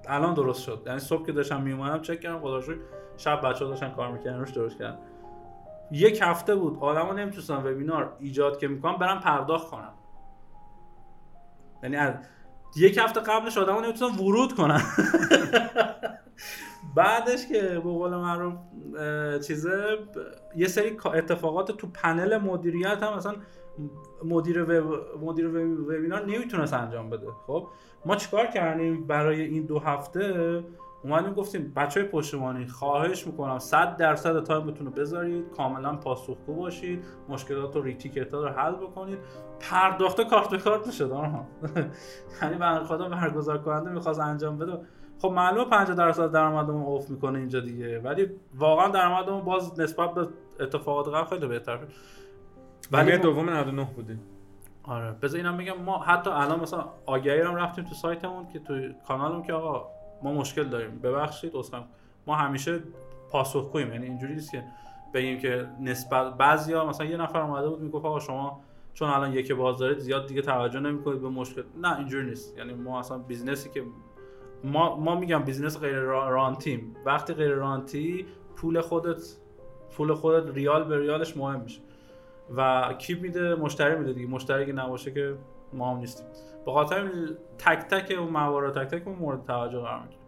الان 0.08 0.34
درست 0.34 0.62
شد. 0.62 0.82
یعنی 0.86 0.98
صبح 0.98 1.26
که 1.26 1.32
داشتم 1.32 1.62
میومدم 1.62 2.02
چک 2.02 2.20
کردم 2.20 2.40
خدا 2.40 2.60
شب 3.16 3.40
بچه‌ها 3.40 3.70
داشتن 3.70 3.90
کار 3.90 4.12
می‌کردن 4.12 4.38
روش 4.38 4.50
درست 4.50 4.78
کردن. 4.78 4.98
یک 5.92 6.18
هفته 6.22 6.54
بود. 6.54 6.78
آدما 6.80 7.12
نمی‌تونستن 7.12 7.56
وبینار 7.56 8.16
ایجاد 8.20 8.58
که 8.58 8.68
می‌کنم 8.68 8.96
برم 8.96 9.20
پرداخت 9.20 9.70
کنم. 9.70 9.94
یعنی 11.82 11.96
از 11.96 12.14
یک 12.76 12.98
هفته 12.98 13.20
قبلش 13.20 13.58
آدما 13.58 13.80
نمی‌تونن 13.80 14.18
ورود 14.18 14.52
کنن 14.52 14.82
بعدش 16.96 17.46
که 17.46 17.62
به 17.62 17.80
قول 17.80 18.10
معروف 18.10 18.54
چیزه 19.46 19.98
یه 20.56 20.66
سری 20.66 20.96
اتفاقات 21.04 21.70
تو 21.70 21.86
پنل 21.86 22.38
مدیریت 22.38 23.02
هم 23.02 23.16
مثلا 23.16 23.34
مدیر 24.24 24.62
وب 24.62 24.94
مدیر 25.22 25.48
وبینار 25.48 26.26
نمی‌تونست 26.26 26.74
انجام 26.74 27.10
بده. 27.10 27.26
خب 27.46 27.68
ما 28.06 28.16
چیکار 28.16 28.46
کردیم 28.46 29.06
برای 29.06 29.40
این 29.40 29.66
دو 29.66 29.78
هفته؟ 29.78 30.64
اومدیم 31.04 31.34
گفتیم 31.34 31.72
بچه 31.76 32.00
های 32.00 32.08
پشتیبانی 32.08 32.66
خواهش 32.66 33.26
می‌کنم 33.26 33.58
100 33.58 33.96
درصد 33.96 34.42
تایمتون 34.42 34.86
رو 34.86 34.92
بذارید 34.92 35.50
کاملا 35.56 35.96
پاسخگو 35.96 36.54
باشید 36.54 37.04
مشکلات 37.28 37.76
و 37.76 37.82
ticket 37.82 38.34
ها 38.34 38.40
رو 38.40 38.48
حل 38.48 38.74
بکنید. 38.74 39.18
پرداخته 39.60 40.24
کارت 40.24 40.50
به 40.50 40.58
کارت 40.58 40.86
می‌شد 40.86 41.10
یعنی 42.42 42.56
بنده 42.56 42.84
خدا 42.84 43.08
برگزار 43.08 43.58
کننده 43.58 43.90
می‌خواست 43.90 44.20
انجام 44.20 44.58
بده. 44.58 44.78
خب 45.22 45.28
معلومه 45.28 45.70
50 45.70 45.96
درصد 45.96 46.32
درآمدمون 46.32 46.82
اوف 46.82 47.10
می‌کنه 47.10 47.38
اینجا 47.38 47.60
دیگه. 47.60 47.98
ولی 47.98 48.30
واقعا 48.54 48.88
درآمدمون 48.88 49.44
باز 49.44 49.80
نسبت 49.80 50.14
به 50.14 50.28
اتفاقات 50.60 51.08
قبل 51.08 51.24
خیلی 51.24 51.46
بهتر 51.46 51.78
ولی 52.92 53.18
دوم 53.18 53.50
99 53.50 53.88
بودیم. 53.96 54.20
آره. 54.82 55.12
بذار 55.12 55.36
اینم 55.36 55.56
بگم 55.56 55.82
ما 55.82 55.98
حتی 55.98 56.30
الان 56.30 56.60
مثلا 56.60 56.84
آگهی 57.06 57.40
هم 57.40 57.56
رفتیم 57.56 57.84
تو 57.84 57.94
سایتمون 57.94 58.48
که 58.48 58.58
تو 58.58 58.74
کانالمون 59.08 59.42
که 59.42 59.52
آقا 59.52 59.86
ما 60.24 60.32
مشکل 60.32 60.64
داریم. 60.64 60.98
ببخشید 60.98 61.56
اصلا 61.56 61.84
ما 62.26 62.36
همیشه 62.36 62.80
پاسخگوییم. 63.30 63.92
یعنی 63.92 64.06
اینجوری 64.06 64.34
نیست 64.34 64.52
که 64.52 64.64
بگیم 65.14 65.38
که 65.38 65.68
نسبت 65.80 66.34
بعضیا 66.34 66.86
مثلا 66.86 67.06
یه 67.06 67.16
نفر 67.16 67.40
اومده 67.40 67.68
بود 67.68 67.80
می‌گفت 67.80 68.04
آقا 68.04 68.20
شما 68.20 68.60
چون 68.94 69.08
الان 69.08 69.32
user 69.32 69.52
base 69.52 69.78
دارید 69.78 69.98
زیاد 69.98 70.26
دیگه 70.26 70.42
توجه 70.42 70.80
نمی‌کنید 70.80 71.20
به 71.20 71.28
مشکل. 71.28 71.62
نه 71.82 71.98
اینجوری 71.98 72.26
نیست. 72.26 72.58
یعنی 72.58 72.74
ما 72.74 72.98
اصلا 73.00 73.18
business 73.18 73.64
ی 73.64 73.70
که 73.70 73.82
ما 74.64 74.96
ما 74.96 75.14
میگم 75.14 75.42
business 75.42 75.78
غیر 75.80 75.98
رانتیم. 75.98 76.96
وقتی 77.04 77.34
غیر 77.34 77.52
رانتی 77.52 78.26
پول 78.56 78.80
خودت 78.80 79.22
پول 79.96 80.14
خودت 80.14 80.54
ریال 80.54 80.84
به 80.84 80.98
ریالش 80.98 81.36
مهم 81.36 81.60
میشه. 81.60 81.80
و 82.56 82.92
کی 82.98 83.14
میده 83.14 83.54
مشتری 83.54 83.96
میده 83.96 84.12
دیگه. 84.12 84.26
مشتری 84.26 84.66
که 84.66 84.72
نباشه 84.72 85.10
که 85.10 85.34
ما 85.74 85.90
هم 85.90 85.96
نیستیم. 85.96 86.26
به 86.66 86.72
خاطر 86.72 87.10
تک 87.58 87.78
تک 87.78 88.18
اون 88.18 88.28
موارد 88.28 88.84
تک 88.84 88.94
تک 88.94 89.08
اون 89.08 89.16
مورد 89.16 89.44
توجه 89.44 89.80
قرار 89.80 90.00
می‌گیره. 90.02 90.20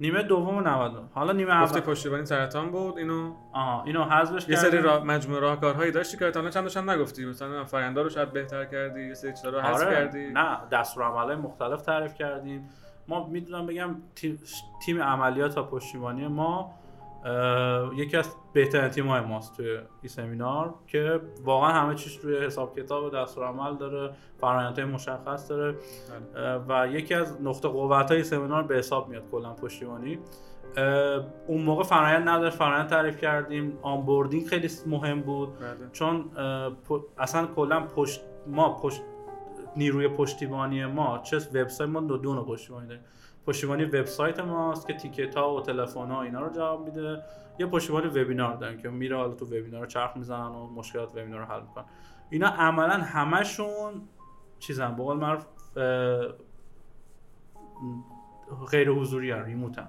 نیمه 0.00 0.22
دوم 0.22 0.68
90 0.68 0.92
حالا 1.14 1.32
نیمه 1.32 1.52
اول. 1.52 1.80
پشتیبانی 1.80 2.24
سرطان 2.24 2.70
بود 2.70 2.98
اینو 2.98 3.34
آها 3.52 3.82
اینو 3.82 4.04
حذفش 4.04 4.48
یه 4.48 4.56
سری 4.56 4.78
را... 4.78 5.00
مجموعه 5.00 5.40
راهکارهایی 5.40 5.92
داشتی 5.92 6.16
که 6.16 6.30
تا 6.30 6.50
چند 6.50 6.76
هم 6.76 6.90
نگفتی. 6.90 7.24
مثلا 7.24 7.64
فرآیندا 7.64 8.02
رو 8.02 8.08
شاید 8.08 8.32
بهتر 8.32 8.64
کردی 8.64 9.08
یه 9.08 9.14
سری 9.14 9.32
چیزا 9.32 9.48
رو 9.48 9.60
حذف 9.60 9.86
آره. 9.86 9.94
کردی. 9.94 10.30
نه 10.30 10.58
دستورالعملای 10.72 11.36
مختلف 11.36 11.82
تعریف 11.82 12.14
کردیم. 12.14 12.68
ما 13.08 13.26
می‌دونم 13.28 13.66
بگم 13.66 13.96
تیم, 14.14 14.40
تیم 14.86 15.02
عملیات 15.02 15.58
و 15.58 15.62
پشتیبانی 15.62 16.28
ما 16.28 16.74
یکی 17.96 18.16
از 18.16 18.36
بهترین 18.52 18.88
تیم 18.88 19.06
های 19.06 19.20
ماست 19.20 19.56
توی 19.56 19.76
این 19.76 20.08
سمینار 20.08 20.74
که 20.86 21.20
واقعا 21.44 21.72
همه 21.72 21.94
چیز 21.94 22.24
روی 22.24 22.36
حساب 22.36 22.78
کتاب 22.78 23.04
و 23.04 23.10
دستور 23.10 23.44
عمل 23.44 23.76
داره 23.76 24.10
فرآیندهای 24.40 24.84
مشخص 24.84 25.50
داره. 25.50 25.74
بله. 26.34 26.64
و 26.68 26.88
یکی 26.92 27.14
از 27.14 27.42
نقطه 27.42 27.68
قوت 27.68 28.10
های 28.10 28.24
سمینار 28.24 28.62
به 28.62 28.76
حساب 28.76 29.08
میاد 29.08 29.22
کلا 29.30 29.52
پشتیبانی. 29.52 30.18
اون 31.46 31.62
موقع 31.62 31.82
فرایند 31.82 32.28
نداشت 32.28 32.56
فرایند 32.56 32.88
تعریف 32.88 33.20
کردیم. 33.20 33.78
آنبوردینگ 33.82 34.46
خیلی 34.46 34.68
مهم 34.86 35.20
بود. 35.20 35.58
بله. 35.58 35.90
چون 35.92 36.30
اصلا 37.18 37.46
کلا 37.46 37.80
پشت 37.80 38.20
ما 38.46 38.74
پشت 38.74 39.02
نیروی 39.76 40.08
پشتیبانی 40.08 40.86
ما 40.86 41.18
چه 41.18 41.36
وبسایت 41.36 41.90
ما 41.90 42.00
دو 42.00 42.16
دو 42.16 42.44
پشتیبانی 42.44 42.86
داریم. 42.86 43.02
پشتیبانی 43.48 43.84
وبسایت 43.84 44.40
ماست 44.40 44.86
که 44.86 44.94
تیکت 44.94 45.36
ها 45.36 45.54
و 45.54 45.60
تلفن 45.62 46.10
ها 46.10 46.22
اینا 46.22 46.40
رو 46.40 46.52
جواب 46.52 46.84
میده. 46.84 47.22
یه 47.58 47.66
پشتیبانی 47.66 48.06
وبینار 48.06 48.56
داریم 48.56 48.78
که 48.78 48.88
میره 48.88 49.16
حالا 49.16 49.34
تو 49.34 49.46
وبینار 49.46 49.86
چرخ 49.86 50.16
می‌زنن 50.16 50.46
و 50.46 50.66
مشکلات 50.66 51.10
وبینار 51.10 51.40
رو 51.40 51.46
حل 51.46 51.60
می‌کنن. 51.60 51.84
اینا 52.30 52.48
عملا 52.48 52.94
همشون 52.94 54.08
چیزن 54.58 54.96
به 54.96 55.02
قول 55.02 55.16
معروف 55.16 55.46
غیر 58.70 58.90
حضوری 58.90 59.32
ریموتن 59.32 59.88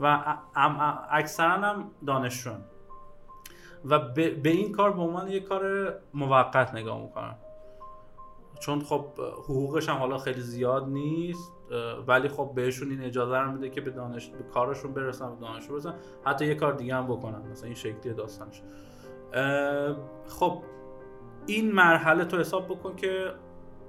و 0.00 0.36
اکثرا 1.10 1.50
هم 1.50 1.90
دانشجوان 2.06 2.60
و 3.84 3.98
به 4.14 4.50
این 4.50 4.72
کار 4.72 4.92
به 4.92 5.02
عنوان 5.02 5.28
یه 5.28 5.40
کار 5.40 5.92
موقت 6.14 6.74
نگاه 6.74 7.02
می‌کنن. 7.02 7.34
چون 8.60 8.80
خب 8.80 9.04
حقوقش 9.44 9.88
هم 9.88 9.96
حالا 9.96 10.18
خیلی 10.18 10.40
زیاد 10.40 10.88
نیست 10.88 11.52
ولی 12.06 12.28
خب 12.28 12.52
بهشون 12.54 12.90
این 12.90 13.02
اجازه 13.02 13.38
رو 13.38 13.52
میده 13.52 13.70
که 13.70 13.80
به 13.80 13.90
دانش 13.90 14.28
به 14.28 14.44
کارشون 14.44 14.94
برسن 14.94 15.34
به 15.34 15.40
دانشجو 15.40 15.72
برسن. 15.72 15.94
حتی 16.24 16.46
یه 16.46 16.54
کار 16.54 16.72
دیگه 16.72 16.94
هم 16.94 17.06
بکنن 17.06 17.50
مثلا 17.50 17.66
این 17.66 17.74
شکلی 17.74 18.14
داستانش. 18.14 18.62
خب 20.28 20.62
این 21.46 21.72
مرحله 21.72 22.24
تو 22.24 22.38
حساب 22.38 22.68
بکن 22.68 22.96
که 22.96 23.32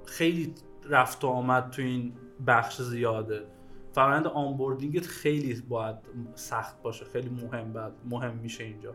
خیلی 0.06 0.54
رفت 0.88 1.24
و 1.24 1.28
آمد 1.28 1.70
تو 1.70 1.82
این 1.82 2.12
بخش 2.46 2.82
زیاده. 2.82 3.46
فرآیند 3.92 4.26
آنبوردینگت 4.26 5.06
خیلی 5.06 5.62
باید 5.68 5.96
سخت 6.34 6.82
باشه 6.82 7.04
خیلی 7.04 7.28
مهم 7.28 7.72
بعد 7.72 7.92
مهم 8.10 8.36
میشه 8.36 8.64
اینجا. 8.64 8.94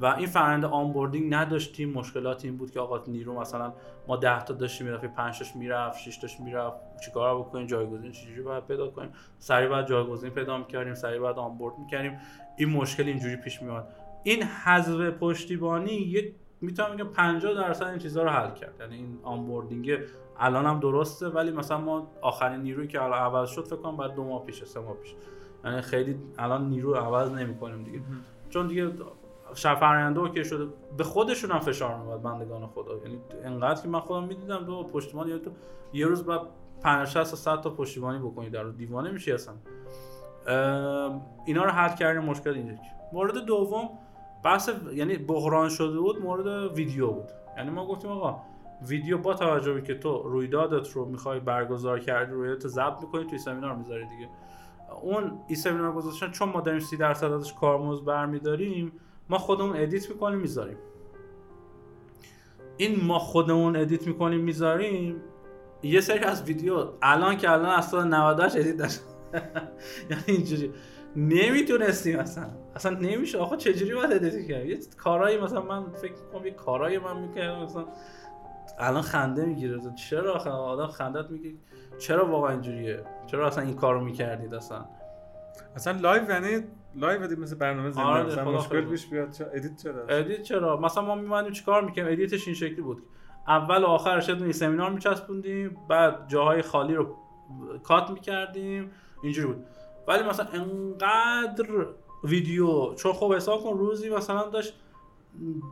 و 0.00 0.06
این 0.06 0.26
فرآیند 0.26 0.64
onboarding 0.64 1.34
نداشتیم. 1.34 1.90
مشکلات 1.92 2.44
این 2.44 2.56
بود 2.56 2.70
که 2.70 2.80
آقا 2.80 3.00
نیرو 3.06 3.40
مثلا 3.40 3.72
ما 4.08 4.16
10 4.16 4.44
تا 4.44 4.54
داشتیم 4.54 4.86
می‌رفت 4.86 5.04
5 5.04 5.38
تاش 5.38 5.56
می‌رفت 5.56 5.98
6 5.98 6.18
تاش 6.18 6.40
می‌رفت. 6.40 6.76
چیکار 7.04 7.38
بکنیم؟ 7.38 7.66
جایگزین 7.66 8.12
چجوری 8.12 8.42
باید 8.42 8.66
پیدا 8.66 8.90
کنیم؟ 8.90 9.12
سریع 9.38 9.68
بعد 9.68 9.86
جایگزین 9.86 10.30
پیدا 10.30 10.58
می‌کردیم 10.58 10.94
سریع 10.94 11.20
بعد 11.20 11.38
onboard 11.38 11.78
می‌کردیم. 11.78 12.18
این 12.56 12.70
مشکل 12.70 13.02
اینجوری 13.02 13.36
پیش 13.36 13.62
میاد 13.62 13.88
این 14.22 14.42
حذف 14.42 15.10
پشتیبانی 15.10 15.92
یک 15.92 16.34
می‌تونم 16.60 16.96
بگم 16.96 17.04
50 17.04 17.54
درصد 17.54 17.86
این 17.86 17.98
چیزها 17.98 18.22
رو 18.22 18.30
حل 18.30 18.54
کرد. 18.54 18.74
یعنی 18.80 18.94
این 18.96 19.18
onboarding 19.22 19.98
الان 20.38 20.66
هم 20.66 20.80
درسته 20.80 21.28
ولی 21.28 21.50
مثلا 21.50 21.78
ما 21.78 22.10
آخرین 22.22 22.60
نیرویی 22.60 22.88
که 22.88 23.02
الان 23.02 23.18
عوض 23.18 23.50
شد 23.50 23.64
فکر 23.64 23.76
کنم 23.76 23.96
بعد 23.96 24.14
دو 24.14 24.24
ماه 24.24 24.44
پیش 24.44 24.64
سه 24.64 24.80
ماه 24.80 24.94
پیش 24.94 25.14
یعنی 25.64 25.80
خیلی 25.80 26.16
الان 26.38 26.68
نیرو 26.68 26.94
عوض 26.94 27.32
نمی‌کنیم 27.32 27.84
دیگه. 27.84 28.00
چون 28.50 28.66
دیگه 28.66 28.90
فرآینده 29.54 30.30
که 30.30 30.42
شده. 30.42 30.68
به 30.96 31.04
خودشون 31.04 31.50
هم 31.50 31.60
فشار 31.60 31.98
میاد 31.98 32.22
بندگان 32.22 32.66
خدا. 32.66 32.96
یعنی 32.96 33.18
انقدر 33.44 33.82
که 33.82 33.88
من 33.88 34.00
خودم 34.00 34.24
می‌دیدم 34.24 34.64
دو 34.64 34.82
پشتیبان 34.82 35.28
یا 35.28 35.38
تو 35.38 35.50
یه 35.92 36.06
روز 36.06 36.24
بعد 36.24 36.40
50 36.82 37.04
60 37.04 37.24
100 37.24 37.60
تا 37.60 37.70
پشتیبانی 37.70 38.18
بکنی 38.18 38.50
در 38.50 38.64
دیوانه 38.64 39.10
میشی 39.10 39.32
اصلا. 39.32 39.54
اینا 41.46 41.64
رو 41.64 41.70
حل 41.70 41.96
کردیم 41.96 42.22
مشکل 42.22 42.50
اینجا 42.50 42.74
مورد 43.12 43.38
دوم 43.38 43.88
بحث 44.44 44.70
یعنی 44.92 45.16
بحران 45.16 45.68
شده 45.68 45.98
بود 45.98 46.22
مورد 46.22 46.72
ویدیو 46.76 47.06
بود. 47.06 47.28
یعنی 47.56 47.70
ما 47.70 47.86
گفتیم 47.86 48.10
آقا 48.10 48.40
ویدیو 48.88 49.18
با 49.18 49.34
توجه 49.34 49.72
به 49.72 49.82
که 49.82 49.94
تو 49.94 50.22
رویدادت 50.22 50.90
رو 50.90 51.04
می‌خوای 51.04 51.40
برگزار 51.40 52.00
کردی 52.00 52.32
رویدادت 52.32 52.66
ضبط 52.66 53.00
می‌کنی 53.02 53.24
توی 53.24 53.38
سمینار 53.38 53.76
می‌ذاری 53.76 54.06
دیگه. 54.06 54.28
اون 55.02 55.38
ایسمینار 55.46 55.92
گذاشتن 55.92 56.30
چون 56.30 56.48
ما 56.48 56.60
داریم 56.60 56.80
30 56.80 56.96
درصد 56.96 57.32
ازش 57.32 57.52
کارمزد 57.52 58.04
برمیداریم 58.04 58.92
ما 59.30 59.38
خودمون 59.38 59.76
edit 59.76 60.10
می‌کنیم 60.10 60.38
می‌ذاریم. 60.38 60.76
این 62.76 63.04
ما 63.04 63.18
خودمون 63.18 63.76
edit 63.76 64.06
می‌کنیم 64.06 64.40
می‌ذاریم. 64.40 65.22
یه 65.82 66.00
سری 66.00 66.18
از 66.18 66.42
ویدیو 66.42 66.88
الان 67.02 67.36
که 67.36 67.50
الان 67.50 67.80
سال 67.80 68.08
98 68.08 68.56
edit 68.56 68.76
داشت 68.76 69.00
یعنی 70.10 70.22
اینجوری. 70.26 70.72
نمی‌تونستیم 71.16 72.18
اصلا. 72.18 72.46
اصلا 72.74 72.98
نمیشه. 72.98 73.38
آخه 73.38 73.56
چجوری 73.56 73.94
باید 73.94 74.12
edit 74.12 74.48
کرد 74.48 74.66
یه 74.66 74.78
کارایی 74.96 75.38
مثلا 75.38 75.62
من 75.62 75.92
فکر 75.92 76.12
کنم 76.32 76.46
یه 76.46 76.52
کارایی 76.52 76.98
من 76.98 77.20
می‌کردم 77.20 77.62
مثلا 77.62 77.84
الان 78.78 79.02
خنده 79.02 79.44
می‌گیره. 79.44 79.80
چرا 80.10 80.34
آخه 80.34 80.50
آدم 80.50 80.86
خندت 80.86 81.30
میگه؟ 81.30 81.54
چرا 81.98 82.26
واقعا 82.26 82.50
اینجوریه؟ 82.50 83.04
چرا 83.26 83.46
اصلا 83.46 83.64
این 83.64 83.74
کارو 83.74 84.00
می‌کردید 84.04 84.54
اصلا؟ 84.54 84.84
اصلا 85.76 85.98
live 86.00 86.30
یعنی 86.30 86.64
live 86.94 87.22
edit 87.22 87.38
مثل 87.38 87.56
برنامه 87.56 87.90
زنده. 87.90 88.06
آره 88.06 88.24
مثلا 88.24 88.50
مشکل 88.50 88.80
پیش 88.80 89.06
بیاد. 89.06 89.30
چرا؟ 89.30 89.48
edit 89.48 89.76
چرا؟ 89.76 90.06
edit 90.06 90.42
چرا؟ 90.42 90.80
مثلا 90.80 91.04
ما 91.04 91.14
میمونیم 91.14 91.52
چیکار 91.52 91.84
می‌کنیم؟ 91.84 92.06
edit 92.06 92.33
ش 92.33 92.46
این 92.46 92.56
شکلی 92.56 92.80
بود. 92.80 93.02
اول 93.48 93.82
و 93.82 93.86
آخرش 93.86 94.28
ایسمینار 94.28 94.90
میچسبوندیم 94.90 95.76
بعد 95.88 96.28
جاهای 96.28 96.62
خالی 96.62 96.94
رو 96.94 97.16
cut 97.82 98.10
می‌کردیم. 98.10 98.90
اینجوری 99.22 99.46
بود. 99.46 99.64
ولی 100.08 100.22
مثلا 100.22 100.46
انقدر 100.46 101.86
ویدیو 102.24 102.94
چون 102.94 103.12
خب 103.12 103.34
حساب 103.34 103.62
کن 103.62 103.78
روزی 103.78 104.10
مثلا 104.10 104.48
داشت 104.48 104.74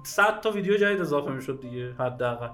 100 0.04 0.40
تا 0.40 0.50
ویدیو 0.50 0.76
جدید 0.76 1.00
اضافه 1.00 1.30
می‌شد 1.30 1.60
دیگه 1.60 1.92
حداقل. 1.92 2.48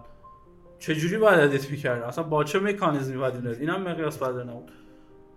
چجوری 0.79 1.19
باید 1.19 1.41
edit 1.41 1.71
می‌کردیم؟ 1.71 2.05
اصلا 2.05 2.25
با 2.25 2.45
چه 2.45 2.59
مکانیزمی 2.61 3.17
باید 3.17 3.35
این 3.35 3.47
اینم 3.47 3.83
مقیاس 3.83 4.19
پذیر 4.19 4.45
نبود. 4.45 4.71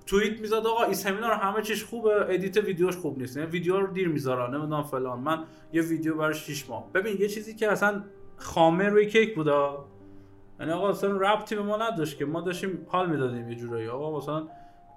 توییت 0.08 0.42
می‌زد 0.42 0.54
آقا 0.54 0.84
ایسمینار 0.84 1.32
همه 1.32 1.62
چیش 1.62 1.84
خوبه 1.84 2.26
edit 2.34 2.58
ویدیوش 2.58 2.98
خوب 2.98 3.20
نیست. 3.20 3.38
یعنی 3.38 3.50
ویدیو 3.50 3.80
رو 3.80 3.88
دیر 3.88 4.08
می‌ذارن 4.08 4.56
نمی‌دونم 4.56 4.84
فلان. 4.84 5.20
من 5.20 5.44
یه 5.74 5.82
ویدیو 5.82 6.16
برای 6.16 6.34
6 6.34 6.70
ماه. 6.70 6.92
ببین 6.94 7.18
یه 7.22 7.28
چیزی 7.28 7.56
که 7.56 7.72
اصلا 7.72 8.04
خامه 8.38 8.90
روی 8.90 9.06
کیک 9.06 9.36
بودا 9.36 9.86
یعنی 10.60 10.72
آقا 10.72 10.90
اصلا 10.90 11.18
ربطی 11.18 11.56
به 11.56 11.62
ما 11.62 11.78
نداشت 11.78 12.18
که. 12.18 12.26
ما 12.26 12.42
داشتیم 12.42 12.86
حال 12.88 13.10
می‌دادیم 13.10 13.50
یه 13.50 13.56
جورایی. 13.56 13.88
آقا 13.88 14.18
مثلا 14.18 14.48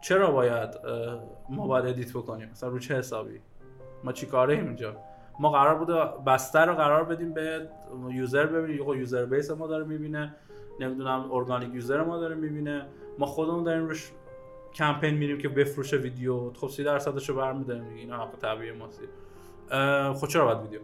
چرا 0.03 0.31
باید 0.31 0.71
ما 1.49 1.67
باید 1.67 1.87
edit 1.87 2.13
بکنیم؟ 2.13 2.49
مثلا 2.53 2.69
رو 2.69 2.79
چه 2.79 2.99
حسابی؟ 2.99 3.41
ما 4.05 4.13
چی 4.13 4.27
کاره 4.27 4.55
اینجا؟ 4.55 4.97
ما 5.41 5.51
قرار 5.51 5.75
بود 5.75 5.89
بستر 6.25 6.67
رو 6.67 6.75
قرار 6.75 7.05
بدیم 7.05 7.33
به 7.33 7.69
user 8.11 8.47
ببینیم. 8.47 8.89
یه 8.89 8.99
user 8.99 9.27
base 9.27 9.51
ما 9.51 9.67
داره 9.67 9.85
می‌بینه. 9.85 10.35
نمی‌دونم 10.81 11.33
organic 11.33 11.75
user 11.75 12.03
ما 12.03 12.19
داره 12.19 12.35
می‌بینه. 12.35 12.87
ما 13.19 13.27
خودمون 13.27 13.65
داریم 13.65 13.87
روش 13.87 14.13
کمپین 14.75 15.15
میریم 15.15 15.39
که 15.39 15.49
بفروشه 15.49 15.97
ویدیو. 15.97 16.53
خب 16.53 16.69
30 16.69 16.85
درصدش 16.85 17.29
رو 17.29 17.35
برمیداریم 17.35 17.89
دیگه 17.89 18.01
اینا 18.01 18.17
حق 18.17 18.37
طبیعی 18.37 18.73
ماست. 18.73 19.01
خب 20.21 20.27
چرا 20.27 20.45
باید 20.45 20.59
ویدیو؟ 20.59 20.81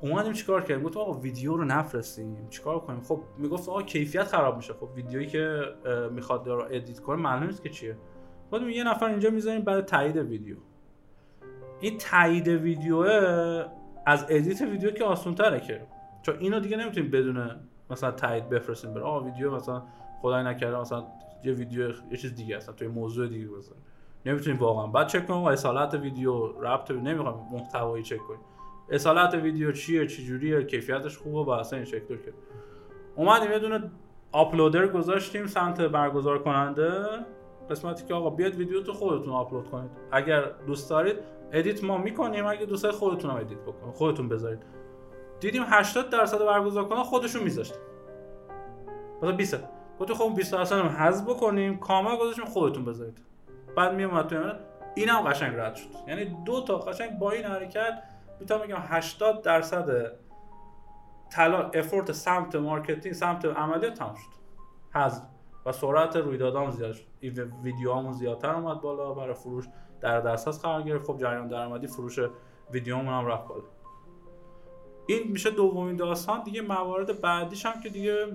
اومدیم 0.00 0.32
چیکار 0.32 0.62
کردیم؟ 0.62 0.84
گفتم 0.84 1.00
آقا 1.00 1.12
ویدیو 1.12 1.56
رو 1.56 1.64
نفرستیم. 1.64 2.48
چیکار 2.50 2.80
کنیم؟ 2.80 3.00
خب 3.00 3.20
می‌گفت 3.38 3.68
آقا 3.68 3.82
کیفیت 3.82 4.24
خراب 4.24 4.56
میشه. 4.56 4.72
خب 4.72 4.88
ویدیویی 4.96 5.26
که 5.26 5.62
می‌خواد 6.10 6.48
رو 6.48 6.66
edit 6.70 7.00
کنه 7.00 7.16
معلوم 7.16 7.46
نیست 7.46 7.62
که 7.62 7.68
چیه. 7.68 7.96
گفتم 8.52 8.68
یه 8.68 8.84
نفر 8.84 9.06
اینجا 9.06 9.30
می‌ذاریم 9.30 9.62
برای 9.62 9.82
تایید 9.82 10.16
ویدیو. 10.16 10.56
این 11.80 11.98
تایید 11.98 12.48
ویدیو 12.48 12.96
از 14.06 14.26
edit 14.28 14.60
ویدیو 14.62 14.90
که 14.90 15.04
آسان 15.04 15.34
تره 15.34 15.60
که. 15.60 15.86
چون 16.22 16.38
اینو 16.38 16.60
دیگه 16.60 16.76
نمی‌تونیم 16.76 17.10
بدون 17.10 17.50
مثلا 17.90 18.10
تایید 18.10 18.48
بفرستیم. 18.48 18.94
بره 18.94 19.02
آقا 19.02 19.24
ویدیو 19.24 19.54
مثلا 19.54 19.82
خدای 20.22 20.44
نکرده 20.44 20.80
مثلا 20.80 21.04
یه 21.44 21.52
ویدیو 21.52 21.88
یه 22.10 22.16
چیز 22.16 22.34
دیگه 22.34 22.56
اصلا 22.56 22.74
توی 22.74 22.88
موضوع 22.88 23.28
دیگه 23.28 23.48
بزنیم 23.48 23.82
نمی‌تونیم 24.26 24.58
واقعا. 24.58 24.86
بعد 24.86 25.06
چک 25.06 25.26
کنیم 25.26 25.44
اصالت 25.44 25.94
ویدیو 25.94 26.46
ربط 26.46 26.90
نمی‌خوام 26.90 27.48
محتوایی 27.52 28.04
چک 28.04 28.18
کنیم 28.18 28.40
اصالت 28.90 29.34
ویدیو 29.34 29.72
چیه 29.72 30.06
چجوریه 30.06 30.62
کیفیتش 30.62 31.18
خوبه 31.18 31.50
و 31.50 31.50
اصلا 31.50 31.76
این 31.76 31.84
شکل 31.84 32.16
که. 32.16 32.32
اومدیم 33.16 33.50
یه 33.50 33.58
دونه 33.58 33.90
uploader 34.32 34.86
گذاشتیم 34.86 35.46
سمت 35.46 35.80
برگزار 35.80 36.42
کننده. 36.42 37.04
قسمتی 37.70 38.04
که 38.04 38.14
آقا 38.14 38.30
بیاد 38.30 38.54
ویدیوتو 38.54 38.92
خودتون 38.92 39.32
آپلود 39.32 39.70
کنید. 39.70 39.90
اگر 40.12 40.50
دوست 40.66 40.90
دارید 40.90 41.16
edit 41.52 41.84
ما 41.84 41.98
می‌کنیم. 41.98 42.46
اگه 42.46 42.66
دوست 42.66 42.82
دارید 42.82 42.98
خودتون 42.98 43.30
هم 43.30 43.36
edit 43.36 43.58
بکنید 43.58 43.94
خودتون 43.94 44.28
بذارید. 44.28 44.58
دیدیم 45.40 45.62
80 45.66 46.10
درصد 46.10 46.38
برگزار 46.38 46.84
کننده 46.84 47.02
خودشون 47.02 47.42
میذاشتیم 47.42 47.80
مثلا 49.22 49.36
20 49.36 49.58
گفتم 50.00 50.14
خب 50.14 50.34
20 50.36 50.52
درصد 50.52 50.78
هم 50.78 50.86
حذف 50.86 51.28
بکنیم. 51.28 51.78
کامل 51.78 52.16
گذاشتیم 52.16 52.44
خودتون 52.44 52.84
بذارید. 52.84 53.18
بعد 53.76 53.94
میومد 53.94 54.26
تو 54.26 54.52
اینم 54.94 55.20
قشنگ 55.20 55.56
رد 55.56 55.74
شد. 55.74 55.88
یعنی 56.08 56.24
دو 56.44 56.64
تا 56.64 56.78
قشنگ 56.78 57.18
با 57.18 57.30
این 57.30 57.44
حرکت 57.44 58.02
می‌تونم 58.40 58.60
بگم 58.60 58.78
80 58.78 59.42
درصد 59.42 60.12
تلا 61.30 61.70
effort 61.70 62.12
سمت 62.12 62.56
marketing 62.56 63.14
سمت 63.14 63.44
عملیات 63.44 63.94
تمام 63.94 64.14
شد. 64.14 64.30
حذف. 64.98 65.22
و 65.66 65.72
سرعت 65.72 66.16
رویدادام 66.16 66.70
زیاد 66.70 66.92
شد. 66.92 67.04
ویدیوهامون 67.62 68.12
زیادتر 68.12 68.54
اومد 68.54 68.80
بالا 68.80 69.12
برای 69.12 69.34
فروش. 69.34 69.64
در 70.00 70.20
دسترس 70.20 70.62
قرار 70.62 70.82
گرفت. 70.82 71.06
خب 71.06 71.18
جریان 71.18 71.48
درآمدی 71.48 71.86
فروش 71.86 72.18
ویدیومون 72.70 73.14
هم 73.14 73.26
رفت 73.26 73.48
بالا. 73.48 73.64
این 75.06 75.32
میشه 75.32 75.50
دومین 75.50 75.96
داستان. 75.96 76.42
دیگه 76.42 76.62
موارد 76.62 77.20
بعدیش 77.20 77.66
هم 77.66 77.80
که 77.80 77.88
دیگه 77.88 78.26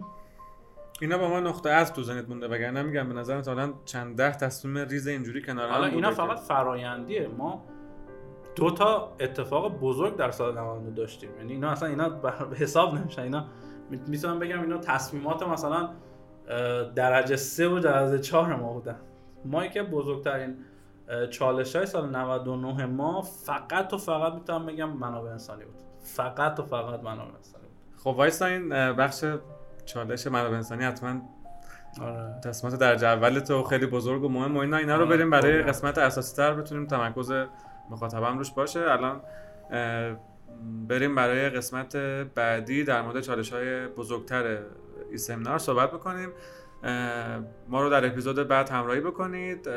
اینا 1.02 1.18
با 1.18 1.30
ما 1.30 1.40
نقطه 1.40 1.70
از 1.70 1.94
تو 1.94 2.04
زنت 2.04 2.30
مونده 2.30 2.48
وگرنه 2.48 2.84
میگم 2.84 3.10
به 3.10 3.16
نظر 3.16 3.38
مثلا 3.38 3.74
چند 3.86 4.18
ده 4.18 4.38
تصمیم 4.38 4.78
ریز 4.78 5.08
اینجوری 5.08 5.42
کنار 5.42 5.70
حالا 5.70 5.86
اینا 5.86 6.12
فقط 6.12 6.40
فرایندیه. 6.40 7.28
ما 7.28 7.66
دو 8.56 8.72
تا 8.72 9.16
اتفاق 9.20 9.80
بزرگ 9.80 10.16
در 10.16 10.32
سال 10.32 10.58
99 10.58 10.96
داشتیم. 10.96 11.30
یعنی 11.38 11.54
اینا 11.54 11.70
اصلا 11.70 11.90
اینا 11.90 12.10
به 12.10 12.32
حساب 12.56 12.96
نمیشن. 12.96 13.22
اینا 13.22 13.46
می‌تونم 14.08 14.40
بگم 14.40 14.62
اینا 14.62 14.78
تصمیمات 14.78 15.44
مثلا 15.44 15.90
درجه 16.96 17.36
سه 17.36 17.68
و 17.68 17.80
درجه 17.80 18.20
چهار 18.20 18.56
ما 18.56 18.74
بودن. 18.74 19.00
ما 19.46 19.68
که 19.68 19.84
بزرگترین 19.84 20.58
چالش 21.30 21.76
های 21.76 21.86
سال 21.86 22.10
99 22.10 22.86
ما 22.86 23.22
فقط 23.22 23.94
و 23.94 23.98
فقط 23.98 24.34
می‌تونم 24.34 24.66
بگم 24.66 24.90
منابع 24.90 25.32
انسانی 25.32 25.66
بود. 25.66 25.76
فقط 26.04 26.60
و 26.60 26.64
فقط 26.64 27.04
منابع 27.04 27.36
انسانی 27.36 27.64
بود. 27.64 28.02
خب 28.04 28.18
وایسا 28.18 28.46
این 28.46 28.70
بخش 28.70 29.26
چالش 29.90 30.28
منابع 30.28 30.56
انسانی 30.56 30.84
حتما 30.84 31.22
آره. 32.02 32.42
تصمیمات 32.44 32.80
درجه 32.80 33.08
اول 33.08 33.40
تو 33.40 33.64
خیلی 33.64 33.86
بزرگ 33.86 34.24
و 34.24 34.30
مهم 34.30 34.58
و 34.58 34.60
اینا 34.60 34.78
اینا 34.78 34.96
رو 34.96 35.06
آره، 35.06 35.18
بریم 35.18 35.30
برای 35.30 35.62
قسمت 35.64 35.98
اساسی 35.98 36.36
تر 36.36 36.54
بتونیم 36.54 36.88
تمرکز 36.88 37.32
مخاطبم 37.90 38.38
روش 38.38 38.52
باشه. 38.52 38.80
الان 38.80 39.22
بریم 40.88 41.16
برای 41.16 41.50
قسمت 41.50 41.96
بعدی 42.36 42.84
در 42.84 43.02
مورد 43.02 43.22
چالش 43.22 43.54
های 43.54 43.88
بزرگتر 43.88 44.58
این 45.08 45.18
سمینار 45.18 45.58
صحبت 45.58 45.92
بکنیم. 45.92 46.30
ما 47.68 47.82
رو 47.82 47.90
در 47.90 48.06
اپیزود 48.06 48.48
بعد 48.48 48.70
همراهی 48.70 49.02
بکنید. 49.02 49.70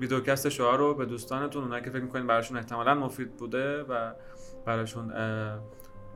ویدیوکست 0.00 0.48
شعار 0.48 0.78
رو 0.78 0.94
به 0.94 1.06
دوستانتون 1.06 1.62
اونایی 1.62 1.84
که 1.84 1.90
فکر 1.90 2.02
می‌کنید 2.02 2.26
براشون 2.26 2.56
احتمالا 2.56 2.94
مفید 2.94 3.36
بوده 3.36 3.82
و 3.82 4.12
براشون 4.66 5.12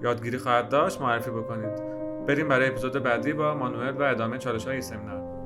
یادگیری 0.02 0.38
خواهد 0.38 0.68
داشت 0.68 1.00
معرفی 1.00 1.30
بکنید. 1.30 1.72
بریم 2.26 2.48
برای 2.48 2.68
اپیزود 2.68 2.92
بعدی 2.92 3.32
با 3.32 3.54
مانوئل 3.54 3.94
و 3.96 4.02
ادامه 4.02 4.38
چالش 4.38 4.66
های 4.66 4.82
سمینار. 4.82 5.37